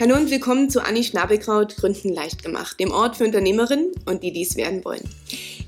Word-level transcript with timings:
Hallo 0.00 0.16
und 0.16 0.30
willkommen 0.30 0.70
zu 0.70 0.82
Anni 0.82 1.04
Schnabelkraut 1.04 1.76
Gründen 1.76 2.14
leicht 2.14 2.42
gemacht, 2.42 2.80
dem 2.80 2.90
Ort 2.90 3.18
für 3.18 3.24
Unternehmerinnen 3.24 3.92
und 4.06 4.22
die 4.22 4.32
dies 4.32 4.56
werden 4.56 4.82
wollen. 4.82 5.06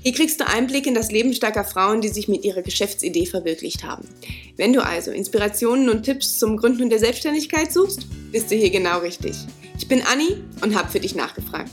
Hier 0.01 0.11
kriegst 0.11 0.39
du 0.39 0.47
Einblick 0.47 0.87
in 0.87 0.95
das 0.95 1.11
Leben 1.11 1.35
starker 1.35 1.63
Frauen, 1.63 2.01
die 2.01 2.07
sich 2.07 2.27
mit 2.27 2.43
ihrer 2.43 2.63
Geschäftsidee 2.63 3.27
verwirklicht 3.27 3.83
haben. 3.83 4.09
Wenn 4.57 4.73
du 4.73 4.83
also 4.83 5.11
Inspirationen 5.11 5.87
und 5.87 6.01
Tipps 6.01 6.39
zum 6.39 6.57
Gründen 6.57 6.89
der 6.89 6.97
Selbstständigkeit 6.97 7.71
suchst, 7.71 8.07
bist 8.31 8.49
du 8.49 8.55
hier 8.55 8.71
genau 8.71 9.01
richtig. 9.01 9.35
Ich 9.77 9.87
bin 9.87 10.01
Anni 10.01 10.37
und 10.63 10.75
habe 10.75 10.89
für 10.89 10.99
dich 10.99 11.13
nachgefragt. 11.13 11.69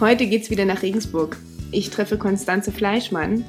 Heute 0.00 0.26
geht's 0.26 0.50
wieder 0.50 0.66
nach 0.66 0.82
Regensburg. 0.82 1.38
Ich 1.70 1.88
treffe 1.88 2.18
Konstanze 2.18 2.72
Fleischmann, 2.72 3.46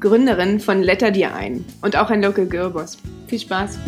Gründerin 0.00 0.60
von 0.60 0.82
Letter 0.82 1.10
Dir 1.10 1.34
ein 1.34 1.64
und 1.80 1.96
auch 1.96 2.10
ein 2.10 2.22
Local 2.22 2.44
Girl. 2.44 2.74
Viel 3.26 3.40
Spaß! 3.40 3.78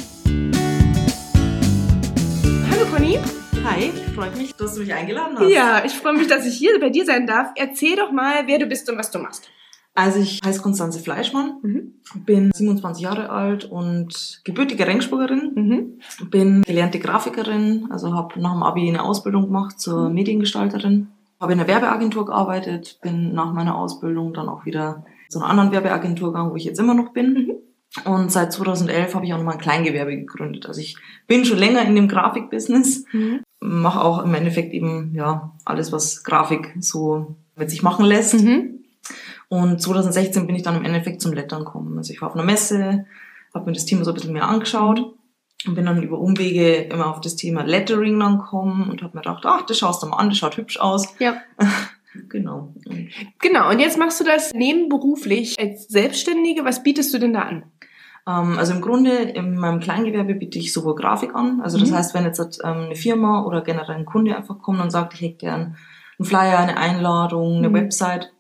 Conny. 3.01 3.17
Hi, 3.65 3.91
freut 4.15 4.37
mich, 4.37 4.55
dass 4.57 4.75
du 4.75 4.81
mich 4.81 4.93
eingeladen 4.93 5.39
hast. 5.39 5.49
Ja, 5.51 5.83
ich 5.87 5.93
freue 5.93 6.13
mich, 6.13 6.27
dass 6.27 6.45
ich 6.45 6.55
hier 6.59 6.79
bei 6.81 6.91
dir 6.91 7.07
sein 7.07 7.27
darf. 7.27 7.49
Erzähl 7.57 7.97
doch 7.97 8.13
mal, 8.13 8.43
wer 8.47 8.59
du 8.59 8.67
bist 8.67 8.91
und 8.91 8.99
was 8.99 9.11
du 9.11 9.19
machst. 9.19 9.49
Also 9.95 10.21
ich 10.21 10.39
heiße 10.45 10.61
Konstanze 10.61 10.99
Fleischmann, 11.01 11.55
Mhm. 11.63 11.95
bin 12.27 12.51
27 12.55 13.03
Jahre 13.03 13.31
alt 13.31 13.65
und 13.65 14.43
gebürtige 14.45 14.87
Regensburgerin, 14.87 15.53
Mhm. 15.55 16.29
bin 16.29 16.61
gelernte 16.63 16.99
Grafikerin, 16.99 17.89
also 17.91 18.13
habe 18.13 18.39
nach 18.39 18.53
dem 18.53 18.63
Abi 18.63 18.87
eine 18.87 19.03
Ausbildung 19.03 19.45
gemacht 19.47 19.81
zur 19.81 20.11
Mhm. 20.11 20.15
Mediengestalterin, 20.17 21.09
habe 21.41 21.55
in 21.55 21.59
einer 21.61 21.69
Werbeagentur 21.69 22.27
gearbeitet, 22.27 22.99
bin 23.01 23.33
nach 23.33 23.55
meiner 23.55 23.77
Ausbildung 23.79 24.35
dann 24.35 24.51
auch 24.51 24.67
wieder 24.67 25.07
zu 25.31 25.39
einer 25.39 25.49
anderen 25.49 25.73
Werbeagentur 25.73 26.33
gegangen, 26.33 26.51
wo 26.51 26.57
ich 26.57 26.65
jetzt 26.65 26.79
immer 26.79 26.93
noch 26.95 27.15
bin. 27.15 27.33
Mhm. 27.33 27.53
Und 28.05 28.31
seit 28.31 28.53
2011 28.53 29.15
habe 29.15 29.27
ich 29.27 29.33
auch 29.33 29.39
nochmal 29.39 29.55
ein 29.55 29.61
Kleingewerbe 29.61 30.17
gegründet. 30.17 30.67
Also 30.67 30.81
ich 30.81 30.97
bin 31.27 31.45
schon 31.45 31.59
länger 31.59 31.83
in 31.83 31.95
dem 31.97 32.07
Grafikbusiness, 32.09 33.05
Mhm. 33.13 33.41
mache 33.61 34.01
auch 34.01 34.25
im 34.25 34.33
Endeffekt 34.35 34.73
eben 34.73 35.13
ja 35.15 35.53
alles, 35.65 35.91
was 35.93 36.23
Grafik 36.23 36.75
so 36.79 37.35
mit 37.57 37.69
sich 37.71 37.83
machen 37.83 38.05
lässt. 38.05 38.35
Mhm. 38.35 38.85
Und 39.49 39.83
2016 39.83 40.47
bin 40.47 40.55
ich 40.55 40.63
dann 40.63 40.77
im 40.77 40.85
Endeffekt 40.85 41.21
zum 41.21 41.33
Lettern 41.33 41.65
gekommen. 41.65 41.99
Also 41.99 42.13
ich 42.13 42.21
war 42.23 42.29
auf 42.29 42.35
einer 42.37 42.45
Messe, 42.45 43.07
habe 43.53 43.67
mir 43.67 43.73
das 43.73 43.87
Thema 43.87 44.05
so 44.05 44.13
ein 44.13 44.15
bisschen 44.15 44.33
mehr 44.33 44.47
angeschaut 44.49 45.01
und 45.67 45.75
bin 45.75 45.85
dann 45.85 46.01
über 46.03 46.19
Umwege 46.21 46.75
immer 46.77 47.09
auf 47.09 47.21
das 47.21 47.35
Thema 47.35 47.65
Lettering 47.65 48.21
dann 48.21 48.39
gekommen 48.39 48.89
und 48.89 49.03
habe 49.03 49.17
mir 49.17 49.23
gedacht, 49.23 49.45
ach, 49.45 49.63
das 49.67 49.79
schaust 49.79 50.03
du 50.03 50.07
mal 50.07 50.19
an, 50.19 50.29
das 50.29 50.39
schaut 50.39 50.57
hübsch 50.57 50.79
aus. 50.79 51.13
Ja. 51.19 51.39
genau. 52.29 52.75
Und, 52.87 53.09
Genau, 53.41 53.71
und 53.71 53.79
jetzt 53.81 53.99
machst 53.99 54.21
du 54.21 54.25
das 54.25 54.53
nebenberuflich 54.55 55.59
als 55.59 55.87
Selbstständige. 55.89 56.65
Was 56.65 56.83
bietest 56.83 57.13
du 57.15 57.19
denn 57.19 57.33
da 57.33 57.43
an? 57.43 57.65
ähm, 58.27 58.59
also 58.59 58.75
im 58.75 58.81
Grunde 58.83 59.11
in 59.13 59.57
meinem 59.57 59.81
Kleingewerbe 59.81 60.35
biete 60.35 60.59
ich 60.59 60.73
sowohl 60.75 60.95
Grafik 60.95 61.35
an. 61.35 61.61
Also 61.63 61.79
das 61.79 61.91
Mhm. 61.91 61.95
heißt, 61.95 62.15
wenn 62.15 62.25
jetzt 62.25 62.61
ähm, 62.63 62.71
eine 62.87 62.95
Firma 62.95 63.45
oder 63.47 63.63
generell 63.63 63.97
ein 63.97 64.05
Kunde 64.05 64.37
einfach 64.37 64.59
kommt 64.59 64.81
und 64.81 64.91
sagt, 64.91 65.15
ich 65.15 65.23
hätte 65.23 65.37
gern 65.39 65.77
einen 66.19 66.27
Flyer, 66.27 66.59
eine 66.59 66.77
Einladung, 66.77 67.57
eine 67.57 67.71
Mhm. 67.71 67.75
Website, 67.75 68.33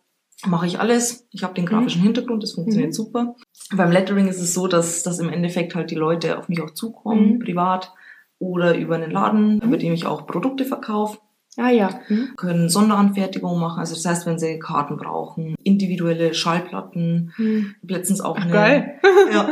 mache 0.46 0.66
ich 0.66 0.78
alles. 0.80 1.26
Ich 1.32 1.42
habe 1.44 1.54
den 1.54 1.64
grafischen 1.66 2.02
Hintergrund, 2.02 2.42
das 2.42 2.52
funktioniert 2.52 2.91
Mhm. 2.91 2.94
super. 2.94 3.36
Beim 3.74 3.91
Lettering 3.91 4.28
ist 4.28 4.41
es 4.41 4.52
so, 4.54 4.66
dass, 4.68 5.02
dass 5.02 5.18
im 5.18 5.30
Endeffekt 5.30 5.74
halt 5.74 5.91
die 5.91 5.94
Leute 5.96 6.38
auf 6.38 6.48
mich 6.48 6.60
auch 6.62 6.70
zukommen, 6.72 7.34
Mhm. 7.34 7.38
privat 7.41 7.92
oder 8.38 8.76
über 8.76 8.96
einen 8.96 9.10
Laden, 9.10 9.60
über 9.62 9.76
den 9.78 9.92
ich 9.94 10.04
auch 10.06 10.26
Produkte 10.26 10.64
verkaufe, 10.66 11.18
Ah 11.61 11.70
ja. 11.70 12.00
Mhm. 12.08 12.30
können 12.36 12.69
Sonderanfertigungen 12.69 13.61
machen. 13.61 13.78
Also 13.80 13.94
das 13.94 14.05
heißt, 14.06 14.27
wenn 14.27 14.39
sie 14.39 14.58
Karten 14.58 14.97
brauchen, 14.97 15.55
individuelle 15.62 16.33
Schallplatten. 16.34 17.33
Mhm. 17.36 17.75
Ich 17.77 17.83
habe 17.83 17.92
letztens 17.94 18.20
auch 18.20 18.36
Ach, 18.39 18.42
eine, 18.44 18.53
geil. 18.53 19.00
ja, 19.33 19.48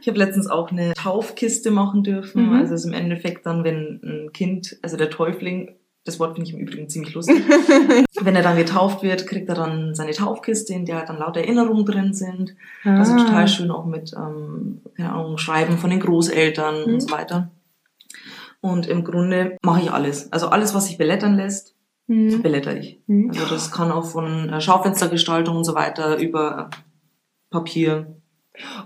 ich 0.00 0.08
habe 0.08 0.18
letztens 0.18 0.46
auch 0.48 0.70
eine 0.70 0.92
Taufkiste 0.94 1.70
machen 1.70 2.02
dürfen. 2.04 2.46
Mhm. 2.48 2.54
Also 2.54 2.74
es 2.74 2.80
ist 2.82 2.86
im 2.86 2.92
Endeffekt 2.94 3.44
dann, 3.46 3.64
wenn 3.64 4.00
ein 4.04 4.32
Kind, 4.32 4.76
also 4.82 4.96
der 4.96 5.10
Täufling, 5.10 5.74
das 6.04 6.18
Wort 6.18 6.34
finde 6.34 6.48
ich 6.48 6.54
im 6.54 6.60
Übrigen 6.60 6.88
ziemlich 6.88 7.14
lustig, 7.14 7.42
wenn 8.20 8.34
er 8.34 8.42
dann 8.42 8.56
getauft 8.56 9.02
wird, 9.04 9.26
kriegt 9.26 9.48
er 9.48 9.54
dann 9.54 9.94
seine 9.94 10.10
Taufkiste, 10.10 10.72
in 10.74 10.84
der 10.84 10.96
halt 10.98 11.08
dann 11.08 11.18
lauter 11.18 11.40
Erinnerungen 11.40 11.84
drin 11.86 12.12
sind. 12.12 12.56
Also 12.84 13.12
Ah. 13.12 13.18
total 13.24 13.46
schön 13.48 13.70
auch 13.70 13.84
mit, 13.86 14.12
ähm, 14.16 14.80
keine 14.96 15.12
Ahnung, 15.12 15.38
Schreiben 15.38 15.78
von 15.78 15.90
den 15.90 16.00
Großeltern 16.00 16.86
Mhm. 16.86 16.92
und 16.94 17.00
so 17.00 17.10
weiter. 17.12 17.50
Und 18.62 18.86
im 18.86 19.04
Grunde 19.04 19.58
mache 19.62 19.82
ich 19.82 19.90
alles. 19.90 20.32
Also 20.32 20.48
alles, 20.48 20.74
was 20.74 20.86
sich 20.86 20.96
belettern 20.96 21.36
lässt, 21.36 21.74
Mhm. 22.06 22.42
beletter 22.42 22.76
ich. 22.76 23.00
Mhm. 23.06 23.28
Also 23.30 23.46
das 23.46 23.70
kann 23.70 23.92
auch 23.92 24.04
von 24.04 24.48
äh, 24.48 24.60
Schaufenstergestaltung 24.60 25.56
und 25.58 25.64
so 25.64 25.74
weiter 25.74 26.18
über 26.18 26.70
äh, 26.72 26.76
Papier. 27.50 28.16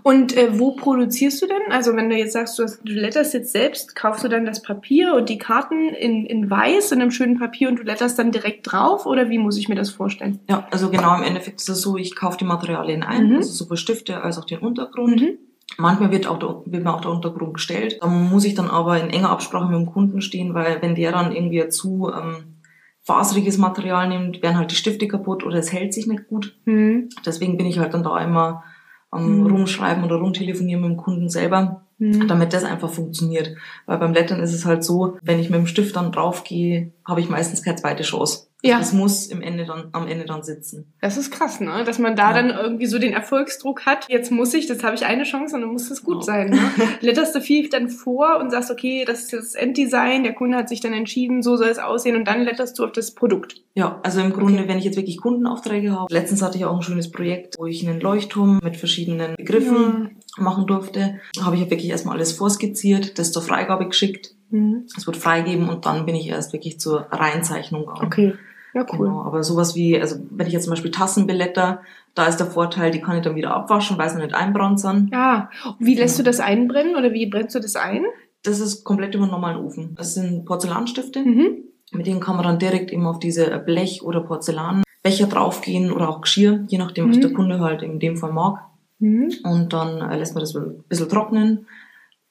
Und 0.03 0.37
äh, 0.37 0.59
wo 0.61 0.77
produzierst 0.77 1.43
du 1.43 1.47
denn? 1.47 1.73
Also 1.73 1.97
wenn 1.97 2.09
du 2.09 2.17
jetzt 2.17 2.35
sagst, 2.35 2.59
du, 2.59 2.63
hast, 2.63 2.81
du 2.85 2.93
letterst 2.93 3.35
jetzt 3.35 3.53
selbst, 3.53 3.97
kaufst 3.97 4.23
du 4.23 4.29
dann 4.29 4.45
das 4.45 4.63
Papier 4.63 5.15
und 5.15 5.29
die 5.29 5.39
Karten 5.39 5.89
in, 5.89 6.25
in 6.25 6.49
weiß, 6.49 6.93
in 6.93 7.01
einem 7.03 7.11
schönen 7.11 7.39
Papier 7.39 7.69
und 7.69 7.79
du 7.81 7.83
letterst 7.83 8.19
dann 8.19 8.31
direkt 8.33 8.71
drauf? 8.71 9.07
Oder 9.07 9.29
wie 9.29 9.39
muss 9.39 9.57
ich 9.59 9.69
mir 9.69 9.75
das 9.75 9.91
vorstellen? 9.91 10.39
Ja, 10.49 10.69
also 10.71 10.89
genau 10.91 11.17
im 11.17 11.23
Endeffekt 11.25 11.61
ist 11.61 11.69
es 11.69 11.81
so, 11.81 11.97
ich 11.97 12.15
kaufe 12.15 12.39
die 12.39 12.45
Materialien 12.45 13.03
ein, 13.03 13.29
Mhm. 13.31 13.37
also 13.37 13.51
sowohl 13.53 13.77
Stifte 13.77 14.23
als 14.23 14.39
auch 14.39 14.45
den 14.45 14.59
Untergrund. 14.61 15.21
Mhm. 15.21 15.39
Manchmal 15.79 16.11
wird, 16.11 16.27
auch 16.27 16.39
der, 16.39 16.63
wird 16.65 16.85
mir 16.85 16.95
auch 16.95 17.01
der 17.01 17.11
Untergrund 17.11 17.55
gestellt. 17.55 17.99
Da 18.01 18.07
muss 18.07 18.45
ich 18.45 18.55
dann 18.55 18.71
aber 18.71 19.01
in 19.01 19.11
enger 19.11 19.31
Absprache 19.31 19.67
mit 19.71 19.75
dem 19.79 19.93
Kunden 19.93 20.21
stehen, 20.21 20.55
weil 20.55 20.81
wenn 20.81 20.95
der 20.95 21.13
dann 21.13 21.33
irgendwie 21.33 21.69
zu 21.69 22.11
ähm, 22.15 22.57
faseriges 23.03 23.59
Material 23.59 24.09
nimmt, 24.09 24.43
werden 24.43 24.57
halt 24.57 24.71
die 24.71 24.77
Stifte 24.77 25.07
kaputt 25.07 25.45
oder 25.45 25.59
es 25.59 25.73
hält 25.73 25.93
sich 25.93 26.07
nicht 26.07 26.29
gut. 26.29 26.57
Mhm. 26.65 27.09
Deswegen 27.25 27.57
bin 27.57 27.67
ich 27.67 27.79
halt 27.79 27.95
dann 27.95 28.03
da 28.05 28.19
immer 28.21 28.65
am 29.11 29.41
Mhm. 29.41 29.47
rumschreiben 29.47 30.05
oder 30.05 30.17
rumtelefonieren 30.17 30.83
mit 30.83 30.91
dem 30.93 30.97
Kunden 30.97 31.29
selber, 31.29 31.83
Mhm. 31.99 32.27
damit 32.29 32.53
das 32.53 32.65
einfach 32.65 32.91
funktioniert. 32.91 33.55
Weil 33.87 33.99
beim 33.99 34.13
Lettern 34.13 34.41
ist 34.41 34.53
es 34.53 34.67
halt 34.67 34.83
so, 34.85 35.19
wenn 35.23 35.39
ich 35.39 35.51
mit 35.51 35.59
dem 35.59 35.67
Stift 35.67 35.97
dann 35.97 36.13
draufgehe, 36.13 36.93
habe 37.05 37.21
ich 37.21 37.29
meistens 37.29 37.63
keine 37.63 37.77
zweite 37.77 38.03
Chance. 38.03 38.46
Ja. 38.63 38.81
Es 38.81 38.93
muss 38.93 39.27
im 39.27 39.43
Ende 39.43 39.65
dann, 39.67 39.91
am 39.93 40.09
Ende 40.09 40.25
dann 40.25 40.43
sitzen. 40.43 40.93
Das 41.01 41.17
ist 41.19 41.31
krass, 41.31 41.61
ne? 41.61 41.85
Dass 41.85 41.99
man 41.99 42.17
da 42.17 42.31
Ja. 42.31 42.43
dann 42.43 42.51
irgendwie 42.51 42.87
so 42.87 42.99
den 42.99 43.13
Erfolgsdruck 43.13 43.85
hat. 43.87 44.07
Jetzt 44.09 44.33
muss 44.33 44.55
ich, 44.55 44.67
das 44.67 44.83
habe 44.83 44.95
ich 44.97 45.05
eine 45.05 45.25
Chance 45.25 45.55
und 45.55 45.61
dann 45.61 45.71
muss 45.71 45.89
das 45.91 46.03
gut 46.03 46.17
Ja. 46.17 46.23
sein. 46.23 46.51
Ne? 46.51 46.59
Letterst 47.01 47.35
du 47.35 47.41
viel 47.41 47.69
dann 47.69 47.91
vor 47.91 48.39
und 48.41 48.51
sagst, 48.51 48.71
okay, 48.71 49.05
das 49.07 49.25
ist 49.25 49.33
das 49.35 49.55
Enddesign, 49.55 50.25
der 50.25 50.33
Kunde 50.33 50.57
hat 50.57 50.69
sich 50.71 50.81
dann 50.81 50.95
entschieden, 50.95 51.43
so 51.43 51.57
soll 51.57 51.69
es 51.69 51.79
aussehen 51.79 52.17
und 52.17 52.25
dann 52.27 52.43
letterst 52.43 52.79
du 52.79 52.85
auf 52.85 52.93
das 52.93 53.15
Produkt. 53.15 53.63
Ja, 53.75 54.01
also 54.03 54.21
im 54.21 54.33
Grunde, 54.33 54.61
Okay. 54.61 54.69
wenn 54.69 54.79
ich 54.79 54.85
jetzt 54.85 54.97
wirklich 54.97 55.19
Kundenaufträge 55.21 55.93
habe. 55.93 56.13
Letztens 56.13 56.41
hatte 56.43 56.57
ich 56.57 56.65
auch 56.65 56.75
ein 56.77 56.83
schönes 56.83 57.13
Projekt, 57.13 57.57
wo 57.59 57.67
ich 57.67 57.87
einen 57.87 58.01
Leuchtturm 58.01 58.59
mit 58.65 58.79
verschiedenen 58.79 59.35
Begriffen 59.37 60.17
machen 60.39 60.67
durfte. 60.67 61.21
Habe 61.41 61.57
ich 61.57 61.63
ja 61.63 61.71
wirklich 61.71 61.91
erstmal 61.91 62.17
alles 62.17 62.33
vorskizziert, 62.33 63.19
das 63.19 63.33
zur 63.33 63.43
Freigabe 63.43 63.87
geschickt. 63.87 64.35
Mhm. 64.51 64.87
Es 64.97 65.07
wird 65.07 65.17
freigeben 65.17 65.69
und 65.69 65.87
dann 65.87 66.07
bin 66.07 66.15
ich 66.15 66.29
erst 66.29 66.53
wirklich 66.53 66.81
zur 66.81 67.01
Reinzeichnung 67.11 67.83
gegangen. 67.87 68.07
Okay. 68.07 68.35
Ja, 68.77 68.85
cool. 68.93 69.07
Genau, 69.09 69.23
aber 69.23 69.43
sowas 69.43 69.75
wie, 69.75 69.99
also 69.99 70.17
wenn 70.31 70.47
ich 70.47 70.53
jetzt 70.53 70.65
zum 70.65 70.73
Beispiel 70.73 70.91
Tassen 70.91 71.27
beletter, 71.27 71.81
da 72.15 72.27
ist 72.27 72.37
der 72.37 72.47
Vorteil, 72.47 72.91
die 72.91 73.01
kann 73.01 73.17
ich 73.17 73.23
dann 73.23 73.35
wieder 73.35 73.55
abwaschen, 73.55 73.97
weil 73.97 74.11
sie 74.11 74.19
nicht 74.19 74.35
einbrannt 74.35 74.81
sind. 74.81 75.11
Ja, 75.13 75.49
wie 75.79 75.95
lässt 75.95 76.19
Ja. 76.19 76.25
du 76.25 76.29
das 76.31 76.41
einbrennen 76.41 76.95
oder 76.95 77.13
wie 77.15 77.25
brennst 77.27 77.55
du 77.55 77.61
das 77.61 77.75
ein? 77.77 78.05
Das 78.43 78.61
ist 78.61 78.85
komplett 78.85 79.15
über 79.15 79.25
einen 79.25 79.33
normalen 79.33 79.65
Ofen. 79.65 79.95
Das 79.97 80.13
sind 80.13 80.45
Porzellanstifte, 80.45 81.21
Mhm. 81.21 81.65
mit 81.93 82.07
denen 82.07 82.21
kann 82.21 82.37
man 82.37 82.45
dann 82.45 82.59
direkt 82.59 82.93
eben 82.93 83.07
auf 83.07 83.19
diese 83.19 83.47
Blech- 83.61 84.03
oder 84.03 84.21
Porzellanbecher 84.21 85.27
draufgehen 85.27 85.91
oder 85.91 86.11
auch 86.11 86.21
Geschirr, 86.21 86.65
je 86.69 86.77
nachdem, 86.79 87.09
was 87.09 87.17
Mhm. 87.17 87.21
der 87.23 87.33
Kunde 87.33 87.61
halt 87.61 87.83
in 87.83 87.99
dem 87.99 88.19
Fall 88.19 88.33
mag. 88.33 88.59
Mhm. 88.99 89.33
Und 89.45 89.73
dann 89.73 90.03
äh, 90.11 90.19
lässt 90.19 90.35
man 90.35 90.43
das 90.43 90.55
ein 90.55 90.85
bisschen 90.89 91.09
trocknen, 91.09 91.67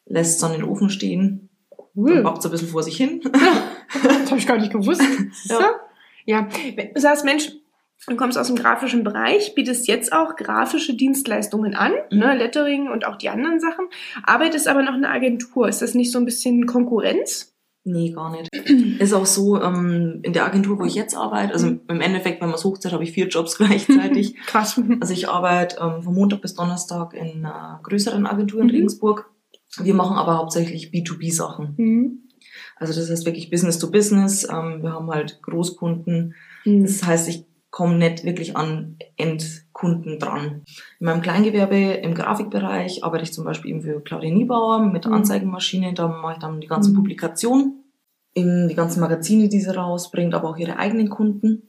lässt 0.06 0.36
es 0.36 0.38
dann 0.42 0.54
in 0.54 0.62
den 0.62 0.70
Ofen 0.70 0.90
stehen, 0.92 1.50
Cool. 1.96 2.22
backt 2.22 2.38
es 2.40 2.46
ein 2.46 2.52
bisschen 2.52 2.68
vor 2.68 2.84
sich 2.84 2.98
hin. 2.98 3.22
Das 4.04 4.30
habe 4.32 4.40
ich 4.40 4.48
gar 4.48 4.58
nicht 4.58 4.72
gewusst. 4.72 5.02
Ja. 5.50 5.60
Ja. 6.26 6.48
Du 6.94 7.00
sagst, 7.00 7.26
Mensch, 7.26 7.52
du 8.08 8.16
kommst 8.16 8.38
aus 8.38 8.48
dem 8.48 8.56
grafischen 8.56 9.04
Bereich, 9.04 9.56
bietest 9.56 9.88
jetzt 9.88 10.12
auch 10.14 10.36
grafische 10.36 10.96
Dienstleistungen 10.96 11.76
an, 11.76 11.94
Mhm. 12.12 12.20
ne, 12.20 12.36
Lettering 12.38 12.90
und 12.90 13.06
auch 13.08 13.16
die 13.16 13.30
anderen 13.30 13.60
Sachen, 13.60 13.86
arbeitest 14.24 14.68
aber 14.68 14.82
noch 14.84 14.96
in 14.96 15.06
einer 15.06 15.14
Agentur. 15.14 15.68
Ist 15.68 15.82
das 15.82 15.94
nicht 15.96 16.12
so 16.12 16.20
ein 16.20 16.26
bisschen 16.26 16.66
Konkurrenz? 16.66 17.52
Nee, 17.88 18.10
gar 18.12 18.32
nicht. 18.32 18.50
Ist 19.00 19.14
auch 19.14 19.28
so, 19.28 19.62
ähm, 19.62 20.20
in 20.24 20.34
der 20.34 20.46
Agentur, 20.46 20.80
wo 20.80 20.86
ich 20.86 20.96
jetzt 20.96 21.16
arbeite, 21.16 21.54
also 21.54 21.68
Mhm. 21.68 21.82
im 21.88 22.02
Endeffekt, 22.02 22.42
wenn 22.42 22.48
man 22.50 22.58
es 22.58 22.64
hochzählt, 22.66 22.94
habe 22.96 23.04
ich 23.04 23.12
vier 23.12 23.28
Jobs 23.28 23.58
gleichzeitig. 23.60 24.36
Krass. 24.48 24.82
Also 25.00 25.14
ich 25.14 25.30
arbeite 25.30 25.78
ähm, 25.80 26.02
von 26.02 26.16
Montag 26.16 26.42
bis 26.42 26.56
Donnerstag 26.56 27.14
in 27.14 27.46
einer 27.46 27.80
größeren 27.84 28.26
Agentur 28.26 28.62
in 28.62 28.68
Mhm. 28.68 28.74
Regensburg. 28.74 29.30
Wir 29.78 29.94
machen 29.94 30.18
aber 30.18 30.38
hauptsächlich 30.38 30.90
B2B-Sachen. 30.92 31.76
Mhm. 31.78 32.25
Also 32.76 32.94
das 33.00 33.10
heißt 33.10 33.26
wirklich 33.26 33.50
Business 33.50 33.80
to 33.80 33.90
Business. 33.90 34.44
Ähm, 34.50 34.82
wir 34.84 34.92
haben 34.94 35.10
halt 35.10 35.42
Großkunden. 35.42 36.36
Mhm. 36.66 36.84
Das 36.84 37.04
heißt, 37.04 37.30
ich 37.30 37.46
komme 37.72 37.98
nicht 37.98 38.24
wirklich 38.24 38.56
an 38.56 38.98
Endkunden 39.18 40.18
dran. 40.20 40.64
In 41.00 41.06
meinem 41.06 41.22
Kleingewerbe 41.22 41.76
im 41.76 42.14
Grafikbereich 42.16 43.04
arbeite 43.04 43.24
ich 43.24 43.34
zum 43.34 43.44
Beispiel 43.46 43.72
eben 43.72 43.82
für 43.82 44.00
Claudia 44.02 44.32
Niebauer 44.32 44.80
mit 44.86 45.04
der 45.04 45.12
Mhm. 45.12 45.18
Anzeigenmaschine. 45.18 45.94
Da 45.94 46.08
mache 46.08 46.34
ich 46.34 46.40
dann 46.40 46.62
die 46.62 46.68
ganzen 46.68 46.94
Mhm. 46.94 46.98
Publikationen, 46.98 47.84
in 48.34 48.68
die 48.68 48.76
ganzen 48.76 49.00
Magazine, 49.00 49.48
die 49.50 49.60
sie 49.62 49.76
rausbringt, 49.76 50.34
aber 50.34 50.50
auch 50.50 50.58
ihre 50.58 50.78
eigenen 50.78 51.10
Kunden. 51.10 51.64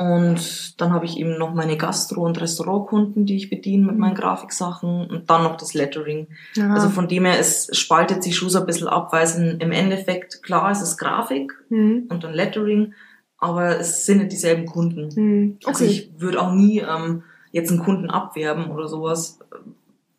Und 0.00 0.80
dann 0.80 0.94
habe 0.94 1.04
ich 1.04 1.18
eben 1.18 1.36
noch 1.36 1.52
meine 1.52 1.76
Gastro- 1.76 2.24
und 2.24 2.40
Restaurantkunden, 2.40 3.26
die 3.26 3.36
ich 3.36 3.50
bediene 3.50 3.84
mit 3.84 3.98
meinen 3.98 4.14
Grafiksachen 4.14 5.06
und 5.10 5.28
dann 5.28 5.42
noch 5.42 5.58
das 5.58 5.74
Lettering. 5.74 6.28
Ja. 6.54 6.72
Also 6.72 6.88
von 6.88 7.06
dem 7.06 7.26
her, 7.26 7.38
es 7.38 7.68
spaltet 7.76 8.22
sich 8.22 8.34
schon 8.34 8.48
so 8.48 8.60
ein 8.60 8.64
bisschen 8.66 8.88
ab, 8.88 9.12
weil 9.12 9.24
es 9.24 9.36
im 9.36 9.72
Endeffekt, 9.72 10.42
klar, 10.42 10.70
es 10.70 10.80
ist 10.80 10.96
Grafik 10.96 11.52
Mhm. 11.68 12.06
und 12.08 12.24
dann 12.24 12.32
Lettering, 12.32 12.94
aber 13.36 13.78
es 13.78 14.06
sind 14.06 14.18
nicht 14.20 14.32
dieselben 14.32 14.64
Kunden. 14.64 15.10
Mhm. 15.14 15.58
Also 15.66 15.84
ich 15.84 16.10
würde 16.16 16.40
auch 16.40 16.52
nie 16.52 16.78
ähm, 16.78 17.22
jetzt 17.52 17.70
einen 17.70 17.80
Kunden 17.80 18.08
abwerben 18.08 18.70
oder 18.70 18.88
sowas. 18.88 19.38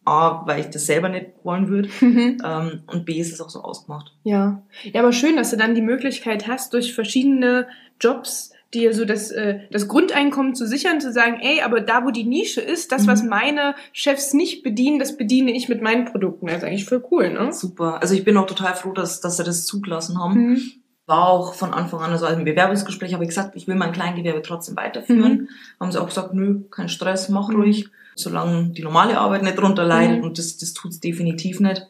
A, 0.05 0.45
weil 0.45 0.59
ich 0.61 0.69
das 0.69 0.85
selber 0.85 1.09
nicht 1.09 1.27
wollen 1.43 1.69
würde. 1.69 1.89
Mhm. 2.01 2.37
Ähm, 2.45 2.83
und 2.85 3.05
B, 3.05 3.19
ist 3.19 3.33
es 3.33 3.41
auch 3.41 3.49
so 3.49 3.63
ausgemacht. 3.63 4.13
Ja. 4.23 4.61
Ja, 4.93 5.01
aber 5.01 5.11
schön, 5.11 5.37
dass 5.37 5.49
du 5.49 5.57
dann 5.57 5.73
die 5.73 5.81
Möglichkeit 5.81 6.47
hast, 6.47 6.73
durch 6.73 6.93
verschiedene 6.93 7.65
Jobs 7.99 8.51
dir 8.73 8.93
so 8.93 9.05
das, 9.05 9.31
äh, 9.31 9.59
das 9.71 9.87
Grundeinkommen 9.87 10.55
zu 10.55 10.65
sichern, 10.65 11.01
zu 11.01 11.11
sagen, 11.11 11.39
ey, 11.41 11.61
aber 11.61 11.81
da, 11.81 12.05
wo 12.05 12.11
die 12.11 12.23
Nische 12.23 12.61
ist, 12.61 12.91
das, 12.91 13.03
Mhm. 13.03 13.07
was 13.07 13.23
meine 13.23 13.75
Chefs 13.93 14.33
nicht 14.33 14.63
bedienen, 14.63 14.97
das 14.99 15.17
bediene 15.17 15.51
ich 15.51 15.67
mit 15.69 15.81
meinen 15.81 16.05
Produkten. 16.05 16.47
Das 16.47 16.57
ist 16.57 16.63
eigentlich 16.63 16.85
voll 16.85 17.03
cool, 17.11 17.29
ne? 17.33 17.51
Super. 17.51 18.01
Also 18.01 18.13
ich 18.13 18.23
bin 18.23 18.37
auch 18.37 18.45
total 18.45 18.73
froh, 18.75 18.93
dass, 18.93 19.19
dass 19.21 19.37
sie 19.37 19.43
das 19.43 19.65
zugelassen 19.65 20.19
haben. 20.19 20.51
Mhm. 20.51 20.61
War 21.07 21.27
auch 21.27 21.53
von 21.55 21.73
Anfang 21.73 21.99
an, 22.01 22.11
also 22.11 22.25
im 22.27 22.45
Bewerbungsgespräch 22.45 23.13
habe 23.13 23.23
ich 23.23 23.29
gesagt, 23.29 23.55
ich 23.55 23.67
will 23.67 23.75
mein 23.75 23.91
Kleingewerbe 23.91 24.41
trotzdem 24.41 24.77
weiterführen. 24.77 25.33
Mhm. 25.33 25.47
Haben 25.79 25.91
sie 25.91 26.01
auch 26.01 26.07
gesagt, 26.07 26.33
nö, 26.33 26.61
kein 26.69 26.87
Stress, 26.89 27.27
mach 27.27 27.49
Mhm. 27.49 27.55
ruhig, 27.55 27.89
solange 28.15 28.69
die 28.69 28.83
normale 28.83 29.17
Arbeit 29.17 29.43
nicht 29.43 29.57
drunter 29.59 29.83
leidet. 29.83 30.19
Mhm. 30.19 30.23
Und 30.23 30.37
das, 30.37 30.57
das 30.57 30.73
tut's 30.73 30.99
definitiv 31.01 31.59
nicht. 31.59 31.87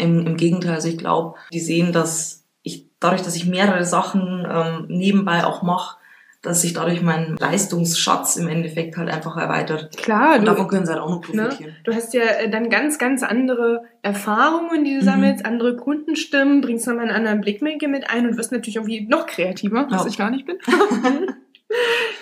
Im, 0.00 0.26
Im 0.26 0.36
Gegenteil, 0.36 0.74
also 0.74 0.88
ich 0.88 0.98
glaube, 0.98 1.36
die 1.52 1.60
sehen, 1.60 1.92
dass 1.92 2.44
ich 2.62 2.86
dadurch, 2.98 3.22
dass 3.22 3.36
ich 3.36 3.46
mehrere 3.46 3.84
Sachen 3.84 4.44
ähm, 4.50 4.86
nebenbei 4.88 5.44
auch 5.44 5.62
mache, 5.62 5.98
dass 6.46 6.62
sich 6.62 6.72
dadurch 6.72 7.02
mein 7.02 7.36
Leistungsschatz 7.38 8.36
im 8.36 8.48
Endeffekt 8.48 8.96
halt 8.96 9.10
einfach 9.10 9.36
erweitert. 9.36 9.96
Klar, 9.96 10.34
Und 10.34 10.40
du, 10.42 10.46
davon 10.46 10.68
können 10.68 10.86
sie 10.86 10.92
halt 10.92 11.02
auch 11.02 11.10
noch 11.10 11.28
ne? 11.32 11.44
profitieren. 11.44 11.76
du 11.84 11.94
hast 11.94 12.14
ja 12.14 12.22
äh, 12.22 12.48
dann 12.50 12.70
ganz, 12.70 12.98
ganz 12.98 13.22
andere 13.22 13.82
Erfahrungen, 14.02 14.84
die 14.84 14.92
du 14.94 15.00
Mhm. 15.00 15.04
sammelst, 15.04 15.44
andere 15.44 15.76
Kundenstimmen, 15.76 16.60
bringst 16.60 16.86
nochmal 16.86 17.04
einen 17.06 17.14
anderen 17.16 17.40
Blickwinkel 17.40 17.88
mit 17.88 18.08
ein 18.08 18.26
und 18.26 18.36
wirst 18.38 18.52
natürlich 18.52 18.76
irgendwie 18.76 19.02
noch 19.02 19.26
kreativer, 19.26 19.86
was 19.90 20.02
Ja. 20.04 20.08
ich 20.08 20.16
gar 20.18 20.30
nicht 20.30 20.46
bin. 20.46 20.56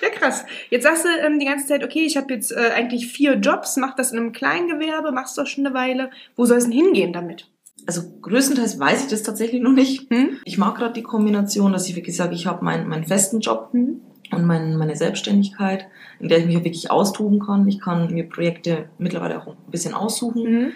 ja, 0.03 0.09
krass. 0.11 0.45
Jetzt 0.71 0.85
sagst 0.85 1.05
du 1.05 1.09
ähm, 1.25 1.39
die 1.39 1.47
ganze 1.47 1.67
Zeit, 1.67 1.85
okay, 1.85 2.05
ich 2.05 2.17
habe 2.17 2.33
jetzt 2.33 2.53
äh, 2.53 2.71
eigentlich 2.75 3.07
vier 3.09 3.35
Jobs, 3.35 3.77
mach 3.77 3.95
das 3.95 4.13
in 4.13 4.19
einem 4.19 4.33
Kleingewerbe, 4.33 5.13
machst 5.13 5.37
du 5.37 5.43
auch 5.43 5.47
schon 5.47 5.67
eine 5.67 5.75
Weile. 5.75 6.11
Wo 6.37 6.45
soll 6.47 6.59
es 6.59 6.65
denn 6.65 6.73
hingehen 6.73 7.13
damit? 7.13 7.49
Also 7.87 8.03
größtenteils 8.23 8.81
weiß 8.81 9.05
ich 9.05 9.11
das 9.11 9.23
tatsächlich 9.23 9.61
noch 9.61 9.73
nicht. 9.73 10.09
Hm? 10.11 10.39
Ich 10.45 10.57
mag 10.57 10.75
gerade 10.77 10.95
die 10.95 11.03
Kombination, 11.03 11.73
dass 11.73 11.87
ich 11.89 11.97
wirklich 11.97 12.17
sage, 12.17 12.35
ich 12.35 12.47
habe 12.47 12.65
meinen, 12.65 12.89
meinen 12.89 13.05
festen 13.05 13.41
Job 13.41 13.69
Hm? 13.73 14.01
Und 14.35 14.45
mein, 14.47 14.77
meine 14.77 14.97
Selbstständigkeit, 14.97 15.87
in 16.21 16.29
der 16.29 16.39
ich 16.39 16.47
mich 16.47 16.57
auch 16.59 16.65
wirklich 16.65 16.91
austoben 16.91 17.39
kann. 17.41 17.67
Ich 17.69 17.81
kann 17.81 18.13
mir 18.13 18.29
Projekte 18.29 18.89
mittlerweile 18.99 19.41
auch 19.41 19.49
ein 19.49 19.71
bisschen 19.71 19.95
aussuchen. 19.95 20.43
Mhm. 20.43 20.73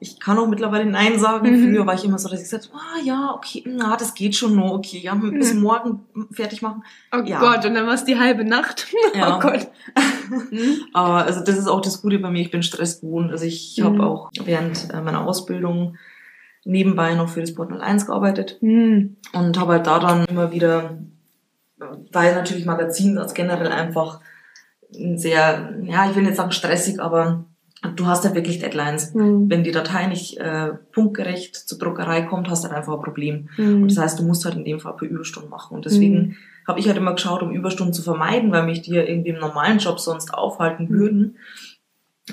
Ich 0.00 0.18
kann 0.18 0.36
auch 0.36 0.48
mittlerweile 0.48 0.84
Nein 0.84 1.16
sagen. 1.20 1.48
Mhm. 1.48 1.62
Früher 1.62 1.86
war 1.86 1.94
ich 1.94 2.04
immer 2.04 2.18
so, 2.18 2.28
dass 2.28 2.40
ich 2.40 2.44
gesagt 2.50 2.70
habe, 2.72 2.78
ah 2.82 3.00
ja, 3.04 3.32
okay, 3.36 3.62
na, 3.66 3.96
das 3.96 4.14
geht 4.14 4.34
schon 4.34 4.56
noch, 4.56 4.72
okay, 4.72 4.98
ja, 4.98 5.14
bis 5.14 5.54
Mhm. 5.54 5.60
morgen 5.62 6.00
fertig 6.32 6.60
machen. 6.60 6.82
Oh 7.16 7.22
Ja. 7.24 7.38
Gott, 7.38 7.64
und 7.64 7.74
dann 7.74 7.86
war 7.86 7.94
es 7.94 8.04
die 8.04 8.18
halbe 8.18 8.44
Nacht. 8.44 8.88
Ja. 9.14 9.36
Oh 9.36 9.40
Gott. 9.40 9.68
Aber 10.92 11.24
also 11.24 11.44
das 11.44 11.56
ist 11.58 11.68
auch 11.68 11.80
das 11.80 12.02
Gute 12.02 12.18
bei 12.18 12.30
mir, 12.30 12.40
ich 12.40 12.50
bin 12.50 12.62
stressgewohnt. 12.62 13.30
Also 13.30 13.44
ich 13.44 13.76
Mhm. 13.78 13.84
habe 13.84 14.06
auch 14.06 14.30
während 14.44 14.92
äh, 14.92 15.00
meiner 15.00 15.26
Ausbildung 15.26 15.96
nebenbei 16.64 17.14
noch 17.14 17.28
für 17.28 17.40
das 17.40 17.54
Portal 17.54 17.80
1 17.80 18.06
gearbeitet. 18.06 18.58
Hm. 18.60 19.16
und 19.32 19.58
habe 19.58 19.72
halt 19.72 19.86
da 19.86 19.98
dann 19.98 20.24
immer 20.26 20.52
wieder, 20.52 20.98
weil 22.12 22.34
natürlich 22.34 22.64
Magazin 22.66 23.18
als 23.18 23.34
generell 23.34 23.68
einfach 23.72 24.20
ein 24.94 25.18
sehr, 25.18 25.74
ja, 25.84 26.08
ich 26.10 26.16
will 26.16 26.22
nicht 26.24 26.36
sagen 26.36 26.50
stressig, 26.52 27.00
aber 27.00 27.44
du 27.96 28.06
hast 28.06 28.24
halt 28.24 28.34
wirklich 28.34 28.58
Deadlines. 28.58 29.14
Hm. 29.14 29.48
Wenn 29.50 29.64
die 29.64 29.72
Datei 29.72 30.06
nicht 30.06 30.38
äh, 30.38 30.72
punktgerecht 30.92 31.56
zur 31.56 31.78
Druckerei 31.78 32.22
kommt, 32.22 32.48
hast 32.48 32.62
du 32.64 32.68
halt 32.68 32.76
einfach 32.76 32.94
ein 32.94 33.02
Problem. 33.02 33.48
Hm. 33.56 33.82
Und 33.82 33.90
das 33.90 33.98
heißt, 33.98 34.18
du 34.18 34.22
musst 34.24 34.44
halt 34.44 34.54
in 34.56 34.64
dem 34.64 34.80
Fall 34.80 34.96
für 34.98 35.06
Überstunden 35.06 35.50
machen. 35.50 35.74
Und 35.74 35.84
deswegen 35.86 36.16
Mhm. 36.18 36.36
habe 36.68 36.78
ich 36.78 36.86
halt 36.86 36.96
immer 36.98 37.14
geschaut, 37.14 37.42
um 37.42 37.50
Überstunden 37.50 37.92
zu 37.94 38.02
vermeiden, 38.02 38.52
weil 38.52 38.64
mich 38.64 38.82
die 38.82 38.92
ja 38.92 39.02
irgendwie 39.02 39.30
im 39.30 39.40
normalen 39.40 39.78
Job 39.78 39.98
sonst 39.98 40.32
aufhalten 40.32 40.84
Mhm. 40.84 40.90
würden 40.90 41.36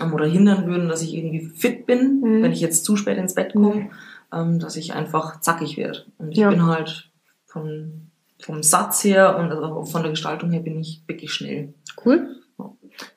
ähm, 0.01 0.13
oder 0.13 0.25
hindern 0.27 0.67
würden, 0.67 0.87
dass 0.89 1.01
ich 1.01 1.15
irgendwie 1.15 1.45
fit 1.47 1.85
bin, 1.87 2.19
Mhm. 2.21 2.43
wenn 2.43 2.51
ich 2.51 2.59
jetzt 2.61 2.85
zu 2.85 2.95
spät 2.95 3.17
ins 3.17 3.33
Bett 3.33 3.53
komme, 3.53 3.89
ähm, 4.31 4.59
dass 4.59 4.75
ich 4.75 4.93
einfach 4.93 5.39
zackig 5.39 5.77
werde. 5.77 6.03
Und 6.19 6.31
ich 6.33 6.37
Ja. 6.37 6.49
bin 6.49 6.67
halt 6.67 7.09
von, 7.47 8.08
vom 8.39 8.63
Satz 8.63 9.03
her 9.03 9.37
und 9.37 9.51
also 9.51 9.63
auch 9.63 9.87
von 9.87 10.01
der 10.01 10.11
Gestaltung 10.11 10.51
her 10.51 10.61
bin 10.61 10.79
ich 10.79 11.03
wirklich 11.07 11.31
schnell. 11.31 11.73
Cool. 12.03 12.35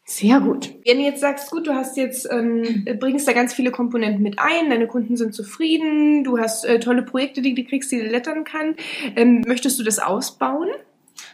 Sehr 0.04 0.40
gut. 0.40 0.72
Wenn 0.84 0.98
du 0.98 1.04
jetzt 1.04 1.20
sagst, 1.20 1.50
gut, 1.50 1.66
du 1.66 1.72
hast 1.72 1.96
jetzt, 1.96 2.28
ähm, 2.30 2.86
bringst 3.00 3.26
da 3.26 3.32
ganz 3.32 3.52
viele 3.52 3.70
Komponenten 3.72 4.22
mit 4.22 4.38
ein, 4.38 4.70
deine 4.70 4.86
Kunden 4.86 5.16
sind 5.16 5.34
zufrieden, 5.34 6.22
du 6.22 6.38
hast 6.38 6.64
äh, 6.64 6.78
tolle 6.78 7.02
Projekte, 7.02 7.42
die 7.42 7.54
du 7.54 7.64
kriegst, 7.64 7.90
die 7.90 7.98
du 7.98 8.06
lettern 8.06 8.44
kann. 8.44 8.76
Ähm, 9.16 9.42
möchtest 9.46 9.78
du 9.78 9.82
das 9.82 9.98
ausbauen? 9.98 10.68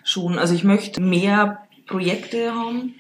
Schon, 0.05 0.39
also 0.39 0.55
ich 0.55 0.65
möchte 0.65 1.03
mehr 1.03 1.63
Projekte 1.87 2.55
haben. 2.55 2.95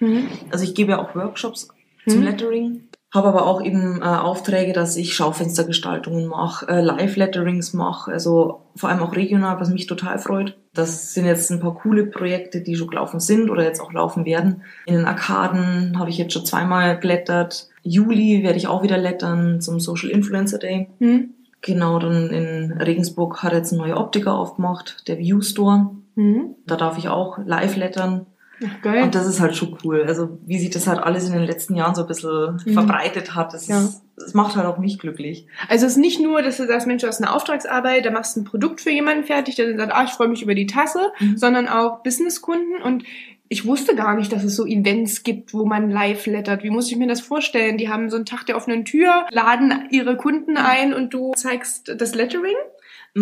Also 0.50 0.64
ich 0.64 0.74
gebe 0.74 0.92
ja 0.92 0.98
auch 0.98 1.14
Workshops 1.14 1.68
zum 2.06 2.20
Mhm. 2.20 2.24
Lettering, 2.24 2.87
habe 3.12 3.28
aber 3.28 3.46
auch 3.46 3.62
eben 3.62 4.02
äh, 4.02 4.04
Aufträge, 4.04 4.74
dass 4.74 4.96
ich 4.96 5.14
Schaufenstergestaltungen 5.14 6.26
mache, 6.26 6.68
äh, 6.68 6.80
Live-Letterings 6.82 7.72
mache, 7.72 8.12
also 8.12 8.60
vor 8.76 8.90
allem 8.90 9.00
auch 9.00 9.16
regional, 9.16 9.58
was 9.60 9.70
mich 9.70 9.86
total 9.86 10.18
freut. 10.18 10.58
Das 10.74 11.14
sind 11.14 11.24
jetzt 11.24 11.50
ein 11.50 11.60
paar 11.60 11.74
coole 11.74 12.04
Projekte, 12.06 12.60
die 12.60 12.76
schon 12.76 12.88
gelaufen 12.88 13.18
sind 13.18 13.48
oder 13.48 13.64
jetzt 13.64 13.80
auch 13.80 13.92
laufen 13.92 14.26
werden. 14.26 14.62
In 14.84 14.94
den 14.94 15.06
Arkaden 15.06 15.98
habe 15.98 16.10
ich 16.10 16.18
jetzt 16.18 16.34
schon 16.34 16.44
zweimal 16.44 16.98
gelettert. 17.00 17.68
Juli 17.82 18.42
werde 18.42 18.58
ich 18.58 18.68
auch 18.68 18.82
wieder 18.82 18.98
lettern 18.98 19.62
zum 19.62 19.80
Social 19.80 20.10
Influencer 20.10 20.58
Day. 20.58 20.88
Hm? 20.98 21.30
Genau, 21.62 21.98
dann 21.98 22.30
in 22.30 22.72
Regensburg 22.72 23.42
hat 23.42 23.54
jetzt 23.54 23.72
ein 23.72 23.78
neuer 23.78 23.96
Optiker 23.96 24.34
aufgemacht, 24.34 25.08
der 25.08 25.18
View 25.18 25.40
Store. 25.40 25.90
Hm? 26.14 26.54
Da 26.66 26.76
darf 26.76 26.98
ich 26.98 27.08
auch 27.08 27.38
live 27.38 27.76
lettern. 27.76 28.26
Ach, 28.66 28.82
geil. 28.82 29.02
Und 29.04 29.14
das 29.14 29.26
ist 29.26 29.40
halt 29.40 29.54
schon 29.56 29.76
cool. 29.84 30.04
Also 30.06 30.38
wie 30.46 30.58
sich 30.58 30.70
das 30.70 30.86
halt 30.86 30.98
alles 30.98 31.26
in 31.26 31.32
den 31.32 31.44
letzten 31.44 31.74
Jahren 31.76 31.94
so 31.94 32.02
ein 32.02 32.08
bisschen 32.08 32.60
Mhm. 32.66 32.72
verbreitet 32.72 33.34
hat, 33.34 33.54
das, 33.54 33.68
Ja. 33.68 33.80
ist, 33.80 34.02
das 34.16 34.34
macht 34.34 34.56
halt 34.56 34.66
auch 34.66 34.78
mich 34.78 34.98
glücklich. 34.98 35.46
Also 35.68 35.86
es 35.86 35.92
ist 35.92 35.98
nicht 35.98 36.20
nur, 36.20 36.42
dass 36.42 36.56
du 36.56 36.66
sagst, 36.66 36.86
Mensch, 36.86 37.02
du 37.02 37.08
hast 37.08 37.22
eine 37.22 37.32
Auftragsarbeit, 37.32 38.04
da 38.04 38.10
machst 38.10 38.36
du 38.36 38.40
ein 38.40 38.44
Produkt 38.44 38.80
für 38.80 38.90
jemanden 38.90 39.24
fertig, 39.24 39.54
der 39.56 39.66
dann 39.68 39.76
sagt, 39.78 39.92
ah, 39.92 40.04
ich 40.04 40.10
freue 40.10 40.28
mich 40.28 40.42
über 40.42 40.54
die 40.54 40.66
Tasse, 40.66 41.00
Mhm. 41.20 41.36
sondern 41.36 41.68
auch 41.68 42.02
Businesskunden 42.02 42.82
und 42.82 43.04
ich 43.50 43.64
wusste 43.64 43.94
gar 43.96 44.14
nicht, 44.14 44.30
dass 44.30 44.44
es 44.44 44.56
so 44.56 44.66
Events 44.66 45.22
gibt, 45.22 45.54
wo 45.54 45.64
man 45.64 45.90
live 45.90 46.26
lettert. 46.26 46.62
Wie 46.64 46.68
muss 46.70 46.90
ich 46.90 46.98
mir 46.98 47.06
das 47.08 47.22
vorstellen? 47.22 47.78
Die 47.78 47.88
haben 47.88 48.10
so 48.10 48.16
einen 48.16 48.26
Tag 48.26 48.44
der 48.44 48.56
offenen 48.56 48.84
Tür, 48.84 49.24
laden 49.30 49.88
ihre 49.90 50.18
Kunden 50.18 50.58
ein 50.58 50.92
und 50.92 51.14
du 51.14 51.32
zeigst 51.34 51.94
das 51.96 52.14
Lettering? 52.14 52.56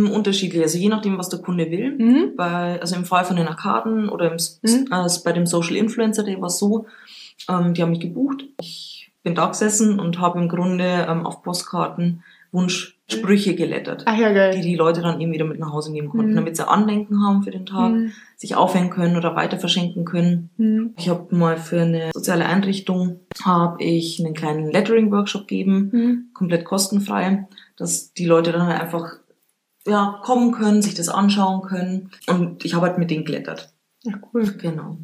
Unterschiedlich, 0.04 0.62
also 0.62 0.76
je 0.78 0.88
nachdem, 0.90 1.16
was 1.16 1.30
der 1.30 1.38
Kunde 1.40 1.70
will. 1.70 1.96
Mhm. 1.96 2.36
Bei, 2.36 2.78
also 2.80 2.94
im 2.96 3.06
Fall 3.06 3.24
von 3.24 3.36
den 3.36 3.48
Arkaden 3.48 4.08
oder 4.10 4.30
im, 4.30 4.36
Mhm. 4.62 4.88
äh, 4.92 5.08
bei 5.24 5.32
dem 5.32 5.46
Social 5.46 5.76
Influencer 5.76 6.22
Day 6.24 6.38
war 6.40 6.48
es 6.48 6.58
so, 6.58 6.86
ähm, 7.48 7.72
die 7.72 7.80
haben 7.82 7.90
mich 7.90 8.00
gebucht. 8.00 8.44
Ich 8.60 9.10
bin 9.22 9.34
da 9.34 9.46
gesessen 9.46 9.98
und 9.98 10.18
habe 10.20 10.38
im 10.40 10.48
Grunde 10.48 11.06
ähm, 11.08 11.24
auf 11.26 11.42
Postkarten 11.42 12.22
Wunschsprüche 12.52 13.54
gelettert, 13.54 14.02
Ach 14.06 14.16
ja, 14.16 14.28
die 14.30 14.34
geil. 14.34 14.60
die 14.62 14.74
Leute 14.76 15.02
dann 15.02 15.20
eben 15.20 15.32
wieder 15.32 15.44
mit 15.44 15.58
nach 15.58 15.72
Hause 15.72 15.92
nehmen 15.92 16.08
konnten, 16.08 16.32
Mhm. 16.32 16.36
damit 16.36 16.56
sie 16.56 16.66
Andenken 16.68 17.22
haben 17.24 17.42
für 17.42 17.50
den 17.50 17.66
Tag, 17.66 17.92
Mhm. 17.92 18.12
sich 18.36 18.54
aufhängen 18.54 18.90
können 18.90 19.16
oder 19.16 19.34
weiter 19.36 19.58
verschenken 19.58 20.04
können. 20.04 20.50
Mhm. 20.56 20.94
Ich 20.96 21.08
habe 21.08 21.34
mal 21.34 21.56
für 21.58 21.82
eine 21.82 22.10
soziale 22.14 22.46
Einrichtung 22.46 23.20
habe 23.42 23.82
ich 23.82 24.24
einen 24.24 24.34
kleinen 24.34 24.70
Lettering-Workshop 24.70 25.46
gegeben, 25.48 25.90
Mhm. 25.92 26.24
komplett 26.34 26.64
kostenfrei, 26.64 27.46
dass 27.76 28.12
die 28.14 28.26
Leute 28.26 28.52
dann 28.52 28.66
halt 28.66 28.80
einfach 28.80 29.18
ja, 29.86 30.20
kommen 30.22 30.52
können, 30.52 30.82
sich 30.82 30.94
das 30.94 31.08
anschauen 31.08 31.62
können. 31.62 32.10
Und 32.26 32.64
ich 32.64 32.74
habe 32.74 32.86
halt 32.86 32.98
mit 32.98 33.10
denen 33.10 33.24
gelettert. 33.24 33.72
Ach, 34.08 34.18
cool. 34.32 34.44
Genau. 34.58 34.98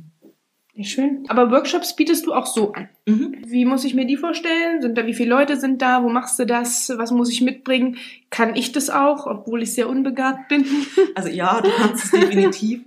Ja, 0.75 0.85
schön. 0.85 1.25
Aber 1.29 1.51
Workshops 1.51 1.97
bietest 1.97 2.27
du 2.27 2.33
auch 2.33 2.47
so 2.47 2.73
an. 2.73 2.89
Mhm. 3.05 3.37
Wie 3.45 3.65
muss 3.65 3.85
ich 3.85 3.95
mir 3.95 4.07
die 4.07 4.17
vorstellen? 4.17 4.81
Sind 4.81 4.97
da, 4.97 5.07
wie 5.07 5.15
viele 5.15 5.31
Leute 5.31 5.57
sind 5.57 5.83
da? 5.83 6.05
Wo 6.05 6.09
machst 6.09 6.39
du 6.39 6.47
das? 6.47 6.93
Was 6.97 7.11
muss 7.11 7.31
ich 7.31 7.41
mitbringen? 7.41 7.97
Kann 8.31 8.55
ich 8.55 8.71
das 8.71 8.91
auch, 8.91 9.27
obwohl 9.27 9.63
ich 9.63 9.75
sehr 9.75 9.89
unbegabt 9.89 10.49
bin? 10.49 10.65
Also 11.15 11.29
ja, 11.29 11.61
du 11.61 11.71
kannst 11.71 12.05
es 12.05 12.11
definitiv, 12.11 12.81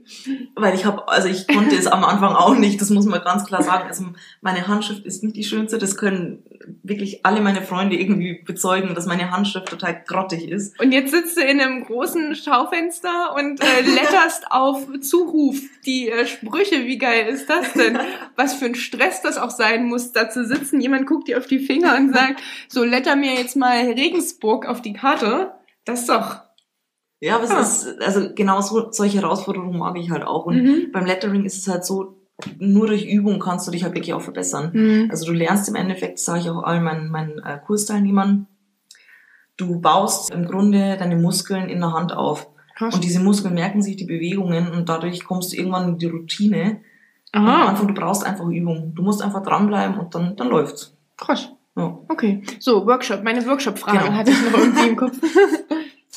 weil 0.55 0.73
ich 0.73 0.85
habe, 0.85 1.07
also 1.07 1.27
ich 1.27 1.47
konnte 1.47 1.75
es 1.75 1.85
am 1.85 2.03
Anfang 2.03 2.33
auch 2.33 2.55
nicht, 2.55 2.81
das 2.81 2.89
muss 2.89 3.05
man 3.05 3.21
ganz 3.21 3.45
klar 3.45 3.61
sagen. 3.61 3.87
Also 3.87 4.05
meine 4.41 4.67
Handschrift 4.67 5.05
ist 5.05 5.23
nicht 5.23 5.35
die 5.35 5.43
schönste, 5.43 5.77
das 5.77 5.95
können 5.95 6.43
wirklich 6.83 7.25
alle 7.25 7.41
meine 7.41 7.61
Freunde 7.61 7.95
irgendwie 7.95 8.41
bezeugen, 8.45 8.95
dass 8.95 9.05
meine 9.05 9.31
Handschrift 9.31 9.67
total 9.67 10.01
grottig 10.07 10.49
ist. 10.49 10.79
Und 10.79 10.91
jetzt 10.91 11.11
sitzt 11.11 11.37
du 11.37 11.41
in 11.41 11.59
einem 11.59 11.83
großen 11.83 12.35
Schaufenster 12.35 13.35
und 13.35 13.61
äh, 13.61 13.81
letterst 13.95 14.51
auf 14.51 14.87
Zuruf 15.01 15.59
die 15.85 16.09
äh, 16.09 16.25
Sprüche. 16.25 16.85
Wie 16.85 16.97
geil 16.97 17.27
ist 17.27 17.49
das 17.49 17.73
denn? 17.73 17.99
Was 18.35 18.55
für 18.55 18.65
ein 18.65 18.75
Stress 18.75 19.21
das 19.21 19.37
auch 19.37 19.51
sein 19.51 19.85
muss, 19.85 20.04
da 20.11 20.29
zu 20.29 20.45
sitzen. 20.45 20.81
Jemand 20.81 21.07
guckt 21.07 21.27
dir 21.27 21.37
auf 21.37 21.47
die 21.47 21.59
Finger 21.59 21.95
und 21.97 22.13
sagt, 22.13 22.41
so 22.67 22.83
letter 22.83 23.15
mir 23.15 23.33
jetzt 23.35 23.55
mal 23.55 23.77
Regensburg 23.85 24.65
auf 24.67 24.81
die 24.81 24.93
Karte. 24.93 25.51
Das 25.85 26.01
ist 26.01 26.09
doch. 26.09 26.41
Ja, 27.21 27.35
aber 27.35 27.45
es 27.45 27.51
Ah. 27.51 27.61
ist, 27.61 28.01
also 28.01 28.29
genau 28.35 28.61
so, 28.61 28.91
solche 28.91 29.19
Herausforderungen 29.21 29.77
mag 29.79 29.97
ich 29.97 30.11
halt 30.11 30.23
auch. 30.23 30.45
Und 30.45 30.61
Mhm. 30.63 30.91
beim 30.91 31.05
Lettering 31.05 31.45
ist 31.45 31.57
es 31.57 31.67
halt 31.67 31.85
so, 31.85 32.17
nur 32.59 32.87
durch 32.87 33.05
Übung 33.05 33.39
kannst 33.39 33.65
du 33.67 33.71
dich 33.71 33.83
halt 33.83 33.95
wirklich 33.95 34.13
auch 34.13 34.21
verbessern. 34.21 34.71
Mhm. 34.73 35.07
Also 35.09 35.25
du 35.25 35.31
lernst 35.31 35.69
im 35.69 35.75
Endeffekt, 35.75 36.19
sage 36.19 36.41
ich 36.41 36.49
auch 36.49 36.63
allen 36.63 36.83
meinen, 36.83 37.09
meinen 37.09 37.39
äh, 37.39 37.59
Kursteilnehmern, 37.65 38.47
du 39.57 39.79
baust 39.79 40.31
im 40.31 40.45
Grunde 40.45 40.97
deine 40.97 41.15
Muskeln 41.15 41.69
in 41.69 41.79
der 41.79 41.93
Hand 41.93 42.11
auf. 42.13 42.49
Krass. 42.75 42.93
Und 42.93 43.03
diese 43.05 43.21
Muskeln 43.21 43.53
merken 43.53 43.81
sich 43.81 43.95
die 43.95 44.03
Bewegungen 44.05 44.69
und 44.73 44.89
dadurch 44.89 45.23
kommst 45.23 45.53
du 45.53 45.57
irgendwann 45.57 45.87
in 45.89 45.97
die 45.97 46.07
Routine. 46.07 46.81
Und 47.35 47.41
am 47.41 47.47
Aha, 47.47 47.67
Anfang, 47.69 47.87
du 47.89 47.93
brauchst 47.93 48.25
einfach 48.25 48.45
Übung. 48.45 48.93
Du 48.95 49.03
musst 49.03 49.21
einfach 49.21 49.43
dranbleiben 49.43 49.97
und 49.99 50.15
dann, 50.15 50.35
dann 50.35 50.47
läuft's. 50.47 50.93
krass. 51.17 51.49
Ja. 51.77 51.97
Okay, 52.07 52.41
so, 52.59 52.85
Workshop. 52.85 53.21
Meine 53.23 53.45
Workshop-Frage 53.45 54.05
Genau. 54.05 54.13
hatte 54.17 54.31
ich 54.31 54.41
noch 54.51 54.57
irgendwie 54.57 54.87
im 54.89 54.95
Kopf. 54.95 55.17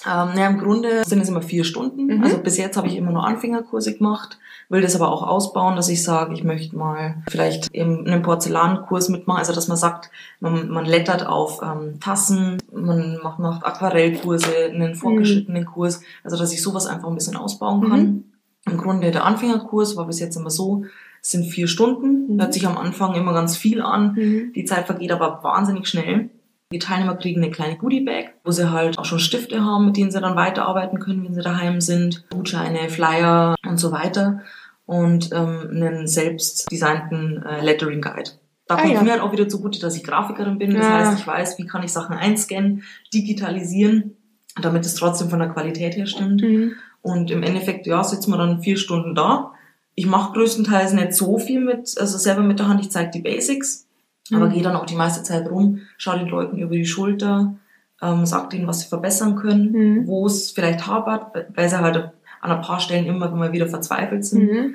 Ähm, 0.06 0.28
naja, 0.36 0.46
im 0.46 0.58
Grunde 0.58 1.02
sind 1.04 1.20
es 1.22 1.28
immer 1.28 1.42
vier 1.42 1.64
Stunden. 1.64 2.06
Mhm. 2.06 2.22
Also 2.22 2.38
bis 2.38 2.56
jetzt 2.56 2.76
habe 2.76 2.86
ich 2.86 2.94
immer 2.96 3.10
nur 3.10 3.26
Anfängerkurse 3.26 3.96
gemacht, 3.98 4.38
will 4.68 4.80
das 4.80 4.94
aber 4.94 5.10
auch 5.10 5.24
ausbauen, 5.26 5.74
dass 5.74 5.88
ich 5.88 6.04
sage, 6.04 6.34
ich 6.34 6.44
möchte 6.44 6.76
mal 6.76 7.16
vielleicht 7.28 7.74
eben 7.74 8.06
einen 8.06 8.22
Porzellankurs 8.22 9.08
mitmachen. 9.08 9.40
Also 9.40 9.52
dass 9.52 9.66
man 9.66 9.76
sagt, 9.76 10.12
man, 10.38 10.68
man 10.68 10.84
lettert 10.84 11.26
auf 11.26 11.60
ähm, 11.64 11.98
Tassen, 11.98 12.58
man 12.72 13.18
macht, 13.24 13.40
macht 13.40 13.66
Aquarellkurse, 13.66 14.66
einen 14.72 14.94
vorgeschrittenen 14.94 15.66
Kurs. 15.66 16.00
Also 16.22 16.36
dass 16.36 16.52
ich 16.52 16.62
sowas 16.62 16.86
einfach 16.86 17.08
ein 17.08 17.16
bisschen 17.16 17.36
ausbauen 17.36 17.88
kann. 17.90 18.24
Im 18.66 18.76
Grunde 18.78 19.10
der 19.10 19.24
Anfängerkurs 19.24 19.96
war 19.96 20.06
bis 20.06 20.20
jetzt 20.20 20.36
immer 20.36 20.50
so, 20.50 20.84
es 21.22 21.30
sind 21.30 21.44
vier 21.46 21.68
Stunden, 21.68 22.34
Mhm. 22.34 22.40
hört 22.40 22.54
sich 22.54 22.66
am 22.66 22.76
Anfang 22.78 23.14
immer 23.14 23.32
ganz 23.32 23.56
viel 23.56 23.80
an. 23.82 24.14
Mhm. 24.14 24.52
Die 24.54 24.64
Zeit 24.64 24.86
vergeht 24.86 25.12
aber 25.12 25.40
wahnsinnig 25.42 25.86
schnell. 25.88 26.30
Die 26.72 26.78
Teilnehmer 26.78 27.16
kriegen 27.16 27.42
eine 27.42 27.50
kleine 27.50 27.76
Goodie-Bag, 27.78 28.34
wo 28.44 28.50
sie 28.50 28.70
halt 28.70 28.98
auch 28.98 29.06
schon 29.06 29.18
Stifte 29.20 29.64
haben, 29.64 29.86
mit 29.86 29.96
denen 29.96 30.10
sie 30.10 30.20
dann 30.20 30.36
weiterarbeiten 30.36 30.98
können, 30.98 31.24
wenn 31.24 31.32
sie 31.34 31.40
daheim 31.42 31.80
sind. 31.80 32.24
Gutscheine, 32.30 32.90
Flyer 32.90 33.54
und 33.66 33.78
so 33.78 33.90
weiter. 33.90 34.40
Und 34.84 35.30
ähm, 35.32 35.68
einen 35.70 36.06
selbst 36.06 36.70
designten 36.70 37.42
äh, 37.42 37.62
Lettering-Guide. 37.64 38.30
Da 38.66 38.74
Ah, 38.76 38.80
kommt 38.82 38.92
ja. 38.92 39.02
mir 39.02 39.12
halt 39.12 39.22
auch 39.22 39.32
wieder 39.32 39.48
zugute, 39.48 39.80
dass 39.80 39.96
ich 39.96 40.04
Grafikerin 40.04 40.58
bin. 40.58 40.74
Das 40.74 40.84
Ja. 40.84 40.98
heißt, 40.98 41.18
ich 41.20 41.26
weiß, 41.26 41.58
wie 41.58 41.66
kann 41.66 41.82
ich 41.82 41.90
Sachen 41.92 42.14
einscannen, 42.16 42.82
digitalisieren, 43.14 44.16
damit 44.60 44.84
es 44.84 44.94
trotzdem 44.94 45.30
von 45.30 45.38
der 45.38 45.48
Qualität 45.48 45.96
her 45.96 46.06
stimmt. 46.06 46.42
Mhm. 46.42 46.72
Und 47.00 47.30
im 47.30 47.42
Endeffekt, 47.42 47.86
ja, 47.86 48.02
sitzen 48.04 48.30
wir 48.32 48.38
dann 48.38 48.60
vier 48.62 48.76
Stunden 48.76 49.14
da. 49.14 49.52
Ich 49.98 50.06
mache 50.06 50.32
größtenteils 50.32 50.92
nicht 50.92 51.12
so 51.12 51.38
viel 51.38 51.58
mit, 51.60 51.96
also 51.98 52.18
selber 52.18 52.42
mit 52.42 52.60
der 52.60 52.68
Hand, 52.68 52.80
ich 52.80 52.90
zeige 52.92 53.10
die 53.10 53.20
Basics, 53.20 53.88
aber 54.32 54.46
Mhm. 54.46 54.52
gehe 54.52 54.62
dann 54.62 54.76
auch 54.76 54.86
die 54.86 54.94
meiste 54.94 55.24
Zeit 55.24 55.50
rum, 55.50 55.80
schaue 55.96 56.20
den 56.20 56.28
Leuten 56.28 56.56
über 56.58 56.76
die 56.76 56.86
Schulter, 56.86 57.56
ähm, 58.00 58.24
sag 58.24 58.50
denen, 58.50 58.68
was 58.68 58.78
sie 58.80 58.86
verbessern 58.88 59.34
können, 59.34 59.72
Mhm. 59.72 60.06
wo 60.06 60.24
es 60.26 60.52
vielleicht 60.52 60.86
hapert, 60.86 61.48
weil 61.56 61.68
sie 61.68 61.80
halt 61.80 61.96
an 62.40 62.50
ein 62.52 62.60
paar 62.62 62.78
Stellen 62.78 63.06
immer 63.06 63.28
mal 63.32 63.52
wieder 63.52 63.66
verzweifelt 63.66 64.24
sind. 64.24 64.52
Mhm. 64.52 64.74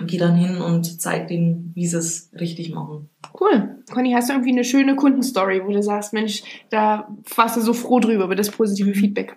Und 0.00 0.06
gehe 0.10 0.18
dann 0.18 0.34
hin 0.34 0.60
und 0.60 1.00
zeige 1.00 1.26
denen, 1.26 1.70
wie 1.76 1.86
sie 1.86 1.98
es 1.98 2.30
richtig 2.40 2.74
machen. 2.74 3.10
Cool. 3.38 3.76
Conny, 3.92 4.12
hast 4.12 4.28
du 4.28 4.32
irgendwie 4.32 4.50
eine 4.50 4.64
schöne 4.64 4.96
Kundenstory, 4.96 5.62
wo 5.64 5.70
du 5.70 5.82
sagst, 5.84 6.12
Mensch, 6.14 6.42
da 6.70 7.06
warst 7.36 7.56
du 7.56 7.60
so 7.60 7.74
froh 7.74 8.00
drüber, 8.00 8.24
über 8.24 8.34
das 8.34 8.50
positive. 8.50 8.92
Feedback? 8.94 9.36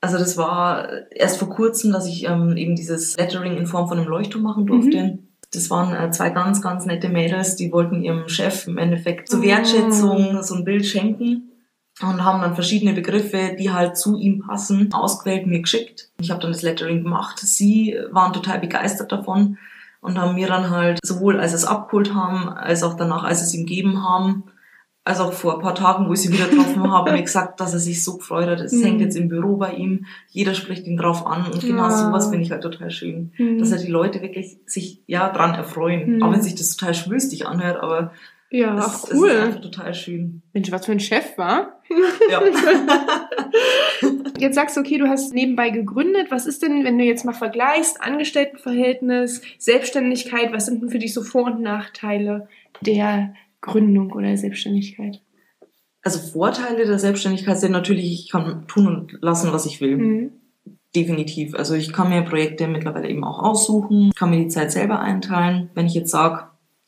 Also 0.00 0.16
das 0.18 0.36
war 0.36 0.88
erst 1.10 1.38
vor 1.38 1.50
kurzem, 1.50 1.92
dass 1.92 2.06
ich 2.06 2.24
ähm, 2.24 2.56
eben 2.56 2.74
dieses 2.74 3.16
Lettering 3.16 3.56
in 3.56 3.66
Form 3.66 3.88
von 3.88 3.98
einem 3.98 4.08
Leuchtturm 4.08 4.42
machen 4.42 4.66
durfte. 4.66 5.18
Das 5.52 5.68
waren 5.68 5.94
äh, 5.94 6.10
zwei 6.10 6.30
ganz, 6.30 6.62
ganz 6.62 6.86
nette 6.86 7.08
Mädels, 7.08 7.56
die 7.56 7.72
wollten 7.72 8.02
ihrem 8.02 8.28
Chef 8.28 8.66
im 8.66 8.78
Endeffekt 8.78 9.28
zur 9.28 9.40
Oh. 9.40 9.42
Wertschätzung 9.42 10.42
so 10.42 10.54
ein 10.54 10.64
Bild 10.64 10.86
schenken 10.86 11.50
und 12.00 12.24
haben 12.24 12.40
dann 12.40 12.54
verschiedene 12.54 12.94
Begriffe, 12.94 13.56
die 13.58 13.70
halt 13.70 13.98
zu 13.98 14.16
ihm 14.16 14.38
passen, 14.40 14.92
ausgewählt, 14.92 15.46
mir 15.46 15.60
geschickt. 15.60 16.08
Ich 16.20 16.30
habe 16.30 16.40
dann 16.40 16.52
das 16.52 16.62
Lettering 16.62 17.02
gemacht. 17.02 17.38
Sie 17.40 17.94
waren 18.10 18.32
total 18.32 18.58
begeistert 18.60 19.12
davon 19.12 19.58
und 20.00 20.18
haben 20.18 20.34
mir 20.34 20.46
dann 20.46 20.70
halt 20.70 20.98
sowohl 21.04 21.38
als 21.40 21.50
sie 21.50 21.56
es 21.56 21.64
abgeholt 21.66 22.14
haben, 22.14 22.48
als 22.48 22.82
auch 22.84 22.94
danach, 22.96 23.24
als 23.24 23.40
sie 23.40 23.44
es 23.46 23.54
ihm 23.54 23.66
gegeben 23.66 24.02
haben, 24.02 24.44
als 25.10 25.20
auch 25.20 25.32
vor 25.32 25.54
ein 25.56 25.60
paar 25.60 25.74
Tagen, 25.74 26.08
wo 26.08 26.12
ich 26.14 26.20
sie 26.22 26.32
wieder 26.32 26.46
getroffen 26.48 26.90
habe, 26.90 27.12
mir 27.12 27.22
gesagt, 27.22 27.60
dass 27.60 27.72
er 27.74 27.78
sich 27.80 28.02
so 28.02 28.16
gefreut 28.16 28.48
hat. 28.48 28.60
Es 28.60 28.72
Mhm. 28.72 28.82
hängt 28.84 29.00
jetzt 29.02 29.16
im 29.16 29.28
Büro 29.28 29.56
bei 29.56 29.72
ihm, 29.74 30.06
jeder 30.30 30.54
spricht 30.54 30.86
ihn 30.86 30.96
drauf 30.96 31.26
an 31.26 31.46
und 31.52 31.60
genau 31.60 31.84
Ja. 31.84 31.90
sowas 31.90 32.28
finde 32.30 32.44
ich 32.44 32.50
halt 32.50 32.62
total 32.62 32.90
schön. 32.90 33.32
Mhm. 33.36 33.58
Dass 33.58 33.70
halt 33.72 33.82
die 33.82 33.90
Leute 33.90 34.22
wirklich 34.22 34.56
sich 34.66 35.00
ja 35.06 35.28
dran 35.30 35.54
erfreuen. 35.54 36.16
Mhm. 36.16 36.22
Auch 36.22 36.32
wenn 36.32 36.40
sich 36.42 36.54
das 36.54 36.76
total 36.76 36.94
schwülstig 36.94 37.46
anhört, 37.46 37.82
aber 37.82 38.12
ja, 38.52 38.76
es, 38.78 38.84
ach 38.84 38.94
es 39.04 39.10
ist 39.10 39.16
cool. 39.16 39.30
einfach 39.30 39.60
total 39.60 39.94
schön. 39.94 40.42
Mensch, 40.52 40.72
was 40.72 40.86
für 40.86 40.92
ein 40.92 41.00
Chef 41.00 41.36
war. 41.38 41.80
Ja. 42.30 42.40
Jetzt 44.38 44.54
sagst 44.54 44.76
du, 44.76 44.80
okay, 44.80 44.98
du 44.98 45.06
hast 45.08 45.34
nebenbei 45.34 45.70
gegründet. 45.70 46.28
Was 46.30 46.46
ist 46.46 46.62
denn, 46.62 46.84
wenn 46.84 46.98
du 46.98 47.04
jetzt 47.04 47.24
mal 47.24 47.32
vergleichst, 47.32 48.00
Angestelltenverhältnis, 48.00 49.42
Selbstständigkeit, 49.58 50.52
was 50.52 50.66
sind 50.66 50.82
denn 50.82 50.90
für 50.90 50.98
dich 50.98 51.12
so 51.14 51.22
Vor- 51.22 51.44
und 51.44 51.60
Nachteile 51.60 52.48
der 52.80 53.34
Gründung 53.60 54.12
oder 54.12 54.28
der 54.28 54.36
Selbstständigkeit? 54.38 55.20
Also 56.02 56.18
Vorteile 56.18 56.86
der 56.86 56.98
Selbstständigkeit 56.98 57.58
sind 57.60 57.72
natürlich, 57.72 58.04
ich 58.12 58.30
kann 58.30 58.66
tun 58.66 58.86
und 58.86 59.18
lassen, 59.20 59.52
was 59.52 59.66
ich 59.66 59.80
will. 59.80 59.96
Mhm. 59.96 60.32
Definitiv. 60.96 61.54
Also 61.54 61.74
ich 61.74 61.92
kann 61.92 62.08
mir 62.08 62.22
Projekte 62.22 62.66
mittlerweile 62.66 63.08
eben 63.08 63.22
auch 63.22 63.42
aussuchen, 63.42 64.10
kann 64.16 64.30
mir 64.30 64.38
die 64.38 64.48
Zeit 64.48 64.72
selber 64.72 64.98
einteilen. 64.98 65.70
Wenn 65.74 65.86
ich 65.86 65.94
jetzt 65.94 66.10
sage, 66.10 66.44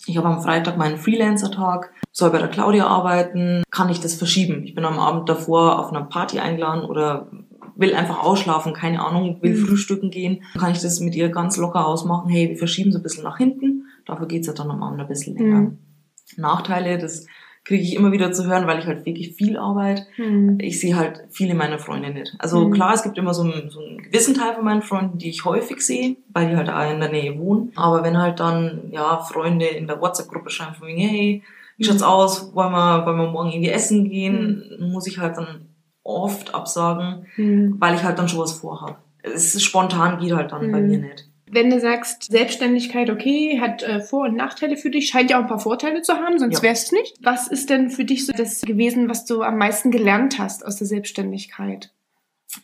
ich 0.07 0.17
habe 0.17 0.29
am 0.29 0.43
Freitag 0.43 0.77
meinen 0.77 0.97
Freelancer-Tag, 0.97 1.93
soll 2.11 2.31
bei 2.31 2.39
der 2.39 2.49
Claudia 2.49 2.87
arbeiten, 2.87 3.63
kann 3.71 3.91
ich 3.91 4.01
das 4.01 4.15
verschieben. 4.15 4.65
Ich 4.65 4.75
bin 4.75 4.85
am 4.85 4.99
Abend 4.99 5.29
davor 5.29 5.79
auf 5.79 5.91
einer 5.93 6.05
Party 6.05 6.41
eingeladen 6.41 6.85
oder 6.85 7.31
will 7.77 7.95
einfach 7.95 8.25
ausschlafen, 8.25 8.73
keine 8.73 9.05
Ahnung, 9.05 9.39
will 9.41 9.55
Mhm. 9.55 9.67
frühstücken 9.67 10.11
gehen, 10.11 10.43
kann 10.59 10.73
ich 10.73 10.81
das 10.81 11.01
mit 11.01 11.15
ihr 11.15 11.29
ganz 11.29 11.57
locker 11.57 11.87
ausmachen. 11.87 12.29
Hey, 12.29 12.49
wir 12.49 12.57
verschieben 12.57 12.91
so 12.93 12.99
ein 12.99 13.03
bisschen 13.03 13.25
nach 13.25 13.39
hinten. 13.39 13.87
Dafür 14.05 14.27
geht's 14.27 14.47
ja 14.49 14.53
dann 14.53 14.71
am 14.71 14.83
Abend 14.83 15.01
ein 15.01 15.09
bisschen 15.09 15.37
länger. 15.37 15.61
Mhm. 15.61 15.79
Nachteile, 16.37 16.99
das 16.99 17.27
kriege 17.65 17.83
ich 17.83 17.95
immer 17.95 18.11
wieder 18.11 18.33
zu 18.33 18.45
hören, 18.47 18.67
weil 18.67 18.81
ich 18.81 18.87
halt 18.87 19.07
wirklich 19.07 19.35
viel 19.37 19.57
arbeite 19.57 20.03
Mhm. 20.17 20.59
ich 20.61 20.81
sehe 20.81 20.97
halt 20.97 21.23
viele 21.31 21.55
meiner 21.55 21.79
Freunde 21.79 22.11
nicht. 22.11 22.35
Also 22.39 22.67
Mhm. 22.67 22.73
klar, 22.73 22.95
es 22.95 23.05
gibt 23.05 23.17
immer 23.19 23.35
so 23.35 23.43
einen, 23.43 23.71
so 23.71 23.81
einen 23.81 24.03
gewissen 24.03 24.35
Teil 24.35 24.55
von 24.55 24.65
meinen 24.65 24.83
Freunden, 24.83 25.19
die 25.19 25.29
ich 25.31 25.45
häufig 25.45 25.81
sehe, 25.81 26.17
weil 26.33 26.51
die 26.51 26.57
halt 26.57 26.69
auch 26.71 26.91
in 26.93 26.99
der 27.01 27.11
Nähe 27.13 27.39
wohnen. 27.39 27.71
Aber 27.77 28.03
wenn 28.03 28.19
halt 28.19 28.41
dann, 28.41 28.89
ja, 28.91 29.19
Freunde 29.19 29.67
in 29.67 29.87
der 29.87 30.01
WhatsApp-Gruppe 30.01 30.51
schreiben 30.51 30.75
von 30.75 30.89
mir, 30.93 31.07
hey, 31.09 31.43
wie 31.77 31.85
schaut's 31.85 32.03
aus? 32.03 32.53
Wollen 32.55 32.73
wir, 32.73 33.07
wollen 33.07 33.19
wir 33.19 33.29
morgen 33.31 33.51
irgendwie 33.53 33.71
essen 33.71 34.09
gehen? 34.11 34.65
Muss 34.81 35.07
ich 35.07 35.19
halt 35.19 35.37
dann 35.37 35.69
oft 36.03 36.53
absagen, 36.55 37.27
Mhm. 37.37 37.77
weil 37.79 37.95
ich 37.95 38.03
halt 38.03 38.19
dann 38.19 38.29
schon 38.29 38.41
was 38.41 38.53
vorhabe. 38.59 38.97
Es 39.23 39.55
ist 39.55 39.63
spontan 39.63 40.19
geht 40.19 40.33
halt 40.33 40.51
dann 40.51 40.73
bei 40.73 40.81
Mhm. 40.81 40.87
mir 40.89 40.99
nicht. 40.99 41.29
Wenn 41.55 41.69
du 41.69 41.79
sagst, 41.81 42.25
Selbstständigkeit, 42.33 43.11
okay, 43.11 43.61
hat 43.61 43.83
äh, 43.83 44.01
Vor- 44.01 44.25
und 44.27 44.37
Nachteile 44.37 44.79
für 44.79 44.89
dich, 44.89 45.09
scheint 45.11 45.31
ja 45.31 45.37
auch 45.37 45.43
ein 45.43 45.49
paar 45.49 45.59
Vorteile 45.59 46.01
zu 46.01 46.15
haben, 46.15 46.39
sonst 46.39 46.57
Ja. 46.57 46.63
wär's 46.63 46.93
nicht. 46.93 47.15
Was 47.23 47.47
ist 47.47 47.69
denn 47.69 47.91
für 47.91 48.07
dich 48.07 48.25
so 48.25 48.33
das 48.33 48.63
gewesen, 48.63 49.11
was 49.11 49.27
du 49.27 49.43
am 49.43 49.59
meisten 49.59 49.91
gelernt 49.91 50.39
hast 50.39 50.65
aus 50.65 50.77
der 50.77 50.87
Selbstständigkeit? 50.87 51.91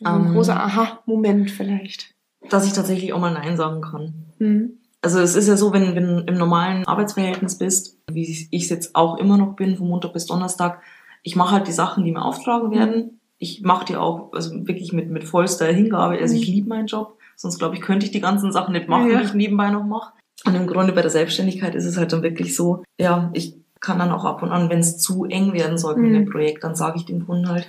Ein 0.03 0.25
Ähm. 0.25 0.33
großer 0.33 0.59
Aha-Moment 0.59 1.51
vielleicht. 1.51 2.15
Dass 2.49 2.65
ich 2.65 2.73
tatsächlich 2.73 3.13
auch 3.13 3.19
mal 3.19 3.31
Nein 3.33 3.57
sagen 3.57 3.81
kann. 3.81 4.13
Mhm. 4.39 4.79
Also 5.03 5.19
es 5.19 5.35
ist 5.35 5.47
ja 5.47 5.55
so, 5.55 5.71
wenn 5.71 5.95
wenn 5.95 6.07
du 6.07 6.23
im 6.27 6.37
normalen 6.39 6.85
Arbeitsverhältnis 6.87 7.59
bist, 7.59 7.97
wie 8.11 8.23
ich 8.49 8.63
es 8.63 8.69
jetzt 8.69 8.95
auch 8.95 9.17
immer 9.17 9.37
noch 9.37 9.55
bin, 9.55 9.77
von 9.77 9.87
Montag 9.87 10.13
bis 10.13 10.25
Donnerstag, 10.25 10.81
ich 11.21 11.35
mache 11.35 11.53
halt 11.53 11.67
die 11.67 11.71
Sachen, 11.73 12.03
die 12.05 12.11
mir 12.11 12.25
auftragen 12.25 12.71
werden. 12.71 13.19
Ich 13.37 13.61
mache 13.61 13.85
die 13.85 13.97
auch 13.97 14.33
also 14.33 14.51
wirklich 14.67 14.93
mit, 14.93 15.11
mit 15.11 15.25
vollster 15.25 15.67
Hingabe. 15.67 16.17
Also 16.19 16.35
ich 16.35 16.47
Mhm. 16.47 16.53
liebe 16.55 16.69
meinen 16.69 16.87
Job. 16.87 17.17
Sonst 17.41 17.57
glaube 17.57 17.75
ich, 17.75 17.81
könnte 17.81 18.05
ich 18.05 18.11
die 18.11 18.19
ganzen 18.19 18.51
Sachen 18.51 18.73
nicht 18.73 18.89
machen, 18.89 19.09
Ja. 19.09 19.19
die 19.19 19.25
ich 19.27 19.33
nebenbei 19.33 19.69
noch 19.69 19.85
mache. 19.85 20.11
Und 20.45 20.55
im 20.55 20.67
Grunde 20.67 20.91
bei 20.91 21.01
der 21.01 21.09
Selbstständigkeit 21.09 21.73
ist 21.73 21.85
es 21.85 21.95
halt 21.95 22.11
dann 22.11 22.21
wirklich 22.21 22.53
so, 22.53 22.83
ja, 22.99 23.29
ich 23.33 23.55
kann 23.79 23.97
dann 23.97 24.11
auch 24.11 24.25
ab 24.25 24.43
und 24.43 24.49
an, 24.49 24.69
wenn 24.69 24.79
es 24.79 24.97
zu 24.97 25.23
eng 25.23 25.53
werden 25.53 25.77
soll 25.77 25.95
mit 25.95 26.11
Mhm. 26.11 26.15
dem 26.15 26.25
Projekt, 26.29 26.65
dann 26.65 26.75
sage 26.75 26.97
ich 26.97 27.05
dem 27.05 27.25
Kunden 27.25 27.47
halt, 27.47 27.65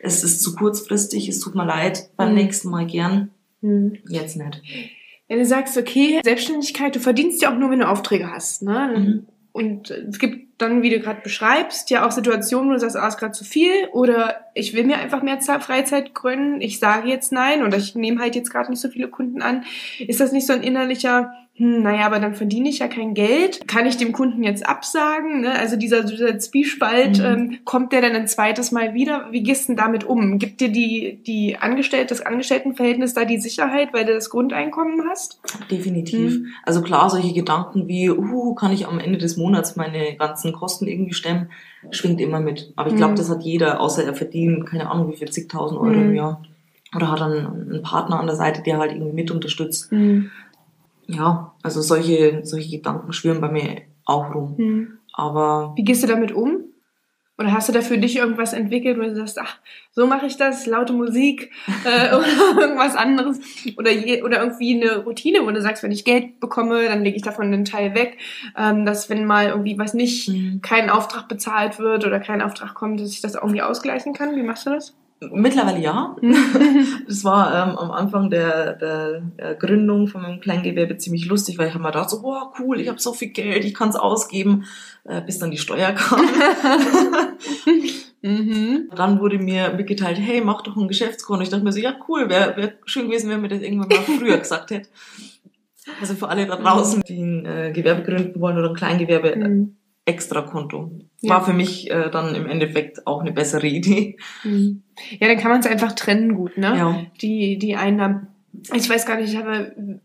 es 0.00 0.24
ist 0.24 0.42
zu 0.42 0.54
kurzfristig, 0.54 1.28
es 1.28 1.38
tut 1.40 1.54
mir 1.54 1.66
leid, 1.66 2.08
beim 2.16 2.30
Mhm. 2.30 2.34
nächsten 2.36 2.70
Mal 2.70 2.86
gern, 2.86 3.30
Mhm. 3.60 3.98
jetzt 4.08 4.36
nicht. 4.38 4.62
Wenn 5.28 5.38
du 5.38 5.44
sagst, 5.44 5.76
okay, 5.76 6.20
Selbstständigkeit, 6.24 6.96
du 6.96 7.00
verdienst 7.00 7.42
ja 7.42 7.52
auch 7.52 7.58
nur, 7.58 7.70
wenn 7.70 7.80
du 7.80 7.88
Aufträge 7.88 8.30
hast. 8.32 8.62
Ne? 8.62 8.94
Mhm. 8.96 9.26
Und 9.52 9.90
es 9.90 10.18
gibt 10.18 10.48
dann, 10.60 10.82
wie 10.82 10.90
du 10.90 11.00
gerade 11.00 11.20
beschreibst, 11.22 11.90
ja 11.90 12.06
auch 12.06 12.10
Situationen, 12.10 12.70
wo 12.70 12.74
du 12.74 12.80
sagst, 12.80 12.96
ah, 12.96 13.08
ist 13.08 13.18
gerade 13.18 13.32
zu 13.32 13.44
viel 13.44 13.88
oder 13.92 14.36
ich 14.54 14.74
will 14.74 14.84
mir 14.84 14.98
einfach 14.98 15.22
mehr 15.22 15.40
Zeit, 15.40 15.62
Freizeit 15.62 16.14
gründen, 16.14 16.60
ich 16.60 16.78
sage 16.78 17.08
jetzt 17.08 17.32
nein 17.32 17.62
oder 17.64 17.76
ich 17.76 17.94
nehme 17.94 18.20
halt 18.20 18.34
jetzt 18.34 18.50
gerade 18.50 18.70
nicht 18.70 18.80
so 18.80 18.88
viele 18.88 19.08
Kunden 19.08 19.42
an. 19.42 19.64
Ist 19.98 20.20
das 20.20 20.32
nicht 20.32 20.46
so 20.46 20.52
ein 20.52 20.62
innerlicher, 20.62 21.32
hm, 21.54 21.82
naja, 21.82 22.06
aber 22.06 22.18
dann 22.20 22.34
verdiene 22.34 22.68
ich 22.68 22.78
ja 22.78 22.88
kein 22.88 23.12
Geld. 23.14 23.68
Kann 23.68 23.86
ich 23.86 23.96
dem 23.98 24.12
Kunden 24.12 24.42
jetzt 24.42 24.66
absagen? 24.66 25.42
Ne? 25.42 25.52
Also 25.52 25.76
dieser, 25.76 26.04
dieser 26.04 26.38
Zwiespalt, 26.38 27.18
Mhm. 27.18 27.24
ähm, 27.24 27.58
kommt 27.64 27.92
der 27.92 28.00
dann 28.00 28.12
ein 28.16 28.26
zweites 28.28 28.72
Mal 28.72 28.94
wieder? 28.94 29.26
Wie 29.30 29.42
gehst 29.42 29.64
du 29.64 29.72
denn 29.72 29.76
damit 29.76 30.04
um? 30.04 30.38
Gibt 30.38 30.60
dir 30.60 30.70
die, 30.70 31.20
die 31.26 31.58
Angestellte, 31.58 32.14
das 32.14 32.24
Angestelltenverhältnis 32.24 33.12
da 33.14 33.24
die 33.24 33.38
Sicherheit, 33.38 33.92
weil 33.92 34.06
du 34.06 34.14
das 34.14 34.30
Grundeinkommen 34.30 35.02
hast? 35.10 35.40
Definitiv. 35.70 36.38
Mhm. 36.38 36.46
Also 36.64 36.80
klar, 36.82 37.10
solche 37.10 37.34
Gedanken 37.34 37.86
wie, 37.88 38.10
uh, 38.10 38.54
kann 38.54 38.72
ich 38.72 38.86
am 38.86 38.98
Ende 38.98 39.18
des 39.18 39.36
Monats 39.36 39.76
meine 39.76 40.16
ganzen 40.16 40.49
Kosten 40.52 40.86
irgendwie 40.86 41.12
stemmen, 41.14 41.50
schwingt 41.90 42.20
immer 42.20 42.40
mit. 42.40 42.72
Aber 42.76 42.88
ich 42.90 42.96
glaube, 42.96 43.12
Mhm. 43.12 43.16
das 43.16 43.30
hat 43.30 43.42
jeder, 43.42 43.80
außer 43.80 44.04
er 44.04 44.14
verdient, 44.14 44.66
keine 44.66 44.90
Ahnung, 44.90 45.10
wie 45.10 45.16
viel, 45.16 45.30
zigtausend 45.30 45.80
Euro 45.80 45.94
Mhm. 45.96 46.08
im 46.10 46.14
Jahr. 46.14 46.42
Oder 46.94 47.10
hat 47.10 47.20
dann 47.20 47.32
einen 47.70 47.82
Partner 47.82 48.18
an 48.20 48.26
der 48.26 48.36
Seite, 48.36 48.62
der 48.62 48.78
halt 48.78 48.92
irgendwie 48.92 49.12
mit 49.12 49.30
unterstützt. 49.30 49.92
Ja, 51.06 51.54
also 51.62 51.80
solche, 51.82 52.40
solche 52.44 52.70
Gedanken 52.70 53.12
schwirren 53.12 53.40
bei 53.40 53.50
mir 53.50 53.82
auch 54.04 54.34
rum. 54.34 54.54
Mhm. 54.56 54.88
Aber 55.12 55.72
Wie 55.76 55.84
gehst 55.84 56.02
du 56.02 56.06
damit 56.06 56.32
um? 56.32 56.64
Oder 57.40 57.52
hast 57.52 57.70
du 57.70 57.72
da 57.72 57.80
für 57.80 57.96
dich 57.96 58.16
irgendwas 58.16 58.52
entwickelt, 58.52 58.98
wo 58.98 59.02
du 59.02 59.16
sagst, 59.16 59.38
ach, 59.40 59.56
so 59.92 60.06
mache 60.06 60.26
ich 60.26 60.36
das, 60.36 60.66
laute 60.66 60.92
Musik 60.92 61.50
äh, 61.86 62.14
oder 62.14 62.60
irgendwas 62.60 62.94
anderes? 62.96 63.40
Oder, 63.78 63.90
je, 63.90 64.22
oder 64.22 64.40
irgendwie 64.42 64.74
eine 64.80 64.98
Routine, 64.98 65.40
wo 65.46 65.50
du 65.50 65.62
sagst, 65.62 65.82
wenn 65.82 65.90
ich 65.90 66.04
Geld 66.04 66.38
bekomme, 66.38 66.84
dann 66.84 67.02
lege 67.02 67.16
ich 67.16 67.22
davon 67.22 67.46
einen 67.46 67.64
Teil 67.64 67.94
weg. 67.94 68.18
Ähm, 68.58 68.84
dass 68.84 69.08
wenn 69.08 69.24
mal 69.24 69.48
irgendwie 69.48 69.78
was 69.78 69.94
nicht, 69.94 70.28
Mhm. 70.28 70.60
kein 70.60 70.90
Auftrag 70.90 71.28
bezahlt 71.28 71.78
wird 71.78 72.04
oder 72.06 72.20
kein 72.20 72.42
Auftrag 72.42 72.74
kommt, 72.74 73.00
dass 73.00 73.10
ich 73.10 73.22
das 73.22 73.34
irgendwie 73.36 73.62
ausgleichen 73.62 74.12
kann? 74.12 74.36
Wie 74.36 74.42
machst 74.42 74.66
du 74.66 74.70
das? 74.70 74.94
Mittlerweile 75.20 75.80
ja. 75.80 76.16
Das 77.06 77.24
war 77.24 77.52
ähm, 77.52 77.76
am 77.76 77.90
Anfang 77.90 78.30
der, 78.30 78.74
der, 78.74 79.20
der 79.20 79.54
Gründung 79.54 80.06
von 80.08 80.22
meinem 80.22 80.40
Kleingewerbe 80.40 80.96
ziemlich 80.96 81.26
lustig, 81.26 81.58
weil 81.58 81.68
ich 81.68 81.74
habe 81.74 81.82
mir 81.82 81.90
gedacht, 81.90 82.10
so, 82.10 82.22
boah, 82.22 82.52
cool, 82.58 82.80
ich 82.80 82.88
habe 82.88 83.00
so 83.00 83.12
viel 83.12 83.28
Geld, 83.28 83.64
ich 83.64 83.74
kann 83.74 83.90
es 83.90 83.96
ausgeben, 83.96 84.64
äh, 85.04 85.20
bis 85.20 85.38
dann 85.38 85.50
die 85.50 85.58
Steuer 85.58 85.92
kam. 85.92 86.20
mhm. 88.22 88.90
dann 88.94 89.20
wurde 89.20 89.38
mir 89.38 89.72
mitgeteilt, 89.74 90.18
hey, 90.18 90.40
mach 90.40 90.62
doch 90.62 90.76
ein 90.76 90.88
Geschäftskonto. 90.88 91.42
Ich 91.42 91.50
dachte 91.50 91.64
mir 91.64 91.72
so, 91.72 91.80
ja 91.80 91.94
cool, 92.08 92.28
wäre 92.28 92.56
wär 92.56 92.72
schön 92.84 93.08
gewesen, 93.08 93.30
wenn 93.30 93.42
mir 93.42 93.48
das 93.48 93.60
irgendwann 93.60 93.88
mal 93.88 94.18
früher 94.18 94.38
gesagt 94.38 94.70
hätte. 94.70 94.88
Also 96.00 96.14
für 96.14 96.28
alle 96.28 96.46
da 96.46 96.56
draußen, 96.56 97.02
die 97.08 97.20
ein 97.20 97.46
äh, 97.46 97.72
Gewerbe 97.72 98.02
gründen 98.02 98.40
wollen 98.40 98.58
oder 98.58 98.68
ein 98.68 98.76
Kleingewerbe, 98.76 99.36
Mhm. 99.36 99.76
Extrakonto. 100.06 100.90
Ja. 101.20 101.34
War 101.34 101.44
für 101.44 101.52
mich 101.52 101.90
äh, 101.90 102.10
dann 102.10 102.34
im 102.34 102.46
Endeffekt 102.48 103.06
auch 103.06 103.20
eine 103.20 103.32
bessere 103.32 103.66
Idee. 103.66 104.16
Mhm. 104.44 104.82
Ja, 105.18 105.28
dann 105.28 105.38
kann 105.38 105.50
man 105.50 105.60
es 105.60 105.66
einfach 105.66 105.92
trennen 105.92 106.34
gut, 106.34 106.56
ne? 106.56 106.74
Ja. 106.76 107.02
die, 107.20 107.58
die 107.58 107.76
Einnahmen. 107.76 108.28
Ich 108.74 108.88
weiß 108.88 109.06
gar 109.06 109.16
nicht, 109.20 109.32
ich 109.32 109.38
habe 109.38 110.00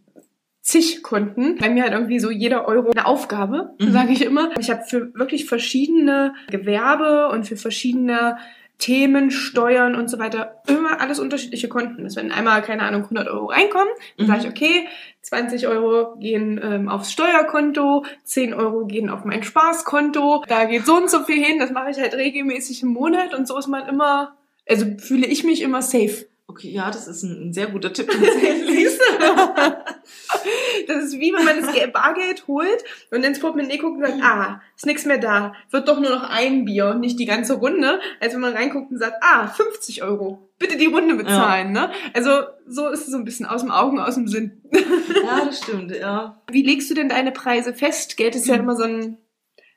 zig 0.62 1.04
Kunden. 1.04 1.58
Bei 1.58 1.70
mir 1.70 1.84
hat 1.84 1.92
irgendwie 1.92 2.20
so 2.20 2.30
jeder 2.32 2.68
Euro 2.68 2.90
eine 2.92 3.06
Aufgabe, 3.06 3.76
Mhm. 3.80 3.92
sage 3.92 4.12
ich 4.14 4.24
immer. 4.24 4.50
Ich 4.60 4.70
habe 4.70 4.84
für 4.88 5.14
wirklich 5.16 5.46
verschiedene 5.46 6.34
Gewerbe 6.50 7.30
und 7.32 7.46
für 7.48 7.56
verschiedene 7.58 8.38
Themen, 8.78 9.32
Steuern 9.32 9.96
und 9.96 10.10
so 10.10 10.20
weiter 10.20 10.62
immer 10.68 11.00
alles 11.02 11.20
unterschiedliche 11.20 11.70
Konten. 11.70 12.04
Das 12.04 12.16
wenn 12.16 12.32
einmal, 12.32 12.62
keine 12.62 12.84
Ahnung, 12.84 13.04
100 13.04 13.28
Euro 13.30 13.46
reinkommen, 13.46 13.88
dann 14.18 14.28
Mhm. 14.28 14.32
sage 14.32 14.42
ich, 14.44 14.50
okay, 14.50 14.88
20 15.22 15.68
Euro 15.68 16.16
gehen 16.18 16.60
ähm, 16.64 16.90
aufs 16.90 17.12
Steuerkonto, 17.12 18.06
10 18.24 18.54
Euro 18.54 18.86
gehen 18.86 19.10
auf 19.10 19.26
mein 19.26 19.44
Spaßkonto, 19.44 20.44
da 20.48 20.66
geht 20.66 20.86
so 20.86 20.98
und 20.98 21.10
so 21.10 21.24
viel 21.24 21.44
hin, 21.44 21.60
das 21.60 21.72
mache 21.72 21.90
ich 21.92 21.98
halt 21.98 22.14
regelmäßig 22.14 22.84
im 22.84 22.90
Monat 22.90 23.34
und 23.34 23.48
so 23.48 23.58
ist 23.58 23.68
man 23.68 23.88
immer, 23.88 24.36
also 24.68 24.86
fühle 24.98 25.26
ich 25.28 25.44
mich 25.44 25.62
immer 25.62 25.82
safe. 25.82 26.26
Okay, 26.48 26.70
ja, 26.70 26.92
das 26.92 27.08
ist 27.08 27.24
ein, 27.24 27.50
ein 27.50 27.54
sehr 27.54 27.68
guter 27.68 27.92
Tipp 27.92 28.08
tatsächlich. 28.10 28.88
Das 30.88 31.04
ist 31.04 31.20
wie 31.20 31.34
wenn 31.34 31.46
man 31.46 31.60
das 31.62 31.74
Geld- 31.74 31.94
Bargeld 31.94 32.48
holt 32.48 32.84
und 33.10 33.24
ins 33.26 33.40
Portemonnaie 33.40 33.78
guckt 33.78 33.98
und 33.98 34.06
sagt, 34.06 34.22
ah, 34.22 34.62
ist 34.76 34.86
nichts 34.86 35.06
mehr 35.06 35.18
da. 35.18 35.54
Wird 35.72 35.88
doch 35.88 36.00
nur 36.00 36.12
noch 36.12 36.30
ein 36.30 36.66
Bier 36.66 36.88
und 36.90 37.00
nicht 37.00 37.18
die 37.20 37.26
ganze 37.26 37.56
Runde. 37.56 38.00
Als 38.20 38.34
wenn 38.34 38.42
man 38.42 38.54
reinguckt 38.54 38.92
und 38.92 39.00
sagt, 39.00 39.16
ah, 39.22 39.48
50 39.48 40.04
Euro. 40.04 40.48
Bitte 40.60 40.78
die 40.78 40.86
Runde 40.86 41.16
bezahlen, 41.16 41.72
ne? 41.72 41.92
Also, 42.14 42.30
so 42.68 42.88
ist 42.90 43.02
es 43.02 43.08
so 43.08 43.18
ein 43.18 43.26
bisschen 43.26 43.46
aus 43.46 43.62
dem 43.62 43.72
Augen, 43.72 44.00
aus 44.00 44.16
dem 44.16 44.28
Sinn. 44.28 44.62
ja, 44.72 45.46
das 45.46 45.60
stimmt, 45.64 45.92
ja. 45.96 46.42
Wie 46.52 46.64
legst 46.64 46.90
du 46.90 46.94
denn 46.94 47.10
deine 47.10 47.32
Preise 47.32 47.74
fest? 47.74 48.16
Geld 48.18 48.36
ist 48.36 48.48
ja 48.48 48.56
immer 48.56 48.76
so 48.76 48.84
ein, 48.84 49.18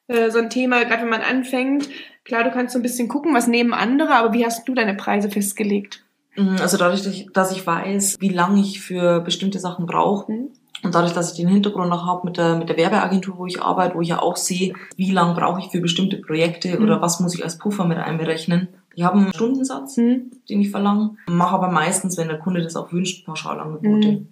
äh, 0.09 0.31
so 0.31 0.39
ein 0.39 0.51
Thema, 0.51 0.85
gerade 0.85 1.03
wenn 1.03 1.09
man 1.11 1.23
anfängt. 1.23 1.89
Klar, 2.25 2.45
du 2.45 2.51
kannst 2.51 2.75
so 2.75 2.79
ein 2.79 2.83
bisschen 2.83 3.09
gucken, 3.09 3.35
was 3.35 3.47
nehmen 3.47 3.73
andere, 3.73 4.11
aber 4.15 4.35
wie 4.35 4.45
hast 4.45 4.69
du 4.69 4.75
deine 4.75 4.95
Preise 4.95 5.31
festgelegt? 5.31 6.05
Mm, 6.39 6.57
Also 6.61 6.77
dadurch, 6.77 7.03
dass 7.33 7.53
ich- 7.53 7.67
weiß, 7.67 8.17
wie 8.21 8.29
lange 8.29 8.61
ich 8.61 8.81
für 8.81 9.21
bestimmte 9.21 9.59
Sachen 9.59 9.87
brauche 9.87 10.31
Mhm. 10.33 10.49
und 10.85 10.95
dadurch, 10.95 11.13
dass 11.13 11.33
ich 11.33 11.37
den 11.37 11.49
Hintergrund 11.49 11.89
noch 11.91 12.07
habe 12.07 12.27
mit 12.27 12.37
der, 12.37 12.57
mit 12.57 12.69
der 12.69 12.77
Werbeagentur, 12.77 13.37
wo 13.39 13.47
ich 13.47 13.61
arbeite, 13.63 13.95
wo 13.97 14.01
ich 14.01 14.09
ja 14.09 14.21
auch 14.23 14.37
sehe, 14.37 14.75
wie 14.97 15.11
lange 15.11 15.35
brauche 15.35 15.61
ich 15.61 15.69
für 15.69 15.81
bestimmte 15.81 16.17
Projekte 16.19 16.77
Mhm. 16.77 16.85
oder 16.85 17.01
was 17.03 17.21
muss 17.21 17.35
ich 17.35 17.45
als 17.45 17.59
Puffer 17.59 17.85
mit 17.85 17.99
einberechnen. 17.99 18.69
Ich 18.95 19.05
habe 19.05 19.19
einen 19.19 19.33
Stundensatz, 19.33 19.95
den 19.95 20.31
ich 20.49 20.71
verlange, 20.71 21.15
mache 21.29 21.55
aber 21.55 21.69
meistens, 21.71 22.17
wenn 22.17 22.29
der 22.29 22.39
Kunde 22.39 22.63
das 22.63 22.75
auch 22.77 22.93
wünscht, 22.93 23.25
Pauschalangebote. 23.27 24.09
Mhm. 24.09 24.29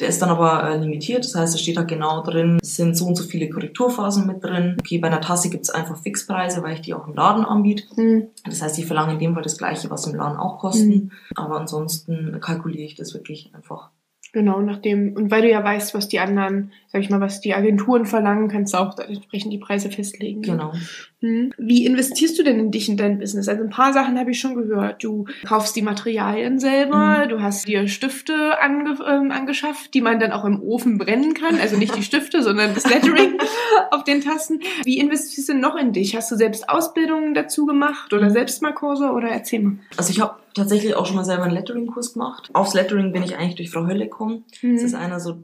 Der 0.00 0.08
ist 0.08 0.22
dann 0.22 0.30
aber 0.30 0.62
äh, 0.62 0.78
limitiert, 0.78 1.24
das 1.24 1.34
heißt, 1.34 1.54
es 1.56 1.60
steht 1.60 1.76
da 1.76 1.82
genau 1.82 2.22
drin, 2.22 2.58
es 2.62 2.76
sind 2.76 2.96
so 2.96 3.06
und 3.06 3.16
so 3.16 3.24
viele 3.24 3.50
Korrekturphasen 3.50 4.28
mit 4.28 4.44
drin. 4.44 4.76
Okay, 4.78 4.98
bei 4.98 5.08
einer 5.08 5.20
Tasse 5.20 5.50
gibt's 5.50 5.70
einfach 5.70 6.00
Fixpreise, 6.00 6.62
weil 6.62 6.74
ich 6.74 6.82
die 6.82 6.94
auch 6.94 7.08
im 7.08 7.14
Laden 7.14 7.44
anbiete. 7.44 7.84
Hm. 7.96 8.28
Das 8.44 8.62
heißt, 8.62 8.78
ich 8.78 8.86
verlange 8.86 9.14
in 9.14 9.18
dem 9.18 9.34
Fall 9.34 9.42
das 9.42 9.58
gleiche, 9.58 9.90
was 9.90 10.06
im 10.06 10.14
Laden 10.14 10.38
auch 10.38 10.58
kosten. 10.58 11.12
Aber 11.34 11.58
ansonsten 11.58 12.38
kalkuliere 12.40 12.84
ich 12.84 12.94
das 12.94 13.12
wirklich 13.12 13.52
einfach. 13.54 13.90
Genau, 14.32 14.60
nachdem, 14.60 15.14
und 15.16 15.30
weil 15.30 15.42
du 15.42 15.50
ja 15.50 15.64
weißt, 15.64 15.94
was 15.94 16.08
die 16.08 16.20
anderen, 16.20 16.72
sag 16.88 17.00
ich 17.00 17.08
mal, 17.08 17.20
was 17.20 17.40
die 17.40 17.54
Agenturen 17.54 18.04
verlangen, 18.04 18.48
kannst 18.48 18.74
du 18.74 18.78
auch 18.78 18.96
entsprechend 18.98 19.52
die 19.52 19.58
Preise 19.58 19.90
festlegen. 19.90 20.42
Genau. 20.42 20.72
Hm. 21.20 21.52
Wie 21.58 21.84
investierst 21.84 22.38
du 22.38 22.44
denn 22.44 22.60
in 22.60 22.70
dich, 22.70 22.88
in 22.88 22.96
dein 22.96 23.18
Business? 23.18 23.48
Also 23.48 23.64
ein 23.64 23.70
paar 23.70 23.92
Sachen 23.92 24.18
habe 24.18 24.30
ich 24.30 24.38
schon 24.38 24.54
gehört. 24.54 25.02
Du 25.02 25.24
kaufst 25.46 25.74
die 25.74 25.82
Materialien 25.82 26.60
selber, 26.60 27.24
Mhm. 27.24 27.28
du 27.30 27.42
hast 27.42 27.66
dir 27.66 27.88
Stifte 27.88 28.60
ange 28.60 28.96
ähm, 29.04 29.32
angeschafft, 29.32 29.94
die 29.94 30.00
man 30.00 30.20
dann 30.20 30.30
auch 30.30 30.44
im 30.44 30.62
Ofen 30.62 30.96
brennen 30.96 31.34
kann. 31.34 31.58
Also 31.60 31.76
nicht 31.76 31.96
die 31.96 32.04
Stifte, 32.04 32.42
sondern 32.44 32.72
das 32.74 32.88
Lettering 32.88 33.36
auf 33.90 34.04
den 34.04 34.20
Tasten. 34.20 34.60
Wie 34.84 34.98
investierst 34.98 35.48
du 35.48 35.52
denn 35.54 35.60
noch 35.60 35.74
in 35.76 35.92
dich? 35.92 36.14
Hast 36.14 36.30
du 36.30 36.36
selbst 36.36 36.68
Ausbildungen 36.68 37.34
dazu 37.34 37.66
gemacht 37.66 38.12
oder 38.12 38.26
Mhm. 38.28 38.32
selbst 38.32 38.62
mal 38.62 38.72
Kurse 38.72 39.10
oder 39.10 39.28
erzähl 39.28 39.60
mal. 39.60 39.78
Also 39.96 40.10
ich 40.10 40.20
habe 40.20 40.36
tatsächlich 40.54 40.94
auch 40.94 41.06
schon 41.06 41.16
mal 41.16 41.24
selber 41.24 41.44
einen 41.44 41.54
Lettering-Kurs 41.54 42.12
gemacht. 42.12 42.50
Aufs 42.52 42.74
Lettering 42.74 43.12
bin 43.12 43.22
ich 43.24 43.36
eigentlich 43.36 43.56
durch 43.56 43.70
Frau 43.70 43.86
Hölle 43.86 44.04
gekommen. 44.04 44.44
Das 44.62 44.82
ist 44.82 44.94
einer 44.94 45.18
so 45.18 45.42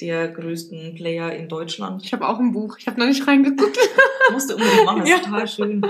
der 0.00 0.28
größten 0.28 0.94
Player 0.94 1.32
in 1.34 1.48
Deutschland. 1.48 2.04
Ich 2.04 2.12
habe 2.12 2.28
auch 2.28 2.38
ein 2.38 2.52
Buch, 2.52 2.76
ich 2.78 2.86
habe 2.86 3.00
noch 3.00 3.06
nicht 3.06 3.26
reingeguckt. 3.26 3.78
Musste 4.32 4.56
unbedingt 4.56 4.84
machen, 4.84 5.00
das 5.00 5.08
ist 5.10 5.16
Ja. 5.16 5.24
total 5.24 5.48
schön. 5.48 5.82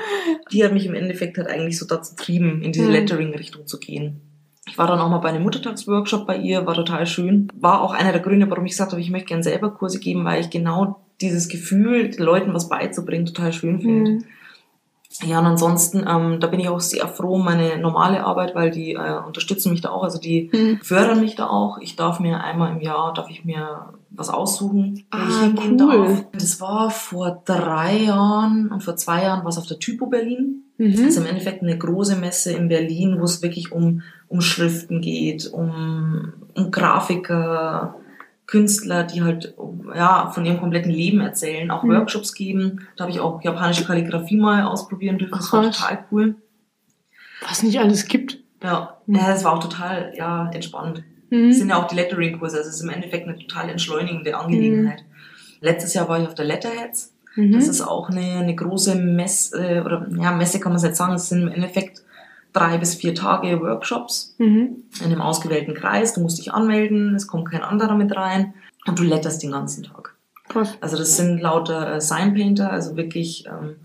Die 0.52 0.64
hat 0.64 0.72
mich 0.72 0.86
im 0.86 0.94
Endeffekt 0.94 1.38
halt 1.38 1.48
eigentlich 1.48 1.78
so 1.78 1.86
dazu 1.86 2.14
getrieben, 2.14 2.62
in 2.62 2.72
diese 2.72 2.86
Mhm. 2.86 2.92
Lettering-Richtung 2.92 3.66
zu 3.66 3.78
gehen. 3.78 4.20
Ich 4.68 4.78
war 4.78 4.86
dann 4.86 4.98
auch 5.00 5.08
mal 5.08 5.18
bei 5.18 5.28
einem 5.30 5.42
Muttertagsworkshop 5.44 6.26
bei 6.26 6.36
ihr, 6.38 6.66
war 6.66 6.74
total 6.74 7.06
schön. 7.06 7.48
War 7.54 7.80
auch 7.82 7.94
einer 7.94 8.12
der 8.12 8.20
Gründe, 8.20 8.48
warum 8.50 8.64
ich 8.66 8.72
gesagt 8.72 8.92
habe, 8.92 9.00
ich 9.00 9.10
möchte 9.10 9.28
gerne 9.28 9.42
selber 9.42 9.70
Kurse 9.70 9.98
geben, 10.00 10.24
weil 10.24 10.40
ich 10.40 10.50
genau 10.50 11.04
dieses 11.20 11.48
Gefühl, 11.48 12.10
den 12.10 12.22
Leuten 12.24 12.52
was 12.52 12.68
beizubringen, 12.68 13.26
total 13.26 13.52
schön 13.52 13.80
finde. 13.80 14.10
Hm. 14.12 14.24
Ja, 15.24 15.38
und 15.38 15.46
ansonsten, 15.46 16.04
ähm, 16.08 16.40
da 16.40 16.46
bin 16.46 16.60
ich 16.60 16.68
auch 16.68 16.80
sehr 16.80 17.08
froh 17.08 17.38
meine 17.38 17.78
normale 17.78 18.24
Arbeit, 18.24 18.54
weil 18.54 18.70
die 18.70 18.92
äh, 18.94 19.18
unterstützen 19.26 19.70
mich 19.70 19.80
da 19.80 19.90
auch, 19.90 20.02
also 20.02 20.18
die 20.18 20.50
Hm. 20.52 20.78
fördern 20.82 21.20
mich 21.20 21.36
da 21.36 21.46
auch. 21.46 21.78
Ich 21.78 21.96
darf 21.96 22.20
mir 22.20 22.42
einmal 22.42 22.72
im 22.72 22.80
Jahr, 22.80 23.14
darf 23.14 23.30
ich 23.30 23.44
mir 23.44 23.92
was 24.10 24.28
aussuchen, 24.30 24.94
ich 24.96 25.06
Ah, 25.10 25.42
hingehen 25.42 25.80
cool. 25.80 26.06
darf. 26.06 26.24
Das 26.32 26.60
war 26.60 26.90
vor 26.90 27.42
drei 27.44 27.96
Jahren 28.04 28.68
und 28.72 28.82
vor 28.82 28.96
zwei 28.96 29.22
Jahren 29.22 29.40
war 29.44 29.48
es 29.50 29.58
auf 29.58 29.66
der 29.66 29.78
Typo 29.78 30.06
Berlin. 30.06 30.62
Mhm. 30.78 30.92
Das 30.92 31.00
ist 31.00 31.16
im 31.16 31.26
Endeffekt 31.26 31.62
eine 31.62 31.76
große 31.78 32.16
Messe 32.16 32.52
in 32.52 32.68
Berlin, 32.68 33.16
wo 33.18 33.24
es 33.24 33.42
wirklich 33.42 33.72
um, 33.72 34.02
um 34.28 34.40
Schriften 34.42 35.00
geht, 35.00 35.46
um, 35.52 36.32
um 36.54 36.70
Grafiker, 36.70 37.94
Künstler, 38.46 39.04
die 39.04 39.22
halt 39.22 39.54
ja, 39.94 40.30
von 40.32 40.44
ihrem 40.44 40.58
kompletten 40.60 40.92
Leben 40.92 41.20
erzählen, 41.20 41.70
auch 41.70 41.82
Mhm. 41.82 41.90
Workshops 41.92 42.32
geben. 42.34 42.86
Da 42.96 43.04
habe 43.04 43.12
ich 43.12 43.20
auch 43.20 43.42
japanische 43.42 43.84
Kalligrafie 43.84 44.36
mal 44.36 44.62
ausprobieren 44.64 45.18
dürfen. 45.18 45.36
Das 45.36 45.52
war 45.52 45.62
total 45.64 46.04
cool. 46.12 46.34
Was 47.48 47.62
nicht 47.62 47.78
alles 47.80 48.06
gibt. 48.06 48.38
Ja, 48.62 48.96
Mhm. 49.06 49.16
ja 49.16 49.26
das 49.28 49.44
war 49.44 49.52
auch 49.54 49.62
total 49.62 50.12
ja, 50.16 50.48
entspannt. 50.52 51.02
Mhm. 51.30 51.48
Das 51.48 51.58
sind 51.58 51.68
ja 51.68 51.76
auch 51.76 51.88
die 51.88 51.96
Lettering-Kurse, 51.96 52.58
also 52.58 52.68
es 52.70 52.76
ist 52.76 52.82
im 52.82 52.90
Endeffekt 52.90 53.26
eine 53.28 53.38
total 53.38 53.68
entschleunigende 53.68 54.36
Angelegenheit. 54.36 55.04
Letztes 55.60 55.94
Jahr 55.94 56.08
war 56.08 56.20
ich 56.20 56.26
auf 56.28 56.34
der 56.34 56.44
Letterheads. 56.44 57.14
Mhm. 57.34 57.52
Das 57.52 57.66
ist 57.68 57.80
auch 57.82 58.08
eine, 58.10 58.38
eine 58.38 58.54
große 58.54 58.94
Messe, 58.94 59.82
oder 59.84 60.06
ja, 60.18 60.30
Messe 60.32 60.60
kann 60.60 60.70
man 60.72 60.76
es 60.76 60.84
jetzt 60.84 60.98
sagen, 60.98 61.14
es 61.14 61.28
sind 61.28 61.42
im 61.42 61.48
Endeffekt 61.48 62.02
drei 62.56 62.78
bis 62.78 62.94
vier 62.94 63.14
Tage 63.14 63.60
Workshops 63.60 64.34
Mhm. 64.38 64.84
in 65.00 65.06
einem 65.06 65.20
ausgewählten 65.20 65.74
Kreis. 65.74 66.14
Du 66.14 66.20
musst 66.20 66.38
dich 66.38 66.52
anmelden, 66.52 67.14
es 67.14 67.26
kommt 67.26 67.50
kein 67.50 67.62
anderer 67.62 67.94
mit 67.96 68.14
rein 68.16 68.54
und 68.86 68.98
du 68.98 69.02
letterst 69.02 69.42
den 69.42 69.52
ganzen 69.52 69.82
Tag. 69.84 70.14
Krass. 70.48 70.76
Also 70.80 70.96
das 70.96 71.16
sind 71.16 71.40
lauter 71.40 71.94
äh, 71.96 72.00
Signpainter, 72.00 72.70
also 72.72 72.96
wirklich 72.96 73.46
ähm, 73.46 73.76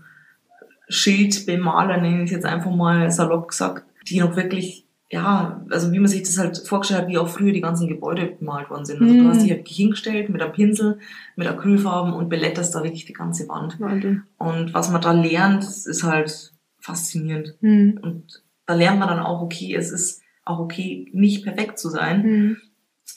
Schildbemaler, 0.88 1.98
nenne 1.98 2.18
ich 2.24 2.30
es 2.30 2.30
jetzt 2.32 2.44
einfach 2.46 2.70
mal 2.74 3.10
salopp 3.10 3.48
gesagt, 3.48 3.84
die 4.08 4.20
noch 4.20 4.36
wirklich, 4.36 4.84
ja, 5.10 5.64
also 5.70 5.92
wie 5.92 5.98
man 5.98 6.08
sich 6.08 6.22
das 6.22 6.38
halt 6.38 6.58
vorgestellt 6.58 7.02
hat, 7.02 7.08
wie 7.08 7.18
auch 7.18 7.28
früher 7.28 7.52
die 7.52 7.60
ganzen 7.60 7.88
Gebäude 7.88 8.26
bemalt 8.38 8.68
worden 8.70 8.84
sind. 8.84 9.00
Also 9.02 9.12
Mhm. 9.14 9.18
du 9.24 9.28
hast 9.28 9.42
dich 9.42 9.50
halt 9.50 9.68
hingestellt 9.68 10.28
mit 10.28 10.42
einem 10.42 10.52
Pinsel, 10.52 10.98
mit 11.36 11.48
Acrylfarben 11.48 12.12
und 12.12 12.28
beletterst 12.28 12.74
da 12.74 12.82
wirklich 12.82 13.04
die 13.04 13.12
ganze 13.12 13.48
Wand. 13.48 13.78
Wahnsinn. 13.80 14.22
Und 14.38 14.74
was 14.74 14.90
man 14.90 15.00
da 15.00 15.12
lernt, 15.12 15.64
ist 15.64 16.02
halt 16.02 16.52
faszinierend. 16.80 17.54
Mhm. 17.60 17.98
Und 18.02 18.42
da 18.66 18.74
lernt 18.74 18.98
man 18.98 19.08
dann 19.08 19.20
auch, 19.20 19.40
okay, 19.42 19.74
es 19.74 19.90
ist 19.90 20.22
auch 20.44 20.58
okay, 20.58 21.08
nicht 21.12 21.44
perfekt 21.44 21.78
zu 21.78 21.88
sein. 21.88 22.22
Mhm. 22.22 22.56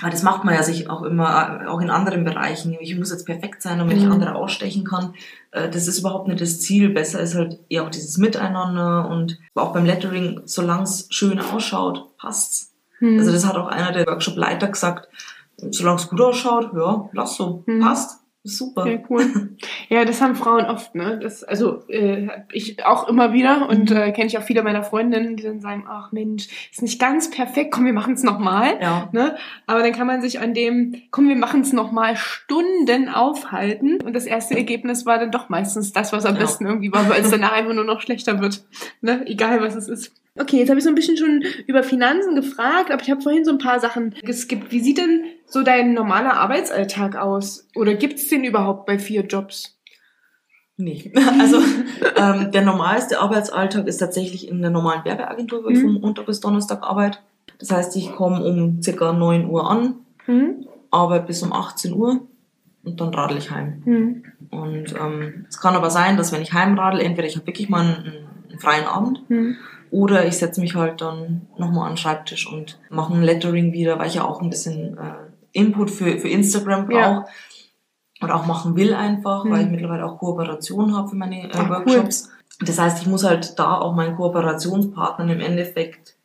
Aber 0.01 0.09
das 0.11 0.23
macht 0.23 0.43
man 0.43 0.53
ja 0.55 0.63
sich 0.63 0.89
auch 0.89 1.03
immer, 1.03 1.69
auch 1.69 1.79
in 1.79 1.89
anderen 1.89 2.25
Bereichen. 2.25 2.75
Ich 2.81 2.97
muss 2.97 3.11
jetzt 3.11 3.25
perfekt 3.25 3.61
sein, 3.61 3.77
damit 3.77 3.97
ich 3.97 4.03
Mhm. 4.05 4.11
andere 4.13 4.35
ausstechen 4.35 4.83
kann. 4.83 5.13
Äh, 5.51 5.69
Das 5.69 5.87
ist 5.87 5.99
überhaupt 5.99 6.27
nicht 6.27 6.41
das 6.41 6.59
Ziel. 6.59 6.89
Besser 6.89 7.19
ist 7.21 7.35
halt 7.35 7.59
eher 7.69 7.83
auch 7.83 7.89
dieses 7.89 8.17
Miteinander 8.17 9.07
und 9.09 9.39
auch 9.53 9.71
beim 9.73 9.85
Lettering, 9.85 10.41
solange 10.45 10.83
es 10.83 11.07
schön 11.11 11.39
ausschaut, 11.39 12.17
passt's. 12.17 12.73
Mhm. 12.99 13.19
Also 13.19 13.31
das 13.31 13.45
hat 13.47 13.55
auch 13.55 13.67
einer 13.67 13.91
der 13.91 14.05
Workshop-Leiter 14.07 14.67
gesagt. 14.67 15.07
solange 15.71 15.99
es 16.01 16.09
gut 16.09 16.19
ausschaut, 16.19 16.71
ja, 16.75 17.09
lass 17.13 17.37
so, 17.37 17.63
Mhm. 17.65 17.79
passt, 17.79 18.19
super. 18.45 18.87
Ja, 18.87 18.99
cool. 19.09 19.25
Ja, 19.89 20.03
das 20.03 20.19
haben 20.21 20.35
Frauen 20.35 20.65
oft, 20.65 20.95
ne? 20.95 21.19
Das, 21.21 21.43
also 21.43 21.87
äh, 21.89 22.27
ich 22.51 22.83
auch 22.85 23.07
immer 23.07 23.33
wieder 23.33 23.69
und 23.69 23.89
Mhm. 23.91 23.97
äh, 23.97 24.11
kenne 24.11 24.27
ich 24.27 24.37
auch 24.37 24.41
viele 24.43 24.63
meiner 24.63 24.81
Freundinnen, 24.83 25.35
die 25.35 25.43
dann 25.43 25.59
sagen, 25.61 25.85
ach 25.87 26.11
Mensch, 26.11 26.47
ist 26.71 26.81
nicht 26.81 26.99
ganz 26.99 27.29
perfekt, 27.29 27.71
komm, 27.71 27.85
wir 27.85 27.93
machen 27.93 28.13
es 28.15 28.23
nochmal. 28.23 28.79
Ja, 28.81 29.09
Ne? 29.11 29.35
Aber 29.67 29.81
dann 29.83 29.91
kann 29.91 30.07
man 30.07 30.21
sich 30.21 30.39
an 30.39 30.53
dem, 30.53 31.01
komm, 31.11 31.27
wir 31.27 31.35
machen 31.35 31.61
es 31.61 31.71
nochmal 31.73 32.15
Stunden 32.15 33.09
aufhalten. 33.09 34.01
Und 34.01 34.13
das 34.13 34.25
erste 34.25 34.55
Ergebnis 34.55 35.05
war 35.05 35.19
dann 35.19 35.31
doch 35.31 35.49
meistens 35.49 35.93
das, 35.93 36.13
was 36.13 36.25
am 36.25 36.35
Ja. 36.35 36.41
besten 36.41 36.65
irgendwie 36.65 36.91
war, 36.91 37.07
weil 37.09 37.21
es 37.21 37.29
danach 37.31 37.51
einfach 37.51 37.73
nur 37.73 37.83
noch 37.85 38.01
schlechter 38.01 38.39
wird. 38.39 38.63
Ne? 39.01 39.23
Egal 39.27 39.61
was 39.61 39.75
es 39.75 39.87
ist. 39.87 40.13
Okay, 40.37 40.57
jetzt 40.57 40.69
habe 40.69 40.77
ich 40.79 40.83
so 40.83 40.89
ein 40.89 40.95
bisschen 40.95 41.15
schon 41.17 41.43
über 41.65 41.81
Finanzen 41.83 42.35
gefragt, 42.35 42.91
aber 42.91 43.01
ich 43.01 43.09
habe 43.09 43.21
vorhin 43.21 43.45
so 43.45 43.51
ein 43.51 43.57
paar 43.57 43.79
Sachen 43.79 44.13
geskippt. 44.23 44.71
Wie 44.71 44.81
sieht 44.81 44.97
denn 44.97 45.23
so 45.47 45.63
dein 45.63 45.93
normaler 45.93 46.33
Arbeitsalltag 46.33 47.15
aus? 47.15 47.67
Oder 47.75 47.93
gibt 47.95 48.15
es 48.19 48.27
den 48.27 48.43
überhaupt 48.43 48.85
bei 48.85 48.99
vier 48.99 49.25
Jobs? 49.25 49.71
nee. 50.77 51.13
Also 51.39 51.59
ähm, 52.17 52.51
der 52.51 52.63
normalste 52.63 53.19
Arbeitsalltag 53.19 53.87
ist 53.87 53.97
tatsächlich 53.99 54.49
in 54.49 54.61
der 54.61 54.71
normalen 54.71 55.05
Werbeagentur, 55.05 55.63
wo 55.63 55.69
ich 55.69 55.77
Mhm. 55.79 55.83
vom 55.93 56.01
Montag 56.01 56.25
bis 56.25 56.41
Donnerstag 56.41 56.83
arbeite. 56.83 57.19
Das 57.59 57.71
heißt, 57.71 57.95
ich 57.95 58.11
komme 58.11 58.43
um 58.43 58.81
circa 58.81 59.13
9 59.13 59.49
Uhr 59.49 59.69
an, 59.69 59.95
Hm? 60.25 60.65
arbeite 60.91 61.27
bis 61.27 61.41
um 61.43 61.53
18 61.53 61.93
Uhr 61.93 62.27
und 62.83 62.99
dann 62.99 63.13
radel 63.13 63.37
ich 63.37 63.51
heim. 63.51 63.81
Hm. 63.85 64.23
Und 64.51 64.93
ähm, 64.99 65.45
es 65.47 65.61
kann 65.61 65.75
aber 65.75 65.89
sein, 65.91 66.17
dass 66.17 66.33
wenn 66.33 66.41
ich 66.41 66.51
heimradel, 66.51 66.99
entweder 66.99 67.27
ich 67.27 67.37
habe 67.37 67.47
wirklich 67.47 67.69
mal 67.69 67.81
einen, 67.85 68.27
einen 68.49 68.59
freien 68.59 68.85
Abend 68.85 69.21
Hm. 69.29 69.55
Oder 69.95 70.25
ich 70.27 70.37
setze 70.37 70.59
mich 70.59 70.75
halt 70.75 70.99
dann 70.99 71.47
nochmal 71.57 71.85
an 71.85 71.91
den 71.93 71.97
Schreibtisch 71.97 72.51
und 72.51 72.77
mache 72.89 73.13
ein 73.13 73.23
Lettering 73.23 73.71
wieder, 73.71 73.97
weil 73.97 74.07
ich 74.07 74.15
ja 74.15 74.25
auch 74.25 74.41
ein 74.41 74.49
bisschen 74.49 74.97
äh, 74.97 75.13
Input 75.53 75.89
für, 75.89 76.17
für 76.19 76.27
Instagram 76.27 76.85
brauche. 76.87 76.95
Ja. 76.97 77.25
Oder 78.21 78.35
auch 78.35 78.45
machen 78.45 78.75
will 78.75 78.93
einfach, 78.93 79.43
Hm. 79.45 79.51
weil 79.51 79.65
ich 79.65 79.71
mittlerweile 79.71 80.05
auch 80.05 80.17
Kooperationen 80.19 80.95
habe 80.95 81.09
für 81.09 81.15
meine 81.15 81.45
äh, 81.45 81.49
Ach, 81.53 81.69
Workshops. 81.69 82.29
Das 82.59 82.77
heißt, 82.79 83.01
ich 83.01 83.07
muss 83.07 83.23
halt 83.23 83.57
da 83.59 83.77
auch 83.77 83.95
meinen 83.95 84.15
Kooperationspartnern 84.15 85.29
im 85.29 85.39
Endeffekt 85.41 86.15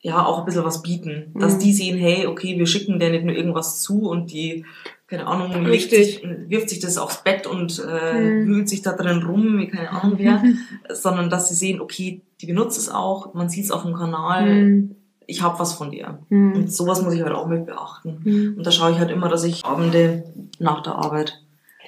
ja 0.00 0.24
auch 0.26 0.40
ein 0.40 0.44
bisschen 0.44 0.64
was 0.64 0.82
bieten. 0.82 1.32
Dass 1.38 1.54
Mhm. 1.54 1.58
die 1.60 1.72
sehen, 1.72 1.98
hey, 1.98 2.26
okay, 2.26 2.58
wir 2.58 2.66
schicken 2.66 2.98
der 2.98 3.10
nicht 3.10 3.24
nur 3.24 3.34
irgendwas 3.36 3.80
zu 3.82 4.08
und 4.08 4.32
die, 4.32 4.64
keine 5.06 5.26
Ahnung, 5.26 5.54
Richtig. 5.66 6.16
sich, 6.16 6.22
wirft 6.48 6.68
sich 6.70 6.80
das 6.80 6.98
aufs 6.98 7.22
Bett 7.22 7.46
und 7.46 7.78
äh, 7.86 8.12
Mhm. 8.30 8.46
wühlt 8.48 8.68
sich 8.68 8.82
da 8.82 8.92
drin 8.92 9.22
rum, 9.22 9.58
wie 9.58 9.68
keine 9.68 9.90
Ahnung 9.90 10.14
wer, 10.18 10.42
sondern 10.94 11.30
dass 11.30 11.48
sie 11.48 11.54
sehen, 11.54 11.80
okay, 11.80 12.20
die 12.42 12.46
benutzt 12.46 12.76
es 12.78 12.88
auch, 12.88 13.34
man 13.34 13.48
sieht 13.48 13.64
es 13.64 13.70
auf 13.70 13.82
dem 13.82 13.94
Kanal, 13.94 14.46
Hm. 14.46 14.96
ich 15.26 15.42
habe 15.42 15.58
was 15.58 15.72
von 15.74 15.90
dir. 15.92 16.18
Hm. 16.28 16.52
Und 16.54 16.72
sowas 16.72 17.00
muss 17.02 17.14
ich 17.14 17.22
halt 17.22 17.32
auch 17.32 17.46
mit 17.46 17.66
beachten. 17.66 18.20
Hm. 18.24 18.54
Und 18.58 18.66
da 18.66 18.72
schaue 18.72 18.90
ich 18.90 18.98
halt 18.98 19.10
immer, 19.10 19.28
dass 19.28 19.44
ich 19.44 19.64
Abende 19.64 20.24
nach 20.58 20.82
der 20.82 20.96
Arbeit 20.96 21.38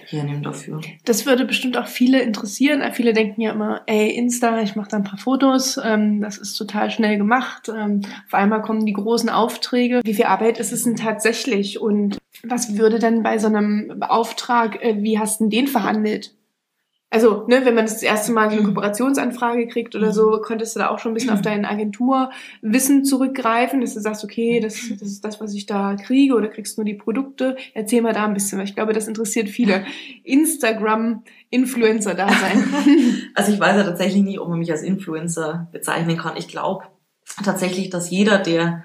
hernehme 0.07 0.43
dafür. 0.43 0.81
Das 1.07 1.25
würde 1.27 1.45
bestimmt 1.45 1.77
auch 1.79 1.87
viele 1.87 2.21
interessieren. 2.21 2.83
Viele 2.93 3.15
denken 3.15 3.41
ja 3.41 3.53
immer, 3.53 3.81
ey, 3.87 4.11
Insta, 4.11 4.61
ich 4.61 4.77
mache 4.77 4.91
da 4.91 4.99
ein 4.99 5.05
paar 5.05 5.19
Fotos, 5.19 5.81
ähm, 5.83 6.21
das 6.21 6.37
ist 6.37 6.55
total 6.55 6.91
schnell 6.91 7.17
gemacht. 7.17 7.71
Ähm, 7.75 8.03
auf 8.27 8.35
einmal 8.35 8.63
kommen 8.63 8.85
die 8.87 8.93
großen 8.93 9.31
Aufträge. 9.31 10.03
Wie 10.05 10.15
viel 10.15 10.27
Arbeit 10.27 10.59
ist 10.59 10.73
es 10.73 10.85
denn 10.85 10.97
tatsächlich? 10.97 11.81
Und 11.81 12.19
was 12.47 12.77
würde 12.77 12.99
denn 12.99 13.23
bei 13.23 13.39
so 13.39 13.47
einem 13.47 14.03
Auftrag, 14.03 14.83
äh, 14.85 15.03
wie 15.03 15.19
hast 15.19 15.41
du 15.41 15.45
denn 15.45 15.51
den 15.51 15.67
verhandelt? 15.67 16.35
Also, 17.15 17.45
ne, 17.47 17.65
wenn 17.65 17.77
man 17.77 17.85
das, 17.85 17.95
das 17.95 18.03
erste 18.03 18.33
Mal 18.33 18.51
so 18.51 18.57
eine 18.57 18.65
Kooperationsanfrage 18.65 19.69
kriegt 19.69 19.95
oder 19.95 20.13
so, 20.13 20.41
konntest 20.43 20.75
du 20.75 20.81
da 20.81 20.89
auch 20.89 20.99
schon 20.99 21.13
ein 21.13 21.15
bisschen 21.15 21.31
auf 21.31 21.43
dein 21.43 21.65
Agenturwissen 21.65 23.05
zurückgreifen, 23.05 23.81
dass 23.81 23.95
du 23.95 24.01
sagst, 24.01 24.25
okay, 24.25 24.59
das, 24.59 24.75
das 24.99 25.09
ist 25.09 25.25
das, 25.25 25.41
was 25.41 25.55
ich 25.55 25.67
da 25.67 25.95
kriege 25.95 26.35
oder 26.35 26.49
kriegst 26.49 26.77
nur 26.77 26.85
die 26.85 26.95
Produkte. 26.95 27.57
Erzähl 27.73 28.03
mal 28.03 28.15
da 28.15 28.25
ein 28.25 28.35
bisschen, 28.35 28.59
weil 28.59 28.65
ich 28.67 28.75
glaube, 28.75 28.95
das 28.95 29.07
interessiert 29.07 29.49
viele. 29.49 29.85
Instagram-Influencer 30.25 32.15
da 32.15 32.29
sein. 32.29 32.65
Also 33.37 33.53
ich 33.53 33.61
weiß 33.61 33.77
ja 33.77 33.85
tatsächlich 33.85 34.25
nie, 34.25 34.41
ob 34.41 34.49
man 34.49 34.59
mich 34.59 34.73
als 34.73 34.83
Influencer 34.83 35.69
bezeichnen 35.71 36.17
kann. 36.17 36.37
Ich 36.37 36.49
glaube 36.49 36.87
tatsächlich, 37.45 37.91
dass 37.91 38.11
jeder, 38.11 38.39
der 38.39 38.85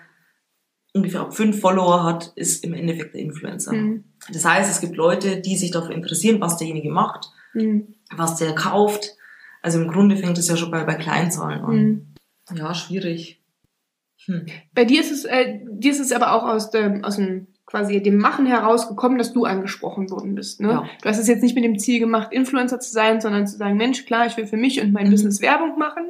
ungefähr 0.93 1.31
fünf 1.31 1.59
Follower 1.59 2.03
hat, 2.03 2.31
ist 2.35 2.63
im 2.63 2.75
Endeffekt 2.75 3.15
der 3.15 3.21
Influencer. 3.21 3.71
Hm, 3.71 4.03
Das 4.31 4.45
heißt, 4.45 4.69
es 4.69 4.81
gibt 4.81 4.95
Leute, 4.97 5.41
die 5.41 5.55
sich 5.57 5.71
dafür 5.71 5.95
interessieren, 5.95 6.39
was 6.41 6.57
derjenige 6.57 6.91
macht, 6.91 7.31
hm, 7.53 7.95
was 8.15 8.37
der 8.37 8.53
kauft. 8.55 9.15
Also 9.61 9.79
im 9.81 9.87
Grunde 9.89 10.15
fängt 10.17 10.37
es 10.37 10.47
ja 10.47 10.55
schon 10.57 10.71
bei, 10.71 10.83
bei 10.83 10.95
Kleinzahlen 10.95 11.61
an. 11.63 11.73
hm. 11.75 12.05
Ja, 12.57 12.73
schwierig. 12.73 13.41
Hm. 14.25 14.45
Bei 14.73 14.85
dir 14.85 15.01
ist 15.01 15.11
es, 15.11 15.25
äh, 15.25 15.59
dir 15.69 15.91
ist 15.91 15.99
es 15.99 16.11
aber 16.11 16.33
auch 16.33 16.43
aus 16.43 16.71
dem, 16.71 17.03
aus 17.03 17.17
dem 17.17 17.47
quasi 17.65 18.01
dem 18.01 18.17
Machen 18.17 18.47
herausgekommen, 18.47 19.19
dass 19.19 19.31
du 19.31 19.45
angesprochen 19.45 20.09
worden 20.09 20.33
bist. 20.33 20.59
Ne? 20.59 20.69
Ja. 20.69 20.89
Du 21.03 21.07
hast 21.09 21.19
es 21.19 21.27
jetzt 21.27 21.43
nicht 21.43 21.53
mit 21.53 21.63
dem 21.63 21.77
Ziel 21.77 21.99
gemacht, 21.99 22.29
Influencer 22.33 22.79
zu 22.79 22.91
sein, 22.91 23.21
sondern 23.21 23.45
zu 23.45 23.57
sagen, 23.57 23.77
Mensch, 23.77 24.05
klar, 24.05 24.25
ich 24.25 24.35
will 24.37 24.47
für 24.47 24.57
mich 24.57 24.81
und 24.81 24.91
mein 24.91 25.07
Mhm. 25.07 25.11
Business 25.11 25.41
Werbung 25.41 25.77
machen. 25.77 26.09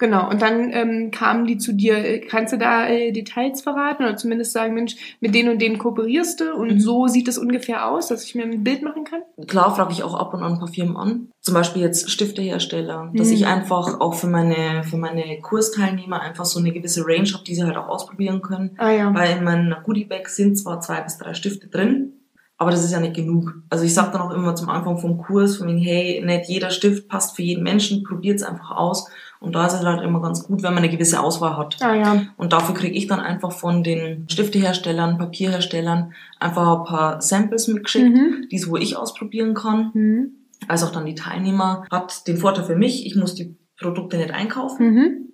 Genau, 0.00 0.30
und 0.30 0.40
dann 0.42 0.70
ähm, 0.72 1.10
kamen 1.10 1.44
die 1.46 1.58
zu 1.58 1.72
dir. 1.74 2.20
Kannst 2.28 2.52
du 2.52 2.56
da 2.58 2.86
äh, 2.88 3.10
Details 3.10 3.62
verraten 3.62 4.04
oder 4.04 4.16
zumindest 4.16 4.52
sagen, 4.52 4.74
Mensch, 4.74 4.94
mit 5.20 5.34
denen 5.34 5.48
und 5.50 5.60
denen 5.60 5.78
kooperierst 5.78 6.40
du 6.40 6.54
und 6.54 6.74
Mhm. 6.74 6.80
so 6.80 7.08
sieht 7.08 7.26
es 7.26 7.36
ungefähr 7.36 7.88
aus, 7.90 8.06
dass 8.06 8.22
ich 8.24 8.36
mir 8.36 8.44
ein 8.44 8.62
Bild 8.62 8.82
machen 8.82 9.02
kann? 9.02 9.22
Klar 9.48 9.74
frage 9.74 9.92
ich 9.92 10.04
auch 10.04 10.14
ab 10.14 10.32
und 10.34 10.42
an 10.44 10.52
ein 10.52 10.58
paar 10.60 10.68
Firmen 10.68 10.96
an. 10.96 11.28
Zum 11.40 11.54
Beispiel 11.54 11.82
jetzt 11.82 12.08
Stiftehersteller, 12.10 13.10
dass 13.14 13.28
Mhm. 13.28 13.34
ich 13.34 13.46
einfach 13.46 13.98
auch 14.00 14.14
für 14.14 14.28
meine, 14.28 14.84
für 14.84 14.98
meine 14.98 15.40
Kursteilnehmer 15.40 16.20
einfach 16.20 16.44
so 16.44 16.60
eine 16.60 16.72
gewisse 16.72 17.04
Range 17.04 17.28
habe, 17.32 17.42
die 17.44 17.54
sie 17.56 17.64
halt 17.64 17.76
auch 17.76 17.88
ausprobieren 17.88 18.40
können. 18.40 18.76
Ah 18.78 18.90
ja. 18.90 19.12
Weil 19.14 19.38
in 19.38 19.44
meinem 19.44 19.74
Goodiebag 19.84 20.28
sind 20.28 20.56
zwar 20.56 20.80
zwei 20.80 21.00
bis 21.00 21.18
drei 21.18 21.34
Stifte 21.34 21.66
drin, 21.68 22.12
aber 22.56 22.70
das 22.70 22.84
ist 22.84 22.92
ja 22.92 23.00
nicht 23.00 23.14
genug. 23.16 23.52
Also 23.70 23.84
ich 23.84 23.94
sage 23.94 24.12
dann 24.12 24.20
auch 24.22 24.32
immer 24.32 24.54
zum 24.54 24.68
Anfang 24.68 24.98
vom 24.98 25.18
Kurs, 25.18 25.56
von 25.56 25.66
wegen, 25.68 25.78
hey, 25.78 26.22
nicht 26.24 26.48
jeder 26.48 26.70
Stift 26.70 27.08
passt 27.08 27.34
für 27.36 27.42
jeden 27.42 27.62
Menschen, 27.64 28.04
probiert 28.04 28.36
es 28.36 28.42
einfach 28.46 28.70
aus. 28.72 29.08
Und 29.40 29.54
da 29.54 29.66
ist 29.66 29.74
es 29.74 29.84
halt 29.84 30.02
immer 30.02 30.20
ganz 30.20 30.44
gut, 30.44 30.62
wenn 30.62 30.74
man 30.74 30.82
eine 30.82 30.90
gewisse 30.92 31.20
Auswahl 31.20 31.56
hat. 31.56 31.76
Ah 31.80 31.94
ja. 31.94 32.22
Und 32.36 32.52
dafür 32.52 32.74
kriege 32.74 32.96
ich 32.96 33.06
dann 33.06 33.20
einfach 33.20 33.52
von 33.52 33.84
den 33.84 34.28
Stifteherstellern, 34.28 35.16
Papierherstellern 35.18 36.12
einfach 36.40 36.78
ein 36.80 36.84
paar 36.84 37.22
Samples 37.22 37.68
mitgeschickt, 37.68 38.16
Mhm. 38.16 38.48
die 38.50 38.58
so 38.58 38.76
ich 38.76 38.96
ausprobieren 38.96 39.54
kann. 39.54 39.90
Mhm. 39.94 40.32
Als 40.66 40.82
auch 40.82 40.90
dann 40.90 41.06
die 41.06 41.14
Teilnehmer. 41.14 41.84
Hat 41.90 42.26
den 42.26 42.36
Vorteil 42.36 42.64
für 42.64 42.74
mich, 42.76 43.06
ich 43.06 43.14
muss 43.14 43.34
die 43.36 43.56
Produkte 43.78 44.16
nicht 44.16 44.32
einkaufen. 44.32 44.94
Mhm. 44.94 45.24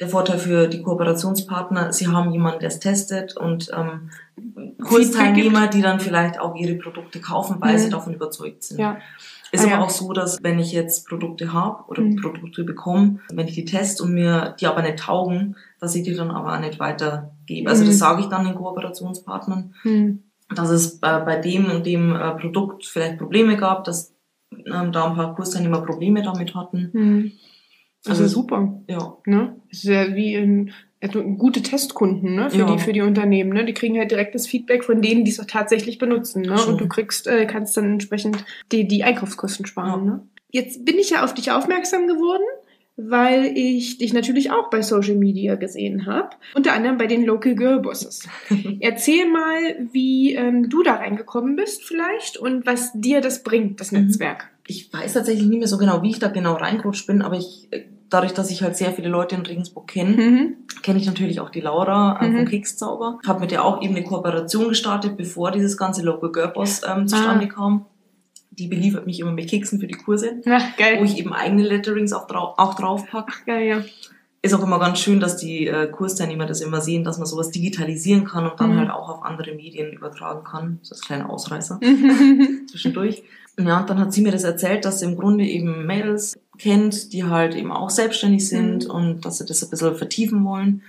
Der 0.00 0.08
Vorteil 0.08 0.38
für 0.38 0.68
die 0.68 0.80
Kooperationspartner, 0.80 1.92
sie 1.92 2.06
haben 2.06 2.30
jemanden, 2.32 2.60
der 2.60 2.68
es 2.68 2.78
testet 2.80 3.36
und 3.36 3.70
ähm, 3.76 4.10
Kursteilnehmer, 4.82 5.66
die 5.66 5.82
dann 5.82 6.00
vielleicht 6.00 6.38
auch 6.40 6.54
ihre 6.54 6.76
Produkte 6.76 7.20
kaufen, 7.20 7.56
weil 7.60 7.74
Mhm. 7.74 7.78
sie 7.78 7.90
davon 7.90 8.14
überzeugt 8.14 8.62
sind. 8.62 8.78
Ja. 8.78 8.98
Ist 9.50 9.60
Ah, 9.62 9.68
aber 9.68 9.72
ja. 9.76 9.80
auch 9.82 9.90
so, 9.90 10.12
dass 10.12 10.42
wenn 10.42 10.58
ich 10.58 10.72
jetzt 10.72 11.08
Produkte 11.08 11.52
habe 11.52 11.84
oder 11.88 12.02
Mhm. 12.02 12.16
Produkte 12.16 12.64
bekomme, 12.64 13.20
wenn 13.32 13.48
ich 13.48 13.54
die 13.54 13.64
teste 13.64 14.02
und 14.02 14.12
mir 14.12 14.54
die 14.60 14.66
aber 14.66 14.82
nicht 14.82 14.98
taugen, 14.98 15.56
dass 15.80 15.94
ich 15.94 16.02
die 16.02 16.14
dann 16.14 16.30
aber 16.30 16.54
auch 16.54 16.60
nicht 16.60 16.78
weitergebe. 16.78 17.68
Also 17.70 17.82
Mhm. 17.84 17.88
das 17.88 17.98
sage 17.98 18.20
ich 18.22 18.26
dann 18.28 18.44
den 18.44 18.54
Kooperationspartnern, 18.56 19.74
Mhm. 19.84 20.22
dass 20.54 20.70
es 20.70 20.98
bei, 21.00 21.20
bei 21.20 21.36
dem 21.36 21.70
und 21.70 21.86
dem 21.86 22.14
äh, 22.14 22.32
Produkt 22.32 22.84
vielleicht 22.86 23.18
Probleme 23.18 23.56
gab, 23.56 23.84
dass 23.84 24.14
ähm, 24.50 24.92
da 24.92 25.06
ein 25.08 25.14
paar 25.14 25.34
Kursteilnehmer 25.34 25.82
Probleme 25.82 26.22
damit 26.22 26.54
hatten. 26.54 26.90
Mhm. 26.92 27.32
Das 28.04 28.12
Also- 28.12 28.24
ist 28.24 28.30
ja 28.30 28.34
super. 28.34 28.80
Ja, 28.88 29.16
Ne? 29.26 29.56
Das 29.70 29.78
ist 29.78 29.84
ja 29.84 30.14
wie 30.14 30.34
ein, 30.36 30.72
also 31.00 31.22
gute 31.22 31.62
Testkunden 31.62 32.34
ne? 32.34 32.50
für, 32.50 32.58
Ja. 32.58 32.72
die, 32.74 32.78
für 32.80 32.92
die 32.92 33.02
Unternehmen. 33.02 33.52
Ne? 33.52 33.64
Die 33.64 33.74
kriegen 33.74 33.98
halt 33.98 34.10
direktes 34.10 34.46
Feedback 34.46 34.84
von 34.84 35.00
denen, 35.02 35.24
die 35.24 35.30
es 35.30 35.38
auch 35.40 35.44
tatsächlich 35.46 35.98
benutzen. 35.98 36.42
Ne? 36.42 36.56
Und 36.66 36.80
du 36.80 36.88
kriegst, 36.88 37.26
äh, 37.26 37.46
kannst 37.46 37.76
dann 37.76 37.92
entsprechend 37.92 38.44
die, 38.72 38.88
die 38.88 39.04
Einkaufskosten 39.04 39.66
sparen. 39.66 40.04
Ja. 40.06 40.10
Ne? 40.12 40.22
Jetzt 40.50 40.84
bin 40.84 40.98
ich 40.98 41.10
ja 41.10 41.24
auf 41.24 41.34
dich 41.34 41.50
aufmerksam 41.52 42.06
geworden, 42.06 42.42
weil 42.96 43.52
ich 43.56 43.98
dich 43.98 44.12
natürlich 44.12 44.50
auch 44.50 44.70
bei 44.70 44.82
Social 44.82 45.14
Media 45.14 45.54
gesehen 45.54 46.06
habe. 46.06 46.30
Unter 46.54 46.72
anderem 46.72 46.96
bei 46.98 47.06
den 47.06 47.24
Local 47.24 47.54
Girl 47.54 47.78
Bosses. 47.80 48.26
Erzähl 48.80 49.28
mal, 49.30 49.88
wie 49.92 50.34
ähm, 50.34 50.68
du 50.68 50.82
da 50.82 50.94
reingekommen 50.94 51.54
bist 51.54 51.84
vielleicht 51.84 52.38
und 52.38 52.66
was 52.66 52.90
dir 52.94 53.20
das 53.20 53.44
bringt, 53.44 53.78
das 53.80 53.92
Mhm. 53.92 54.06
Netzwerk. 54.06 54.48
ich 54.66 54.92
weiß 54.92 55.12
tatsächlich 55.14 55.46
nicht 55.46 55.58
mehr 55.60 55.68
so 55.68 55.78
genau, 55.78 56.02
wie 56.02 56.10
ich 56.10 56.18
da 56.18 56.26
genau 56.28 56.54
reingerutscht 56.54 57.06
bin, 57.06 57.22
aber 57.22 57.36
ich, 57.38 57.68
äh, 57.70 57.84
dadurch, 58.10 58.32
dass 58.32 58.50
ich 58.50 58.62
halt 58.62 58.76
sehr 58.76 58.92
viele 58.92 59.08
Leute 59.08 59.34
in 59.36 59.42
Regensburg 59.42 59.86
kenne, 59.88 60.10
Mhm. 60.16 60.56
kenne 60.82 60.98
ich 60.98 61.06
natürlich 61.06 61.40
auch 61.40 61.50
die 61.50 61.60
Laura 61.60 62.18
äh, 62.20 62.28
Mhm. 62.28 62.36
vom 62.36 62.44
Kekszauber. 62.46 63.18
Habe 63.26 63.40
mit 63.40 63.50
der 63.50 63.64
auch 63.64 63.82
eben 63.82 63.94
eine 63.96 64.04
Kooperation 64.04 64.68
gestartet, 64.68 65.16
bevor 65.16 65.50
dieses 65.50 65.76
ganze 65.76 66.02
Local 66.02 66.32
Girl 66.32 66.48
Boss 66.48 66.82
ähm, 66.88 67.06
zustande 67.06 67.46
Ah. 67.46 67.54
kam. 67.54 67.86
Die 68.50 68.66
beliefert 68.66 69.06
mich 69.06 69.20
immer 69.20 69.30
mit 69.32 69.48
Keksen 69.48 69.78
für 69.78 69.86
die 69.86 69.94
Kurse, 69.94 70.40
Ach, 70.46 70.62
wo 70.76 70.82
geil. 70.82 71.04
ich 71.04 71.16
eben 71.18 71.32
eigene 71.32 71.62
Letterings 71.62 72.12
auch, 72.12 72.26
drau 72.26 72.54
auch 72.56 72.74
drauf 72.74 73.06
packe. 73.08 73.32
Geil, 73.46 73.66
ja. 73.68 73.82
Ist 74.40 74.54
auch 74.54 74.62
immer 74.62 74.78
ganz 74.78 74.98
schön, 75.00 75.18
dass 75.20 75.36
die 75.36 75.66
äh, 75.66 75.88
Kursteilnehmer 75.90 76.46
das 76.46 76.60
immer 76.60 76.80
sehen, 76.80 77.02
dass 77.04 77.18
man 77.18 77.26
sowas 77.26 77.50
digitalisieren 77.50 78.24
kann 78.24 78.48
und 78.48 78.58
dann 78.60 78.72
Mhm. 78.74 78.78
halt 78.78 78.90
auch 78.90 79.08
auf 79.08 79.22
andere 79.24 79.52
Medien 79.54 79.92
übertragen 79.92 80.44
kann. 80.44 80.78
Das 80.80 80.92
ist 80.92 81.02
ein 81.04 81.06
kleiner 81.06 81.30
Ausreißer 81.30 81.78
zwischendurch. 82.70 83.22
Ja, 83.58 83.80
und 83.80 83.90
dann 83.90 83.98
hat 83.98 84.12
sie 84.12 84.22
mir 84.22 84.30
das 84.32 84.44
erzählt, 84.44 84.84
dass 84.84 85.00
sie 85.00 85.06
im 85.06 85.16
Grunde 85.16 85.44
eben 85.44 85.86
Mädels 85.86 86.38
kennt, 86.58 87.12
die 87.12 87.24
halt 87.24 87.54
eben 87.54 87.70
auch 87.72 87.90
selbstständig 87.90 88.48
sind 88.48 88.84
Mhm. 88.86 88.90
und 88.90 89.24
dass 89.24 89.38
sie 89.38 89.46
das 89.46 89.62
ein 89.62 89.70
bisschen 89.70 89.94
vertiefen 89.96 90.44
wollen. 90.44 90.82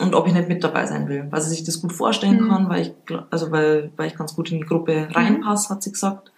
und 0.00 0.12
ob 0.16 0.26
ich 0.26 0.32
nicht 0.34 0.48
mit 0.48 0.64
dabei 0.64 0.86
sein 0.86 1.06
will, 1.08 1.28
weil 1.30 1.40
sie 1.40 1.50
sich 1.50 1.62
das 1.62 1.80
gut 1.80 1.92
vorstellen 1.92 2.42
Mhm. 2.42 2.48
kann, 2.48 2.68
weil 2.68 2.82
ich, 2.82 2.92
also 3.30 3.52
weil, 3.52 3.92
weil 3.96 4.08
ich 4.08 4.16
ganz 4.16 4.34
gut 4.34 4.50
in 4.50 4.58
die 4.58 4.66
Gruppe 4.66 5.06
reinpasse, 5.12 5.68
hat 5.72 5.84
sie 5.84 5.92
gesagt. 5.92 6.32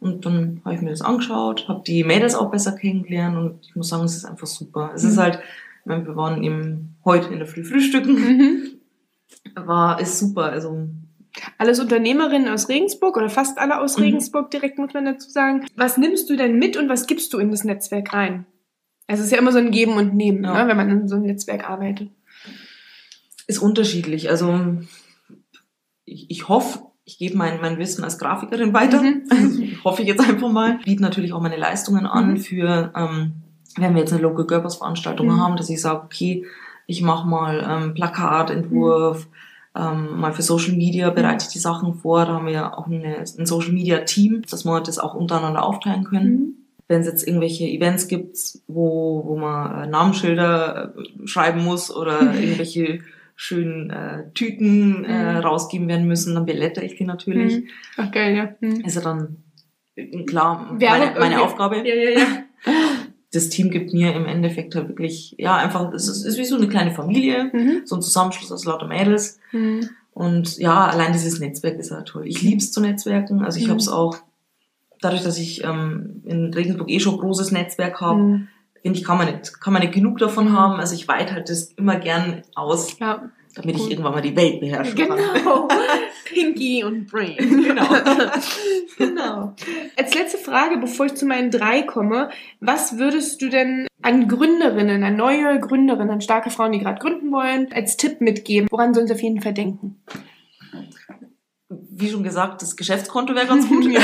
Und 0.00 0.26
dann 0.26 0.60
habe 0.64 0.74
ich 0.74 0.80
mir 0.82 0.90
das 0.90 1.02
angeschaut, 1.02 1.68
habe 1.68 1.84
die 1.86 2.02
Mädels 2.02 2.34
auch 2.34 2.50
besser 2.50 2.72
kennengelernt 2.72 3.36
und 3.36 3.58
ich 3.64 3.76
muss 3.76 3.90
sagen, 3.90 4.02
es 4.04 4.16
ist 4.16 4.24
einfach 4.24 4.48
super. 4.48 4.90
Es 4.92 5.04
ist 5.04 5.14
Mhm. 5.16 5.20
halt, 5.20 5.36
ich 5.36 5.86
meine, 5.86 6.04
wir 6.04 6.16
waren 6.16 6.42
eben 6.42 6.96
heute 7.04 7.28
in 7.32 7.38
der 7.38 7.46
Früh 7.46 7.62
frühstücken, 7.64 8.14
Mhm. 8.16 8.62
war, 9.54 10.00
ist 10.00 10.18
super, 10.18 10.46
also 10.50 10.88
Alles 11.58 11.80
Unternehmerinnen 11.80 12.48
aus 12.48 12.68
Regensburg 12.68 13.16
oder 13.16 13.28
fast 13.28 13.58
alle 13.58 13.80
aus 13.80 13.96
Mhm. 13.96 14.04
Regensburg 14.04 14.50
direkt, 14.50 14.78
muss 14.78 14.94
man 14.94 15.04
dazu 15.04 15.28
sagen. 15.30 15.66
Was 15.76 15.96
nimmst 15.96 16.28
du 16.30 16.36
denn 16.36 16.58
mit 16.58 16.76
und 16.76 16.88
was 16.88 17.06
gibst 17.06 17.32
du 17.32 17.38
in 17.38 17.50
das 17.50 17.64
Netzwerk 17.64 18.12
rein? 18.12 18.46
Also 19.06 19.20
es 19.20 19.26
ist 19.28 19.32
ja 19.32 19.38
immer 19.38 19.52
so 19.52 19.58
ein 19.58 19.70
Geben 19.70 19.92
und 19.92 20.14
Nehmen, 20.14 20.42
Ja. 20.44 20.62
ne, 20.64 20.68
wenn 20.68 20.76
man 20.76 20.90
in 20.90 21.08
so 21.08 21.16
einem 21.16 21.26
Netzwerk 21.26 21.68
arbeitet. 21.68 22.10
ist 23.48 23.58
unterschiedlich. 23.60 24.28
Also 24.28 24.58
ich, 26.04 26.30
ich 26.30 26.48
hoffe, 26.48 26.80
ich 27.04 27.18
gebe 27.18 27.36
mein, 27.36 27.60
mein 27.60 27.78
Wissen 27.78 28.02
als 28.02 28.18
Grafikerin 28.18 28.72
weiter. 28.74 29.00
Mhm. 29.02 29.22
Also, 29.30 29.62
hoffe 29.84 30.02
ich 30.02 30.08
jetzt 30.08 30.28
einfach 30.28 30.50
mal. 30.50 30.78
Biete 30.84 31.02
natürlich 31.02 31.32
auch 31.32 31.40
meine 31.40 31.56
Leistungen 31.56 32.06
an 32.06 32.32
Mhm. 32.32 32.36
für, 32.38 32.92
ähm, 32.96 33.32
wenn 33.76 33.94
wir 33.94 34.00
jetzt 34.00 34.12
eine 34.12 34.22
Local 34.22 34.46
Girls 34.46 34.76
Veranstaltung 34.76 35.28
Mhm. 35.28 35.40
haben, 35.40 35.56
dass 35.56 35.70
ich 35.70 35.80
sage, 35.80 36.02
okay, 36.04 36.44
ich 36.88 37.02
mache 37.02 37.28
mal 37.28 37.64
ähm, 37.68 37.94
Plakatentwurf, 37.94 39.28
ähm, 39.78 40.18
mal 40.18 40.32
für 40.32 40.42
Social 40.42 40.74
Media 40.74 41.10
bereite 41.10 41.46
ich 41.46 41.52
die 41.52 41.58
Sachen 41.58 41.94
vor. 41.94 42.24
Da 42.24 42.32
haben 42.34 42.46
wir 42.46 42.52
ja 42.52 42.76
auch 42.76 42.86
eine, 42.86 43.18
ein 43.18 43.46
Social 43.46 43.72
Media 43.72 43.98
Team, 44.00 44.42
dass 44.50 44.64
wir 44.64 44.80
das 44.80 44.98
auch 44.98 45.14
untereinander 45.14 45.64
aufteilen 45.64 46.04
können. 46.04 46.30
Mhm. 46.30 46.54
Wenn 46.88 47.00
es 47.00 47.06
jetzt 47.06 47.26
irgendwelche 47.26 47.64
Events 47.64 48.06
gibt, 48.08 48.38
wo, 48.68 49.22
wo 49.26 49.36
man 49.36 49.82
äh, 49.82 49.86
Namensschilder 49.88 50.94
äh, 50.96 51.26
schreiben 51.26 51.64
muss 51.64 51.94
oder 51.94 52.22
Mhm. 52.22 52.34
irgendwelche 52.42 53.00
schönen 53.34 53.90
äh, 53.90 54.30
Tüten 54.34 55.04
äh, 55.04 55.34
Mhm. 55.34 55.38
rausgeben 55.40 55.88
werden 55.88 56.06
müssen, 56.06 56.34
dann 56.34 56.46
blätter 56.46 56.82
ich 56.82 56.96
die 56.96 57.04
natürlich. 57.04 57.64
Mhm. 57.96 58.10
Geil, 58.12 58.34
ja. 58.34 58.68
Ist 58.84 58.94
ja 58.96 59.02
dann 59.02 59.36
äh, 59.94 60.24
klar 60.24 60.74
Werbung 60.78 60.98
meine, 61.08 61.20
meine. 61.20 61.42
Aufgabe. 61.42 61.76
Ja, 61.78 61.94
ja, 61.94 62.10
ja. 62.18 62.26
Das 63.32 63.48
Team 63.48 63.70
gibt 63.70 63.92
mir 63.92 64.14
im 64.14 64.24
Endeffekt 64.26 64.74
halt 64.74 64.88
wirklich, 64.88 65.34
ja, 65.38 65.56
einfach, 65.56 65.92
es 65.92 66.08
ist, 66.08 66.24
ist 66.24 66.38
wie 66.38 66.44
so 66.44 66.56
eine 66.56 66.68
kleine 66.68 66.92
Familie, 66.92 67.50
Mhm. 67.52 67.82
so 67.84 67.96
ein 67.96 68.02
Zusammenschluss 68.02 68.52
aus 68.52 68.64
lauter 68.64 68.86
Mädels. 68.86 69.38
Mhm. 69.52 69.90
Und 70.12 70.56
ja, 70.58 70.86
allein 70.86 71.12
dieses 71.12 71.40
Netzwerk 71.40 71.78
ist 71.78 71.90
ja 71.90 72.02
toll. 72.02 72.26
Ich 72.26 72.40
lieb's 72.40 72.72
zu 72.72 72.80
Netzwerken. 72.80 73.42
Also 73.44 73.58
ich 73.58 73.66
Mhm. 73.66 73.70
habe 73.70 73.80
es 73.80 73.88
auch, 73.88 74.16
dadurch, 75.00 75.22
dass 75.22 75.36
ich 75.38 75.62
ähm, 75.64 76.22
in 76.24 76.54
Regensburg 76.54 76.88
eh 76.88 77.00
schon 77.00 77.14
ein 77.14 77.20
großes 77.20 77.50
Netzwerk 77.52 78.00
habe, 78.00 78.18
Mhm. 78.20 78.48
finde 78.80 78.98
ich, 78.98 79.04
kann 79.04 79.18
man 79.18 79.26
nicht, 79.26 79.60
kann 79.60 79.72
man 79.72 79.82
nicht 79.82 79.92
genug 79.94 80.18
davon 80.18 80.52
haben. 80.56 80.80
Also 80.80 80.94
ich 80.94 81.06
weite 81.08 81.34
halt 81.34 81.48
das 81.50 81.64
immer 81.72 81.96
gern 81.96 82.42
aus, 82.54 82.98
Ja, 82.98 83.28
damit 83.56 83.76
ich 83.76 83.90
irgendwann 83.90 84.12
mal 84.12 84.20
die 84.20 84.36
Welt 84.36 84.60
beherrschen 84.60 84.96
kann. 84.96 85.16
genau. 85.16 85.68
Pinky 86.26 86.84
und 86.84 87.10
Brain. 87.10 87.36
Genau. 87.38 87.86
genau. 88.98 89.54
Als 89.96 90.14
letzte 90.14 90.38
Frage, 90.38 90.76
bevor 90.78 91.06
ich 91.06 91.14
zu 91.14 91.24
meinen 91.24 91.50
drei 91.50 91.82
komme, 91.82 92.30
was 92.60 92.98
würdest 92.98 93.40
du 93.40 93.48
denn 93.48 93.86
an 94.02 94.28
Gründerinnen, 94.28 95.02
an 95.02 95.16
neue 95.16 95.58
Gründerinnen, 95.60 96.10
an 96.10 96.20
starke 96.20 96.50
Frauen, 96.50 96.72
die 96.72 96.80
gerade 96.80 97.00
gründen 97.00 97.32
wollen, 97.32 97.68
als 97.72 97.96
Tipp 97.96 98.20
mitgeben? 98.20 98.68
Woran 98.70 98.92
sollen 98.92 99.06
sie 99.06 99.14
auf 99.14 99.22
jeden 99.22 99.40
Fall 99.40 99.54
denken? 99.54 100.02
Wie 101.68 102.10
schon 102.10 102.22
gesagt, 102.22 102.60
das 102.60 102.76
Geschäftskonto 102.76 103.34
wäre 103.34 103.46
ganz 103.46 103.68
gut. 103.68 103.86
Ja. 103.90 104.02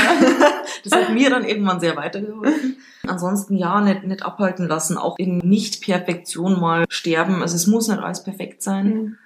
Das 0.83 0.93
hat 0.93 1.13
mir 1.13 1.29
dann 1.29 1.45
irgendwann 1.45 1.79
sehr 1.79 1.95
weitergeholfen. 1.95 2.77
Ansonsten 3.07 3.55
ja, 3.55 3.79
nicht, 3.79 4.03
nicht 4.03 4.23
abhalten 4.23 4.67
lassen, 4.67 4.97
auch 4.97 5.17
in 5.17 5.37
Nicht-Perfektion 5.37 6.59
mal 6.59 6.85
sterben. 6.89 7.41
Also 7.41 7.55
es 7.55 7.67
muss 7.67 7.87
nicht 7.87 7.99
alles 7.99 8.23
perfekt 8.23 8.63
sein. 8.63 8.87
Mhm. 8.87 9.17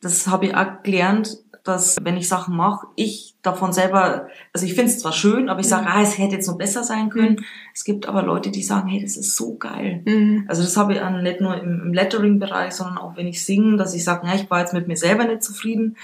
Das 0.00 0.26
habe 0.26 0.46
ich 0.46 0.54
auch 0.54 0.82
gelernt, 0.82 1.38
dass 1.64 1.96
wenn 2.02 2.16
ich 2.16 2.26
Sachen 2.28 2.56
mache, 2.56 2.88
ich 2.96 3.36
davon 3.42 3.72
selber, 3.72 4.26
also 4.52 4.66
ich 4.66 4.74
finde 4.74 4.90
es 4.90 4.98
zwar 4.98 5.12
schön, 5.12 5.48
aber 5.48 5.60
ich 5.60 5.68
sage, 5.68 5.84
Mhm. 5.84 5.90
ah, 5.92 6.02
es 6.02 6.18
hätte 6.18 6.34
jetzt 6.34 6.48
noch 6.48 6.58
besser 6.58 6.82
sein 6.82 7.08
können. 7.08 7.44
Es 7.72 7.84
gibt 7.84 8.06
aber 8.08 8.22
Leute, 8.22 8.50
die 8.50 8.62
sagen, 8.64 8.88
hey, 8.88 9.00
das 9.00 9.16
ist 9.16 9.36
so 9.36 9.56
geil. 9.56 10.02
Mhm. 10.04 10.44
Also 10.48 10.62
das 10.62 10.76
habe 10.76 10.94
ich 10.94 11.00
auch 11.00 11.10
nicht 11.10 11.40
nur 11.40 11.56
im, 11.60 11.80
im 11.82 11.92
Lettering-Bereich, 11.92 12.72
sondern 12.72 12.98
auch 12.98 13.16
wenn 13.16 13.28
ich 13.28 13.44
singe, 13.44 13.76
dass 13.76 13.94
ich 13.94 14.02
sage, 14.02 14.26
ja, 14.26 14.34
ich 14.34 14.50
war 14.50 14.58
jetzt 14.60 14.74
mit 14.74 14.88
mir 14.88 14.96
selber 14.96 15.24
nicht 15.24 15.42
zufrieden. 15.44 15.96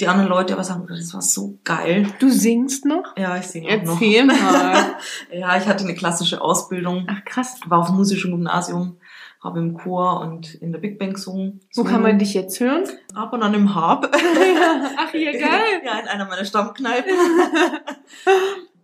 Die 0.00 0.06
anderen 0.08 0.30
Leute 0.30 0.54
aber 0.54 0.64
sagen, 0.64 0.86
das 0.88 1.12
war 1.12 1.20
so 1.20 1.58
geil. 1.64 2.06
Du 2.20 2.30
singst 2.30 2.84
noch? 2.86 3.16
Ja, 3.18 3.36
ich 3.36 3.46
singe 3.48 3.66
auch 3.68 3.82
noch. 3.82 4.00
Erzähl 4.00 4.24
mal. 4.24 4.86
Ja, 5.32 5.56
ich 5.58 5.66
hatte 5.66 5.84
eine 5.84 5.94
klassische 5.94 6.40
Ausbildung, 6.40 7.06
Ach 7.08 7.24
krass. 7.24 7.56
war 7.66 7.80
auf 7.80 7.86
dem 7.88 7.96
musischen 7.96 8.30
Gymnasium, 8.30 8.96
habe 9.42 9.58
im 9.58 9.74
Chor 9.74 10.20
und 10.20 10.54
in 10.54 10.72
der 10.72 10.80
Big 10.80 10.98
Bang 10.98 11.14
gesungen. 11.14 11.60
Wo 11.74 11.84
kann 11.84 12.02
man 12.02 12.18
dich 12.18 12.34
jetzt 12.34 12.60
hören? 12.60 12.84
Ab 13.14 13.32
und 13.32 13.42
an 13.42 13.54
im 13.54 13.74
Hab. 13.74 14.04
Ach 14.14 15.14
ja, 15.14 15.32
geil. 15.32 15.80
Ja, 15.84 15.98
in 16.00 16.08
einer 16.08 16.26
meiner 16.26 16.44
Stammkneipen. 16.44 17.14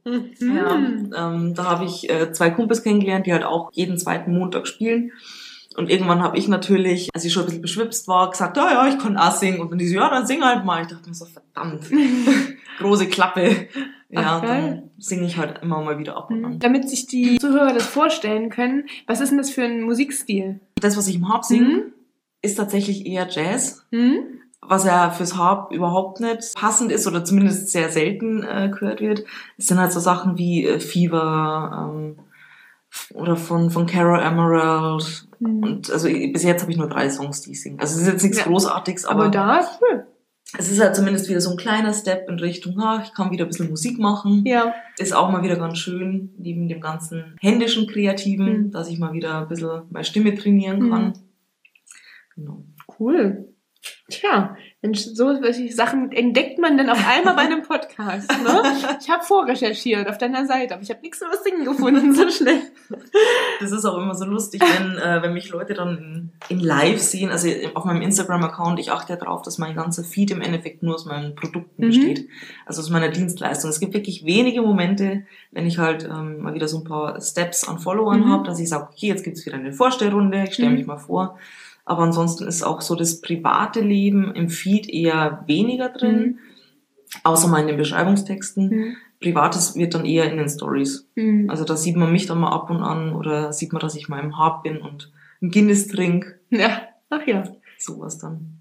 Mhm. 0.09 0.57
Ja, 0.57 0.77
ähm, 0.77 1.55
da 1.57 1.65
habe 1.65 1.85
ich 1.85 2.09
äh, 2.09 2.31
zwei 2.31 2.51
Kumpels 2.51 2.85
kennengelernt, 2.85 3.27
die 3.27 3.33
halt 3.33 3.43
auch 3.43 3.71
jeden 3.73 3.99
zweiten 3.99 4.39
Montag 4.39 4.69
spielen. 4.69 5.11
Und 5.77 5.91
irgendwann 5.91 6.23
habe 6.23 6.39
ich 6.39 6.49
natürlich, 6.49 7.11
als 7.15 7.25
ich 7.25 7.33
schon 7.33 7.43
ein 7.43 7.47
bisschen 7.47 7.63
beschwipst 7.63 8.09
war, 8.09 8.31
gesagt, 8.31 8.57
ja, 8.57 8.71
ja, 8.73 8.89
ich 8.89 8.99
kann 8.99 9.17
auch 9.17 9.33
singen. 9.33 9.61
Und 9.61 9.71
dann 9.71 9.79
die 9.79 9.87
so, 9.89 9.97
ja, 9.97 10.09
dann 10.09 10.27
sing 10.27 10.43
halt 10.43 10.65
mal. 10.65 10.83
Ich 10.83 10.89
dachte 10.89 11.09
mir 11.09 11.15
so, 11.15 11.27
verdammt, 11.27 11.85
große 12.79 13.07
Klappe. 13.09 13.69
Ja, 14.09 14.23
Ach, 14.39 14.41
dann 14.43 14.91
singe 14.99 15.27
ich 15.27 15.37
halt 15.37 15.61
immer 15.63 15.83
mal 15.83 15.99
wieder 15.99 16.17
ab 16.17 16.31
und 16.31 16.45
an. 16.45 16.59
Damit 16.61 16.89
sich 16.89 17.07
die 17.07 17.39
Zuhörer 17.39 17.73
das 17.75 17.87
vorstellen 17.87 18.51
können, 18.51 18.85
was 19.07 19.21
ist 19.21 19.31
denn 19.31 19.39
das 19.39 19.51
für 19.51 19.65
ein 19.65 19.83
Musikstil? 19.83 20.61
Das, 20.81 20.97
was 20.97 21.09
ich 21.09 21.17
im 21.17 21.29
Harp 21.29 21.45
singe, 21.45 21.65
Mhm. 21.69 21.83
ist 22.43 22.55
tatsächlich 22.57 23.05
eher 23.07 23.29
Jazz. 23.29 23.85
Mhm. 23.91 24.19
was 24.69 24.85
ja 24.85 25.11
fürs 25.11 25.37
Harp 25.37 25.71
überhaupt 25.73 26.19
nicht 26.21 26.55
passend 26.57 26.91
ist 26.91 27.07
oder 27.07 27.25
zumindest 27.25 27.71
sehr 27.71 27.89
selten 27.91 28.43
äh, 28.43 28.69
gehört 28.69 29.01
wird. 29.01 29.23
Sind 29.59 29.79
halt 29.79 29.93
so 29.93 30.01
Sachen 30.01 30.39
wie 30.39 30.67
äh, 30.67 30.81
Fever 30.81 31.91
ähm, 31.95 32.19
oder 33.15 33.37
von, 33.37 33.71
von 33.71 33.87
Carol 33.87 34.21
Emerald. 34.21 35.29
Mhm. 35.39 35.63
Und 35.63 35.91
also 35.91 36.09
bis 36.09 36.43
jetzt 36.43 36.63
habe 36.63 36.73
ich 36.73 36.79
nur 36.79 36.89
drei 36.89 37.09
Songs, 37.11 37.43
die 37.43 37.53
ich 37.53 37.63
singe. 37.63 37.79
Also 37.81 37.97
es 37.97 38.03
ist 38.03 38.13
jetzt 38.13 38.23
nichts 38.23 38.39
Ja. 38.39 38.45
Großartiges, 38.45 39.05
aber, 39.05 39.25
Aber 39.25 39.31
da, 39.31 39.69
cool. 39.81 40.07
es 40.59 40.71
ist 40.71 40.81
halt 40.81 40.97
zumindest 40.97 41.29
wieder 41.29 41.41
so 41.41 41.51
ein 41.51 41.57
kleiner 41.57 41.93
Step 41.93 42.29
in 42.29 42.39
Richtung, 42.39 42.79
ah, 42.81 43.03
ich 43.05 43.13
kann 43.15 43.31
wieder 43.31 43.45
ein 43.45 43.49
bisschen 43.49 43.69
Musik 43.71 43.99
machen. 43.99 44.45
Ja. 44.47 44.75
Ist 44.99 45.15
auch 45.15 45.31
mal 45.31 45.43
wieder 45.43 45.57
ganz 45.57 45.79
schön, 45.79 46.33
neben 46.39 46.69
dem 46.69 46.81
ganzen 46.81 47.37
händischen 47.41 47.87
Kreativen, 47.87 48.47
Mhm. 48.67 48.71
dass 48.71 48.89
ich 48.89 48.99
mal 48.99 49.13
wieder 49.13 49.41
ein 49.43 49.49
bisschen 49.49 49.83
meine 49.91 50.05
Stimme 50.05 50.35
trainieren 50.35 50.91
kann. 50.91 51.05
Mhm. 51.09 51.13
Genau. 52.35 52.65
Cool. 52.99 53.49
Tja, 54.09 54.57
Mensch, 54.83 55.01
so 55.01 55.27
welche 55.43 55.73
Sachen 55.73 56.13
entdeckt 56.13 56.59
man 56.61 56.77
denn 56.79 56.89
auf 56.91 57.05
einmal 57.09 57.35
bei 57.35 57.43
einem 57.43 57.63
Podcast, 57.63 58.31
ne? 58.43 58.63
Ich 59.01 59.11
habe 59.11 59.25
vorrecherchiert 59.25 60.09
auf 60.09 60.17
deiner 60.19 60.47
Seite, 60.47 60.75
aber 60.75 60.83
ich 60.85 60.91
habe 60.91 61.01
nichts 61.03 61.21
über 61.21 61.37
Singen 61.37 61.65
gefunden, 61.65 62.15
so 62.15 62.29
schnell. 62.31 62.63
Das 63.61 63.73
ist 63.73 63.85
auch 63.85 63.99
immer 63.99 64.15
so 64.15 64.25
lustig, 64.25 64.61
wenn, 64.63 64.97
äh, 64.97 65.23
wenn 65.23 65.33
mich 65.33 65.49
Leute 65.51 65.75
dann 65.75 66.31
in, 66.49 66.59
in 66.59 66.61
Live 66.65 67.01
sehen. 67.01 67.31
Also 67.31 67.49
auf 67.75 67.85
meinem 67.85 68.01
Instagram-Account, 68.03 68.79
ich 68.79 68.93
achte 68.93 69.13
ja 69.15 69.19
darauf, 69.19 69.43
dass 69.43 69.59
mein 69.59 69.75
ganzer 69.75 70.05
Feed 70.05 70.31
im 70.31 70.41
Endeffekt 70.41 70.85
nur 70.85 70.95
aus 70.95 71.05
meinen 71.07 71.35
Produkten 71.35 71.83
Mhm. 71.83 71.89
besteht. 71.89 72.29
Also 72.65 72.83
aus 72.83 72.91
meiner 72.91 73.09
Dienstleistung. 73.09 73.71
Es 73.71 73.81
gibt 73.81 73.93
wirklich 73.95 74.25
wenige 74.25 74.63
Momente, 74.63 75.27
wenn 75.51 75.67
ich 75.67 75.79
halt 75.79 76.05
ähm, 76.05 76.43
mal 76.43 76.55
wieder 76.55 76.69
so 76.69 76.79
ein 76.79 76.85
paar 76.85 77.21
Steps 77.21 77.67
an 77.67 77.81
Followern 77.81 78.21
Mhm. 78.21 78.29
habe, 78.31 78.47
dass 78.47 78.61
ich 78.61 78.69
sage, 78.69 78.89
okay, 78.93 79.09
jetzt 79.09 79.25
gibt's 79.25 79.45
wieder 79.47 79.57
eine 79.57 79.73
Vorstellrunde, 79.73 80.45
ich 80.47 80.55
stelle 80.55 80.71
Mhm. 80.71 80.77
mich 80.77 80.87
mal 80.87 80.99
vor. 80.99 81.39
Aber 81.87 82.03
ansonsten 82.03 82.47
ist 82.47 82.65
auch 82.65 82.81
so 82.83 82.97
das 82.97 83.21
private 83.21 83.81
Leben 83.81 84.35
im 84.35 84.49
Feed 84.51 84.89
eher 84.89 85.45
weniger 85.47 85.89
drin, 85.89 86.41
außer 87.23 87.49
mal 87.49 87.61
in 87.61 87.69
den 87.69 87.77
Beschreibungstexten. 87.77 88.69
Mhm. 88.69 88.97
Privates 89.21 89.77
wird 89.77 89.95
dann 89.95 90.05
eher 90.05 90.31
in 90.31 90.37
den 90.37 90.49
Stories. 90.49 91.09
Mhm. 91.15 91.49
Also 91.49 91.65
da 91.65 91.77
sieht 91.77 91.97
man 91.97 92.13
mich 92.13 92.27
dann 92.27 92.41
mal 92.41 92.51
ab 92.51 92.69
und 92.71 92.83
an 92.83 93.15
oder 93.15 93.53
sieht 93.53 93.73
man, 93.73 93.81
dass 93.81 93.95
ich 93.95 94.09
mal 94.09 94.21
im 94.21 94.37
Hab 94.37 94.65
bin 94.65 94.79
und 94.79 95.13
ein 95.41 95.51
Guinness 95.51 95.87
trink, 95.87 96.39
Ja, 96.51 96.83
ach 97.09 97.27
ja. 97.27 97.45
sowas 97.79 98.19
dann. 98.19 98.59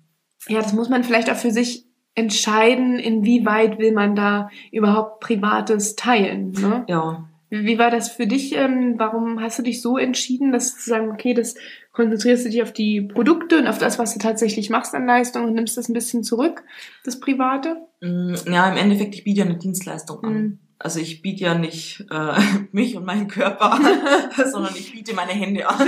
Ja, 0.47 0.61
das 0.61 0.73
muss 0.73 0.89
man 0.89 1.03
vielleicht 1.03 1.31
auch 1.31 1.35
für 1.35 1.51
sich 1.51 1.85
entscheiden, 2.13 2.99
inwieweit 2.99 3.79
will 3.79 3.91
man 3.91 4.15
da 4.15 4.49
überhaupt 4.71 5.19
Privates 5.19 5.95
teilen. 5.95 6.51
Ne? 6.51 6.85
Ja, 6.87 7.27
Wie 7.49 7.77
war 7.77 7.91
das 7.91 8.09
für 8.09 8.27
dich? 8.27 8.55
Ähm, 8.55 8.95
warum 8.97 9.39
hast 9.39 9.59
du 9.59 9.63
dich 9.63 9.81
so 9.81 9.97
entschieden, 9.97 10.51
dass 10.51 10.77
zu 10.77 10.89
sagen, 10.89 11.11
okay, 11.11 11.33
das 11.33 11.55
konzentrierst 11.91 12.45
du 12.45 12.49
dich 12.49 12.61
auf 12.61 12.73
die 12.73 13.01
Produkte 13.01 13.57
und 13.59 13.67
auf 13.67 13.77
das, 13.77 13.99
was 13.99 14.13
du 14.13 14.19
tatsächlich 14.19 14.69
machst 14.69 14.95
an 14.95 15.05
Leistung 15.05 15.45
und 15.45 15.53
nimmst 15.53 15.77
das 15.77 15.87
ein 15.87 15.93
bisschen 15.93 16.23
zurück, 16.23 16.63
das 17.03 17.19
Private? 17.19 17.77
Mm, 18.01 18.35
ja, 18.51 18.69
im 18.69 18.77
Endeffekt, 18.77 19.15
ich 19.15 19.23
biete 19.23 19.39
ja 19.39 19.45
eine 19.45 19.57
Dienstleistung 19.57 20.23
an. 20.23 20.33
Mhm. 20.33 20.59
Also 20.77 20.99
ich 20.99 21.21
biete 21.21 21.45
ja 21.45 21.55
nicht 21.55 22.05
äh, 22.11 22.33
mich 22.71 22.97
und 22.97 23.05
meinen 23.05 23.27
Körper 23.27 23.73
an, 23.73 23.85
sondern 24.51 24.75
ich 24.75 24.91
biete 24.91 25.13
meine 25.13 25.31
Hände 25.31 25.67
an. 25.69 25.87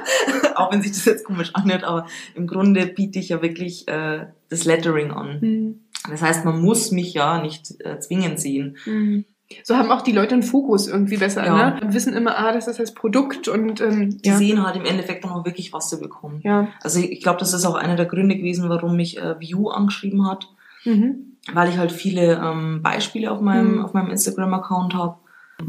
Auch 0.54 0.72
wenn 0.72 0.82
sich 0.82 0.92
das 0.92 1.04
jetzt 1.06 1.24
komisch 1.24 1.54
anhört, 1.54 1.84
aber 1.84 2.06
im 2.34 2.46
Grunde 2.46 2.86
biete 2.86 3.18
ich 3.18 3.30
ja 3.30 3.42
wirklich 3.42 3.88
äh, 3.88 4.26
das 4.48 4.64
Lettering 4.64 5.10
an. 5.10 5.40
Mhm. 5.40 5.80
Das 6.08 6.22
heißt, 6.22 6.44
man 6.44 6.62
muss 6.62 6.92
mich 6.92 7.14
ja 7.14 7.42
nicht 7.42 7.80
äh, 7.84 7.98
zwingend 7.98 8.38
sehen. 8.38 8.76
Mhm. 8.86 9.24
So 9.62 9.76
haben 9.76 9.90
auch 9.90 10.02
die 10.02 10.12
Leute 10.12 10.34
einen 10.34 10.42
Fokus 10.42 10.86
irgendwie 10.88 11.16
besser, 11.16 11.44
Ja. 11.46 11.70
ne? 11.70 11.80
Und 11.82 11.94
wissen 11.94 12.12
immer, 12.14 12.36
ah, 12.38 12.52
das 12.52 12.68
ist 12.68 12.78
das 12.78 12.92
Produkt 12.92 13.48
und 13.48 13.80
ähm, 13.80 14.18
Die 14.20 14.28
ja. 14.28 14.36
sehen 14.36 14.64
halt 14.66 14.76
im 14.76 14.84
Endeffekt 14.84 15.24
dann 15.24 15.32
auch 15.32 15.44
wirklich, 15.46 15.72
was 15.72 15.88
sie 15.90 15.98
bekommen. 15.98 16.40
ja. 16.44 16.68
Also 16.82 17.00
ich 17.00 17.22
glaube, 17.22 17.38
das 17.38 17.52
ist 17.54 17.64
auch 17.64 17.74
einer 17.74 17.96
der 17.96 18.06
Gründe 18.06 18.36
gewesen, 18.36 18.68
warum 18.68 18.96
mich 18.96 19.16
äh, 19.18 19.40
View 19.40 19.68
angeschrieben 19.70 20.28
hat, 20.28 20.48
Mhm. 20.84 21.36
weil 21.52 21.68
ich 21.70 21.78
halt 21.78 21.92
viele 21.92 22.34
ähm, 22.44 22.82
Beispiele 22.82 23.30
auf 23.32 23.40
meinem, 23.40 23.76
Mhm. 23.76 23.84
auf 23.84 23.94
meinem 23.94 24.10
Instagram-Account 24.10 24.94
habe. 24.94 25.16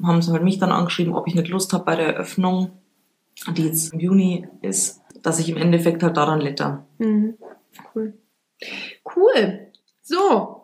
Haben 0.04 0.22
sie 0.22 0.32
halt 0.34 0.44
mich 0.44 0.60
dann 0.60 0.72
angeschrieben, 0.72 1.14
ob 1.16 1.28
ich 1.28 1.36
nicht 1.36 1.48
Lust 1.48 1.72
habe 1.74 1.86
bei 1.86 1.96
der 1.96 2.08
Eröffnung, 2.16 2.72
die 3.56 3.64
jetzt 3.66 3.94
im 3.94 4.00
Juni 4.00 4.48
ist, 4.62 5.02
dass 5.24 5.40
ich 5.40 5.50
im 5.50 5.58
Endeffekt 5.58 6.04
halt 6.04 6.18
daran 6.18 6.42
letter. 6.42 6.86
Mhm. 7.00 7.36
Cool. 7.96 8.14
Cool. 9.16 9.68
So. 10.02 10.59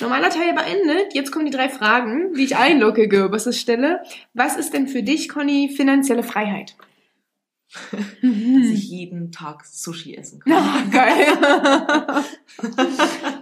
Normaler 0.00 0.30
Teil 0.30 0.54
beendet. 0.54 1.14
Jetzt 1.14 1.30
kommen 1.30 1.44
die 1.46 1.50
drei 1.50 1.68
Fragen, 1.68 2.34
die 2.34 2.44
ich 2.44 2.56
einlogge, 2.56 3.08
Gerbesses 3.08 3.60
stelle. 3.60 4.02
Was 4.34 4.56
ist 4.56 4.72
denn 4.72 4.88
für 4.88 5.02
dich, 5.02 5.28
Conny, 5.28 5.72
finanzielle 5.74 6.22
Freiheit? 6.22 6.76
Dass 8.22 8.68
ich 8.72 8.88
jeden 8.88 9.30
Tag 9.30 9.64
Sushi 9.64 10.16
essen 10.16 10.40
kann. 10.40 10.52
Ah, 10.52 10.82
geil. 10.90 11.26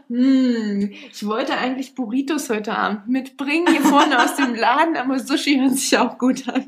hm, 0.09 0.92
ich 1.11 1.27
wollte 1.27 1.57
eigentlich 1.57 1.94
Burritos 1.94 2.51
heute 2.51 2.77
Abend 2.77 3.09
mitbringen, 3.09 3.68
hier 3.71 3.81
vorne 3.81 4.23
aus 4.23 4.37
dem 4.37 4.55
Laden, 4.55 4.97
aber 4.97 5.18
Sushi 5.18 5.59
hört 5.59 5.77
sich 5.79 5.97
auch 5.97 6.18
gut 6.18 6.47
an. 6.49 6.66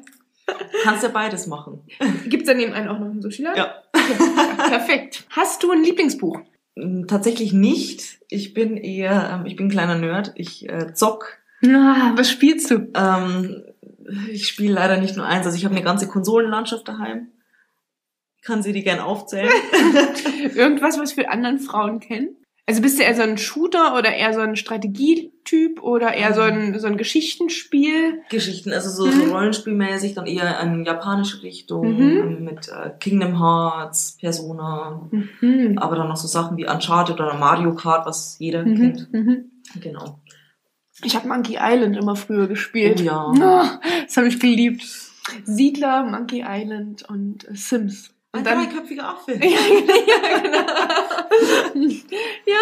Kannst 0.82 1.02
ja 1.02 1.10
beides 1.10 1.46
machen. 1.46 1.82
Gibt 2.26 2.42
es 2.42 2.48
da 2.48 2.54
nebenan 2.54 2.88
auch 2.88 2.98
noch 2.98 3.10
einen 3.10 3.22
Sushi-Laden? 3.22 3.58
Ja. 3.58 3.74
ja. 3.94 4.68
Perfekt. 4.68 5.26
Hast 5.30 5.62
du 5.62 5.70
ein 5.70 5.84
Lieblingsbuch? 5.84 6.40
Mm, 6.76 7.06
Tatsächlich 7.06 7.52
nicht. 7.52 8.18
Ich 8.28 8.54
bin 8.54 8.76
eher, 8.76 9.30
ähm, 9.40 9.46
ich 9.46 9.56
bin 9.56 9.66
ein 9.66 9.70
kleiner 9.70 9.96
Nerd. 9.96 10.32
Ich 10.36 10.68
äh, 10.68 10.92
zock. 10.94 11.38
Ah, 11.64 12.12
was 12.16 12.30
spielst 12.30 12.70
du? 12.70 12.90
Ähm, 12.94 13.62
ich 14.30 14.48
spiele 14.48 14.74
leider 14.74 14.98
nicht 14.98 15.16
nur 15.16 15.26
eins. 15.26 15.46
Also 15.46 15.56
ich 15.56 15.64
habe 15.64 15.74
eine 15.74 15.84
ganze 15.84 16.08
Konsolenlandschaft 16.08 16.88
daheim. 16.88 17.28
Kann 18.42 18.62
sie 18.62 18.72
die 18.72 18.82
gern 18.82 19.00
aufzählen? 19.00 19.50
Irgendwas, 20.54 20.98
was 20.98 21.16
wir 21.16 21.30
anderen 21.30 21.58
Frauen 21.58 22.00
kennen? 22.00 22.36
Also 22.66 22.82
bist 22.82 22.98
du 22.98 23.02
eher 23.02 23.14
so 23.16 23.22
ein 23.22 23.36
Shooter 23.38 23.96
oder 23.98 24.14
eher 24.14 24.32
so 24.32 24.40
ein 24.40 24.54
Strategietyp 24.54 25.82
oder 25.82 26.14
eher 26.14 26.34
so 26.34 26.40
ein, 26.42 26.78
so 26.78 26.86
ein 26.86 26.96
Geschichtenspiel? 26.96 28.22
Geschichten, 28.30 28.72
also 28.72 28.90
so, 28.90 29.06
Mhm. 29.06 29.12
so 29.26 29.32
rollenspielmäßig, 29.34 30.14
dann 30.14 30.26
eher 30.26 30.60
in 30.60 30.84
japanische 30.84 31.42
Richtung, 31.42 31.96
Mhm. 31.96 32.44
mit 32.44 32.68
äh, 32.68 32.90
Kingdom 33.00 33.38
Hearts, 33.40 34.16
Persona, 34.20 35.08
Mhm. 35.40 35.78
aber 35.78 35.96
dann 35.96 36.08
noch 36.08 36.16
so 36.16 36.28
Sachen 36.28 36.56
wie 36.58 36.66
Uncharted 36.68 37.16
oder 37.20 37.34
Mario 37.34 37.74
Kart, 37.74 38.06
was 38.06 38.36
jeder 38.38 38.64
Mhm. 38.64 38.76
kennt. 38.76 39.12
Mhm. 39.12 39.44
Genau. 39.80 40.20
Ich 41.02 41.16
habe 41.16 41.26
Monkey 41.28 41.56
Island 41.60 41.96
immer 41.96 42.14
früher 42.14 42.46
gespielt. 42.46 43.00
Oh 43.00 43.04
ja. 43.04 43.32
Ah, 43.40 43.80
das 44.06 44.16
habe 44.16 44.28
ich 44.28 44.38
geliebt. 44.38 44.84
Siedler, 45.44 46.04
Monkey 46.04 46.44
Island 46.46 47.08
und 47.08 47.48
äh, 47.48 47.54
Sims. 47.56 48.12
Und 48.32 48.46
dann, 48.46 48.64
dreiköpfiger 48.64 49.08
Affe. 49.08 49.32
ja, 49.42 49.48
ja, 49.48 50.38
genau. 50.38 50.58
ja, 52.46 52.56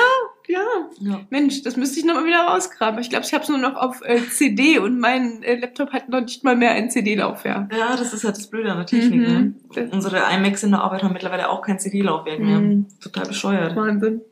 ja. 0.46 0.64
Ja. 0.98 1.20
Mensch, 1.28 1.62
das 1.62 1.76
müsste 1.76 2.00
ich 2.00 2.07
nochmal 2.07 2.24
wieder 2.24 2.40
rausgraben. 2.40 2.98
Ich 3.00 3.11
glaube, 3.11 3.26
ich 3.26 3.35
habe 3.35 3.42
es 3.42 3.50
nur 3.50 3.59
noch 3.59 3.76
auf 3.76 4.00
äh, 4.02 4.20
CD 4.31 4.78
und 4.78 4.98
mein 4.98 5.42
äh, 5.42 5.57
Laptop 5.57 5.92
hat 5.92 6.09
noch 6.09 6.22
nicht 6.22 6.42
mal 6.42 6.57
mehr 6.57 6.70
ein 6.70 6.90
CD-Laufwerk. 6.90 7.70
ja, 7.76 7.96
das 7.96 8.14
ist 8.14 8.24
halt 8.24 8.38
das 8.38 8.48
Blöde 8.48 8.70
an 8.72 8.78
der 8.78 8.87
Technik. 8.87 9.28
Mhm. 9.28 9.57
Ne? 9.74 9.90
Unsere 9.92 10.22
iMacs 10.35 10.62
in 10.62 10.70
der 10.70 10.81
Arbeit 10.81 11.02
haben 11.02 11.12
mittlerweile 11.12 11.50
auch 11.50 11.61
kein 11.61 11.78
CD-Laufwerk 11.78 12.38
mehr. 12.40 12.61
Mhm. 12.61 12.87
Total 13.02 13.26
bescheuert. 13.26 13.76
Wahnsinn. 13.76 14.22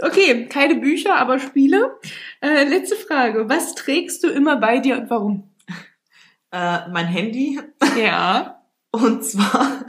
Okay, 0.00 0.46
keine 0.46 0.76
Bücher, 0.76 1.16
aber 1.16 1.38
Spiele. 1.38 1.98
Äh, 2.40 2.64
letzte 2.64 2.96
Frage. 2.96 3.46
Was 3.50 3.74
trägst 3.74 4.24
du 4.24 4.28
immer 4.28 4.56
bei 4.56 4.78
dir 4.78 4.98
und 4.98 5.10
warum? 5.10 5.50
Äh, 6.54 6.86
mein 6.90 7.06
Handy 7.06 7.58
Ja. 7.98 8.62
Und 8.90 9.24
zwar 9.24 9.86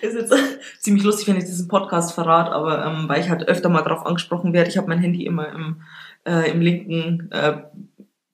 ist 0.00 0.14
jetzt 0.14 0.34
ziemlich 0.80 1.04
lustig, 1.04 1.28
wenn 1.28 1.36
ich 1.36 1.44
diesen 1.44 1.68
Podcast 1.68 2.12
verrate, 2.12 2.52
aber 2.52 2.84
ähm, 2.84 3.08
weil 3.08 3.20
ich 3.20 3.28
halt 3.30 3.46
öfter 3.48 3.68
mal 3.68 3.82
drauf 3.82 4.04
angesprochen 4.06 4.52
werde, 4.52 4.70
ich 4.70 4.76
habe 4.78 4.88
mein 4.88 4.98
Handy 5.00 5.24
immer 5.26 5.48
im, 5.48 5.82
äh, 6.26 6.50
im 6.50 6.60
linken 6.60 7.30
äh, 7.32 7.58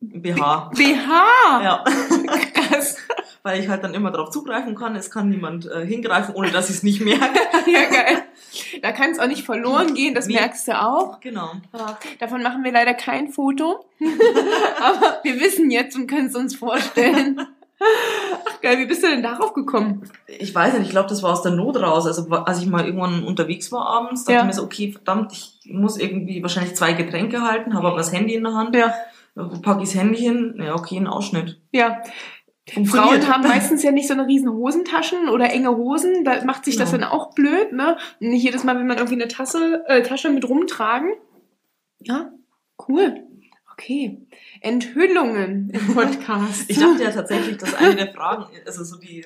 BH. 0.00 0.70
BH! 0.76 1.62
Ja, 1.62 1.84
Krass. 2.54 2.96
weil 3.42 3.60
ich 3.60 3.68
halt 3.68 3.82
dann 3.84 3.94
immer 3.94 4.10
drauf 4.10 4.30
zugreifen 4.30 4.74
kann. 4.74 4.94
Es 4.96 5.10
kann 5.10 5.28
niemand 5.30 5.66
äh, 5.70 5.86
hingreifen, 5.86 6.34
ohne 6.34 6.50
dass 6.50 6.68
ich 6.70 6.76
es 6.76 6.82
nicht 6.82 7.00
merke. 7.00 7.24
Ja, 7.66 7.84
geil. 7.88 8.22
Da 8.82 8.92
kann 8.92 9.10
es 9.10 9.18
auch 9.18 9.26
nicht 9.26 9.42
verloren 9.44 9.94
gehen, 9.94 10.14
das 10.14 10.26
Nee. 10.26 10.34
merkst 10.34 10.68
du 10.68 10.78
auch. 10.80 11.18
Genau. 11.20 11.52
Davon 12.18 12.42
machen 12.42 12.62
wir 12.62 12.72
leider 12.72 12.92
kein 12.92 13.28
Foto. 13.30 13.86
Aber 14.82 15.20
wir 15.22 15.40
wissen 15.40 15.70
jetzt 15.70 15.96
und 15.96 16.06
können 16.06 16.26
es 16.26 16.36
uns 16.36 16.54
vorstellen. 16.54 17.40
Geil, 18.64 18.79
wie 18.79 18.87
bist 18.87 19.03
du 19.03 19.09
denn 19.09 19.22
darauf 19.22 19.53
gekommen? 19.53 20.11
Ich 20.27 20.55
weiß 20.55 20.72
nicht, 20.72 20.85
ich 20.87 20.90
glaube, 20.90 21.11
das 21.11 21.22
war 21.22 21.33
aus 21.33 21.42
der 21.42 21.53
Not 21.53 21.77
raus. 21.77 22.07
Also 22.07 22.27
als 22.31 22.61
ich 22.62 22.66
mal 22.66 22.87
irgendwann 22.87 23.22
unterwegs 23.22 23.70
war 23.72 23.85
abends, 23.87 24.24
dachte 24.24 24.33
Ja. 24.33 24.40
ich 24.40 24.46
mir 24.46 24.53
so, 24.55 24.62
okay, 24.62 24.90
verdammt, 24.90 25.33
ich 25.33 25.70
muss 25.70 25.98
irgendwie 25.98 26.40
wahrscheinlich 26.42 26.74
zwei 26.74 26.94
Getränke 26.94 27.42
halten, 27.42 27.74
habe 27.74 27.88
aber 27.88 27.98
das 27.98 28.11
Handy 28.11 28.33
in 28.35 28.44
der 28.44 28.55
Hand. 28.55 28.74
Ja. 28.74 28.94
Wo 29.35 29.61
packe 29.61 29.83
ich 29.83 29.90
das 29.90 29.98
Handy 30.00 30.16
hin? 30.18 30.59
Ja, 30.64 30.77
okay, 30.77 30.96
ein 30.96 31.07
Ausschnitt. 31.07 31.61
Ja. 31.72 32.00
Frauen 32.87 33.29
haben 33.29 33.42
meistens 33.46 33.83
ja 33.83 33.90
nicht 33.90 34.09
so 34.09 34.14
eine 34.14 34.27
riesen 34.27 34.50
Hosentaschen 34.50 35.29
oder 35.29 35.50
enge 35.53 35.77
Hosen. 35.77 36.24
Da 36.24 36.42
macht 36.46 36.64
sich 36.64 36.79
das 36.79 36.90
Genau. 36.92 37.03
dann 37.03 37.12
auch 37.12 37.35
blöd, 37.35 37.72
ne? 37.74 37.98
Und 38.20 38.31
nicht 38.31 38.44
jedes 38.44 38.64
Mal, 38.64 38.79
wenn 38.79 38.87
man 38.87 38.96
irgendwie 38.96 39.20
eine 39.20 39.29
Tasse, 39.29 39.85
äh, 39.88 40.00
Tasche 40.03 40.31
mit 40.31 40.48
rumtragen. 40.48 41.11
Ja, 42.00 42.31
cool. 42.88 43.24
Okay. 43.74 44.18
Enthüllungen 44.60 45.70
im 45.70 45.87
Podcast. 45.94 46.70
Ich 46.70 46.78
dachte 46.78 47.02
ja 47.02 47.10
tatsächlich, 47.10 47.58
dass 47.58 47.74
eine 47.74 47.96
der 47.96 48.12
Fragen, 48.12 48.46
also 48.64 48.84
so 48.84 48.98
die 48.98 49.24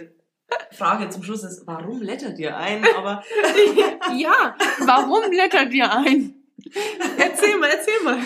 Frage 0.72 1.10
zum 1.10 1.22
Schluss 1.22 1.44
ist, 1.44 1.66
warum 1.66 2.00
lettert 2.00 2.38
ihr 2.38 2.56
ein? 2.56 2.82
Aber 2.96 3.22
ja, 4.16 4.56
warum 4.86 5.30
blättert 5.30 5.72
ihr 5.74 5.92
ein? 5.92 6.37
Erzähl 7.18 7.56
mal, 7.58 7.68
erzähl 7.70 8.02
mal. 8.04 8.18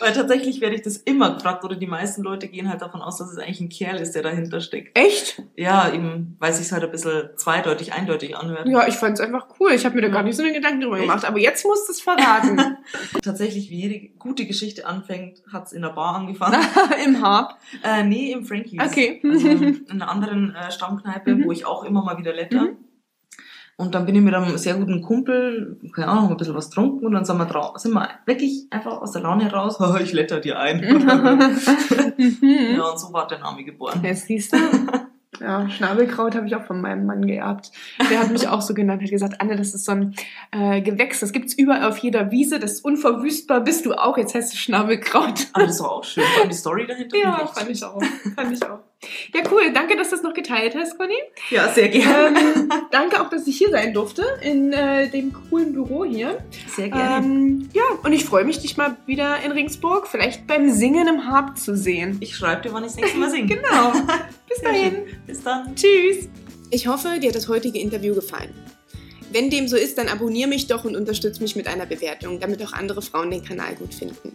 weil 0.00 0.12
tatsächlich 0.12 0.60
werde 0.60 0.76
ich 0.76 0.82
das 0.82 0.96
immer 0.98 1.34
gefragt 1.34 1.64
oder 1.64 1.76
die 1.76 1.86
meisten 1.86 2.22
Leute 2.22 2.48
gehen 2.48 2.68
halt 2.68 2.82
davon 2.82 3.02
aus, 3.02 3.18
dass 3.18 3.30
es 3.32 3.38
eigentlich 3.38 3.60
ein 3.60 3.68
Kerl 3.68 4.00
ist, 4.00 4.12
der 4.14 4.22
dahinter 4.22 4.60
steckt. 4.60 4.96
Echt? 4.96 5.42
Ja, 5.56 5.92
eben, 5.92 6.36
weil 6.38 6.50
es 6.52 6.58
sich 6.58 6.70
halt 6.72 6.84
ein 6.84 6.90
bisschen 6.90 7.30
zweideutig, 7.36 7.92
eindeutig 7.92 8.36
anhört. 8.36 8.66
Ja, 8.68 8.86
ich 8.86 8.94
fand's 8.94 9.20
einfach 9.20 9.46
cool. 9.58 9.72
Ich 9.72 9.84
habe 9.84 9.96
mir 9.96 10.02
da 10.02 10.08
gar 10.08 10.22
nicht 10.22 10.36
so 10.36 10.42
einen 10.42 10.54
Gedanken 10.54 10.80
drüber 10.82 10.96
Echt? 10.96 11.06
gemacht. 11.06 11.24
Aber 11.24 11.38
jetzt 11.38 11.64
musst 11.64 11.88
du 11.88 11.92
es 11.92 12.00
verraten. 12.00 12.76
Tatsächlich, 13.22 13.70
wie 13.70 13.80
jede 13.80 14.08
gute 14.18 14.46
Geschichte 14.46 14.86
anfängt, 14.86 15.42
hat's 15.52 15.72
in 15.72 15.82
der 15.82 15.90
Bar 15.90 16.14
angefangen. 16.16 16.60
Im 17.04 17.20
Hab. 17.22 17.58
äh, 17.82 18.02
nee, 18.04 18.32
im 18.32 18.44
Frankies. 18.44 18.80
Okay. 18.82 19.20
Also 19.24 19.48
in 19.48 19.84
einer 19.90 20.08
anderen 20.10 20.54
äh, 20.54 20.70
Stammkneipe, 20.70 21.34
Mhm. 21.34 21.44
wo 21.44 21.52
ich 21.52 21.66
auch 21.66 21.84
immer 21.84 22.02
mal 22.02 22.18
wieder 22.18 22.32
letter. 22.32 22.62
Mhm. 22.62 22.76
Und 23.80 23.94
dann 23.94 24.04
bin 24.04 24.14
ich 24.14 24.20
mit 24.20 24.34
einem 24.34 24.58
sehr 24.58 24.74
guten 24.74 25.00
Kumpel, 25.00 25.78
keine 25.94 26.08
Ahnung, 26.08 26.30
ein 26.30 26.36
bisschen 26.36 26.54
was 26.54 26.68
getrunken 26.68 27.06
und 27.06 27.12
dann 27.12 27.24
sind 27.24 27.38
wir, 27.38 27.46
drau 27.46 27.72
sind 27.78 27.92
wir 27.94 28.10
wirklich 28.26 28.66
einfach 28.68 29.00
aus 29.00 29.12
der 29.12 29.22
Laune 29.22 29.50
"Haha, 29.50 29.98
ich 30.02 30.12
letter 30.12 30.38
dir 30.38 30.58
ein. 30.58 30.80
Mhm. 32.20 32.76
ja, 32.76 32.82
und 32.84 33.00
so 33.00 33.12
war 33.12 33.26
der 33.26 33.38
Name 33.38 33.64
geboren. 33.64 34.00
Ja, 34.04 34.14
siehst 34.14 34.52
du? 34.52 34.58
Ja, 35.40 35.68
Schnabelkraut 35.70 36.34
habe 36.34 36.46
ich 36.46 36.54
auch 36.54 36.64
von 36.64 36.82
meinem 36.82 37.06
Mann 37.06 37.26
geerbt. 37.26 37.72
Der 38.10 38.20
hat 38.20 38.30
mich 38.30 38.46
auch 38.46 38.60
so 38.60 38.74
genannt, 38.74 39.02
hat 39.02 39.10
gesagt, 39.10 39.40
Anne, 39.40 39.56
das 39.56 39.74
ist 39.74 39.86
so 39.86 39.92
ein 39.92 40.14
äh, 40.50 40.82
Gewächs, 40.82 41.20
das 41.20 41.32
gibt's 41.32 41.54
überall 41.54 41.88
auf 41.88 41.96
jeder 41.98 42.30
Wiese, 42.30 42.58
das 42.58 42.72
ist 42.72 42.84
unverwüstbar, 42.84 43.62
bist 43.62 43.86
du 43.86 43.94
auch, 43.94 44.18
jetzt 44.18 44.34
heißt 44.34 44.52
es 44.52 44.58
Schnabelkraut. 44.58 45.48
Aber 45.54 45.66
das 45.66 45.80
war 45.80 45.92
auch 45.92 46.04
schön. 46.04 46.24
Vor 46.24 46.42
allem 46.42 46.50
die 46.50 46.56
Story 46.56 46.86
dahinter. 46.86 47.16
Ja, 47.16 47.46
fand 47.46 47.70
ich 47.70 47.82
auch. 47.82 48.02
Fand 48.36 48.52
ich 48.52 48.62
auch. 48.62 48.80
Ja, 49.34 49.40
cool. 49.50 49.72
Danke, 49.72 49.96
dass 49.96 50.10
du 50.10 50.16
das 50.16 50.22
noch 50.22 50.34
geteilt 50.34 50.74
hast, 50.74 50.98
Conny. 50.98 51.14
Ja, 51.48 51.68
sehr 51.72 51.88
gerne. 51.88 52.38
Ähm, 52.38 52.72
danke 52.90 53.20
auch, 53.22 53.30
dass 53.30 53.46
ich 53.46 53.56
hier 53.56 53.70
sein 53.70 53.94
durfte 53.94 54.24
in 54.42 54.72
äh, 54.74 55.08
dem 55.08 55.32
coolen 55.32 55.72
Büro 55.72 56.04
hier. 56.04 56.38
sehr 56.68 56.90
gerne. 56.90 57.24
Ähm, 57.26 57.68
ja, 57.72 57.82
und 58.02 58.12
ich 58.12 58.24
freue 58.26 58.44
mich, 58.44 58.58
dich 58.58 58.76
mal 58.76 58.96
wieder 59.06 59.38
in 59.42 59.52
Ringsburg 59.52 60.06
vielleicht 60.06 60.46
beim 60.46 60.70
Singen 60.70 61.08
im 61.08 61.26
Harp 61.26 61.56
zu 61.58 61.76
sehen. 61.76 62.18
ich 62.20 62.36
schreibe 62.36 62.62
dir, 62.62 62.74
wann 62.74 62.84
ich 62.84 62.90
das 62.92 63.00
nächste 63.00 63.18
Mal 63.18 63.30
singe. 63.30 63.46
Genau. 63.56 63.92
Bis 64.48 64.58
Sehr 64.60 64.68
dahin. 64.70 64.92
schön. 64.92 65.04
Bis 65.26 65.42
dann. 65.42 65.74
Tschüss. 65.74 66.28
Ich 66.70 66.86
hoffe, 66.86 67.18
dir 67.20 67.28
hat 67.30 67.36
das 67.36 67.48
heutige 67.48 67.78
Interview 67.78 68.14
gefallen. 68.14 68.52
Wenn 69.32 69.48
dem 69.48 69.66
so 69.68 69.76
ist, 69.76 69.96
dann 69.96 70.08
abonniere 70.08 70.48
mich 70.48 70.66
doch 70.66 70.84
und 70.84 70.94
unterstütze 70.96 71.40
mich 71.42 71.56
mit 71.56 71.68
einer 71.68 71.86
Bewertung, 71.86 72.38
damit 72.40 72.62
auch 72.64 72.72
andere 72.72 73.00
Frauen 73.00 73.30
den 73.30 73.44
Kanal 73.44 73.74
gut 73.76 73.94
finden. 73.94 74.34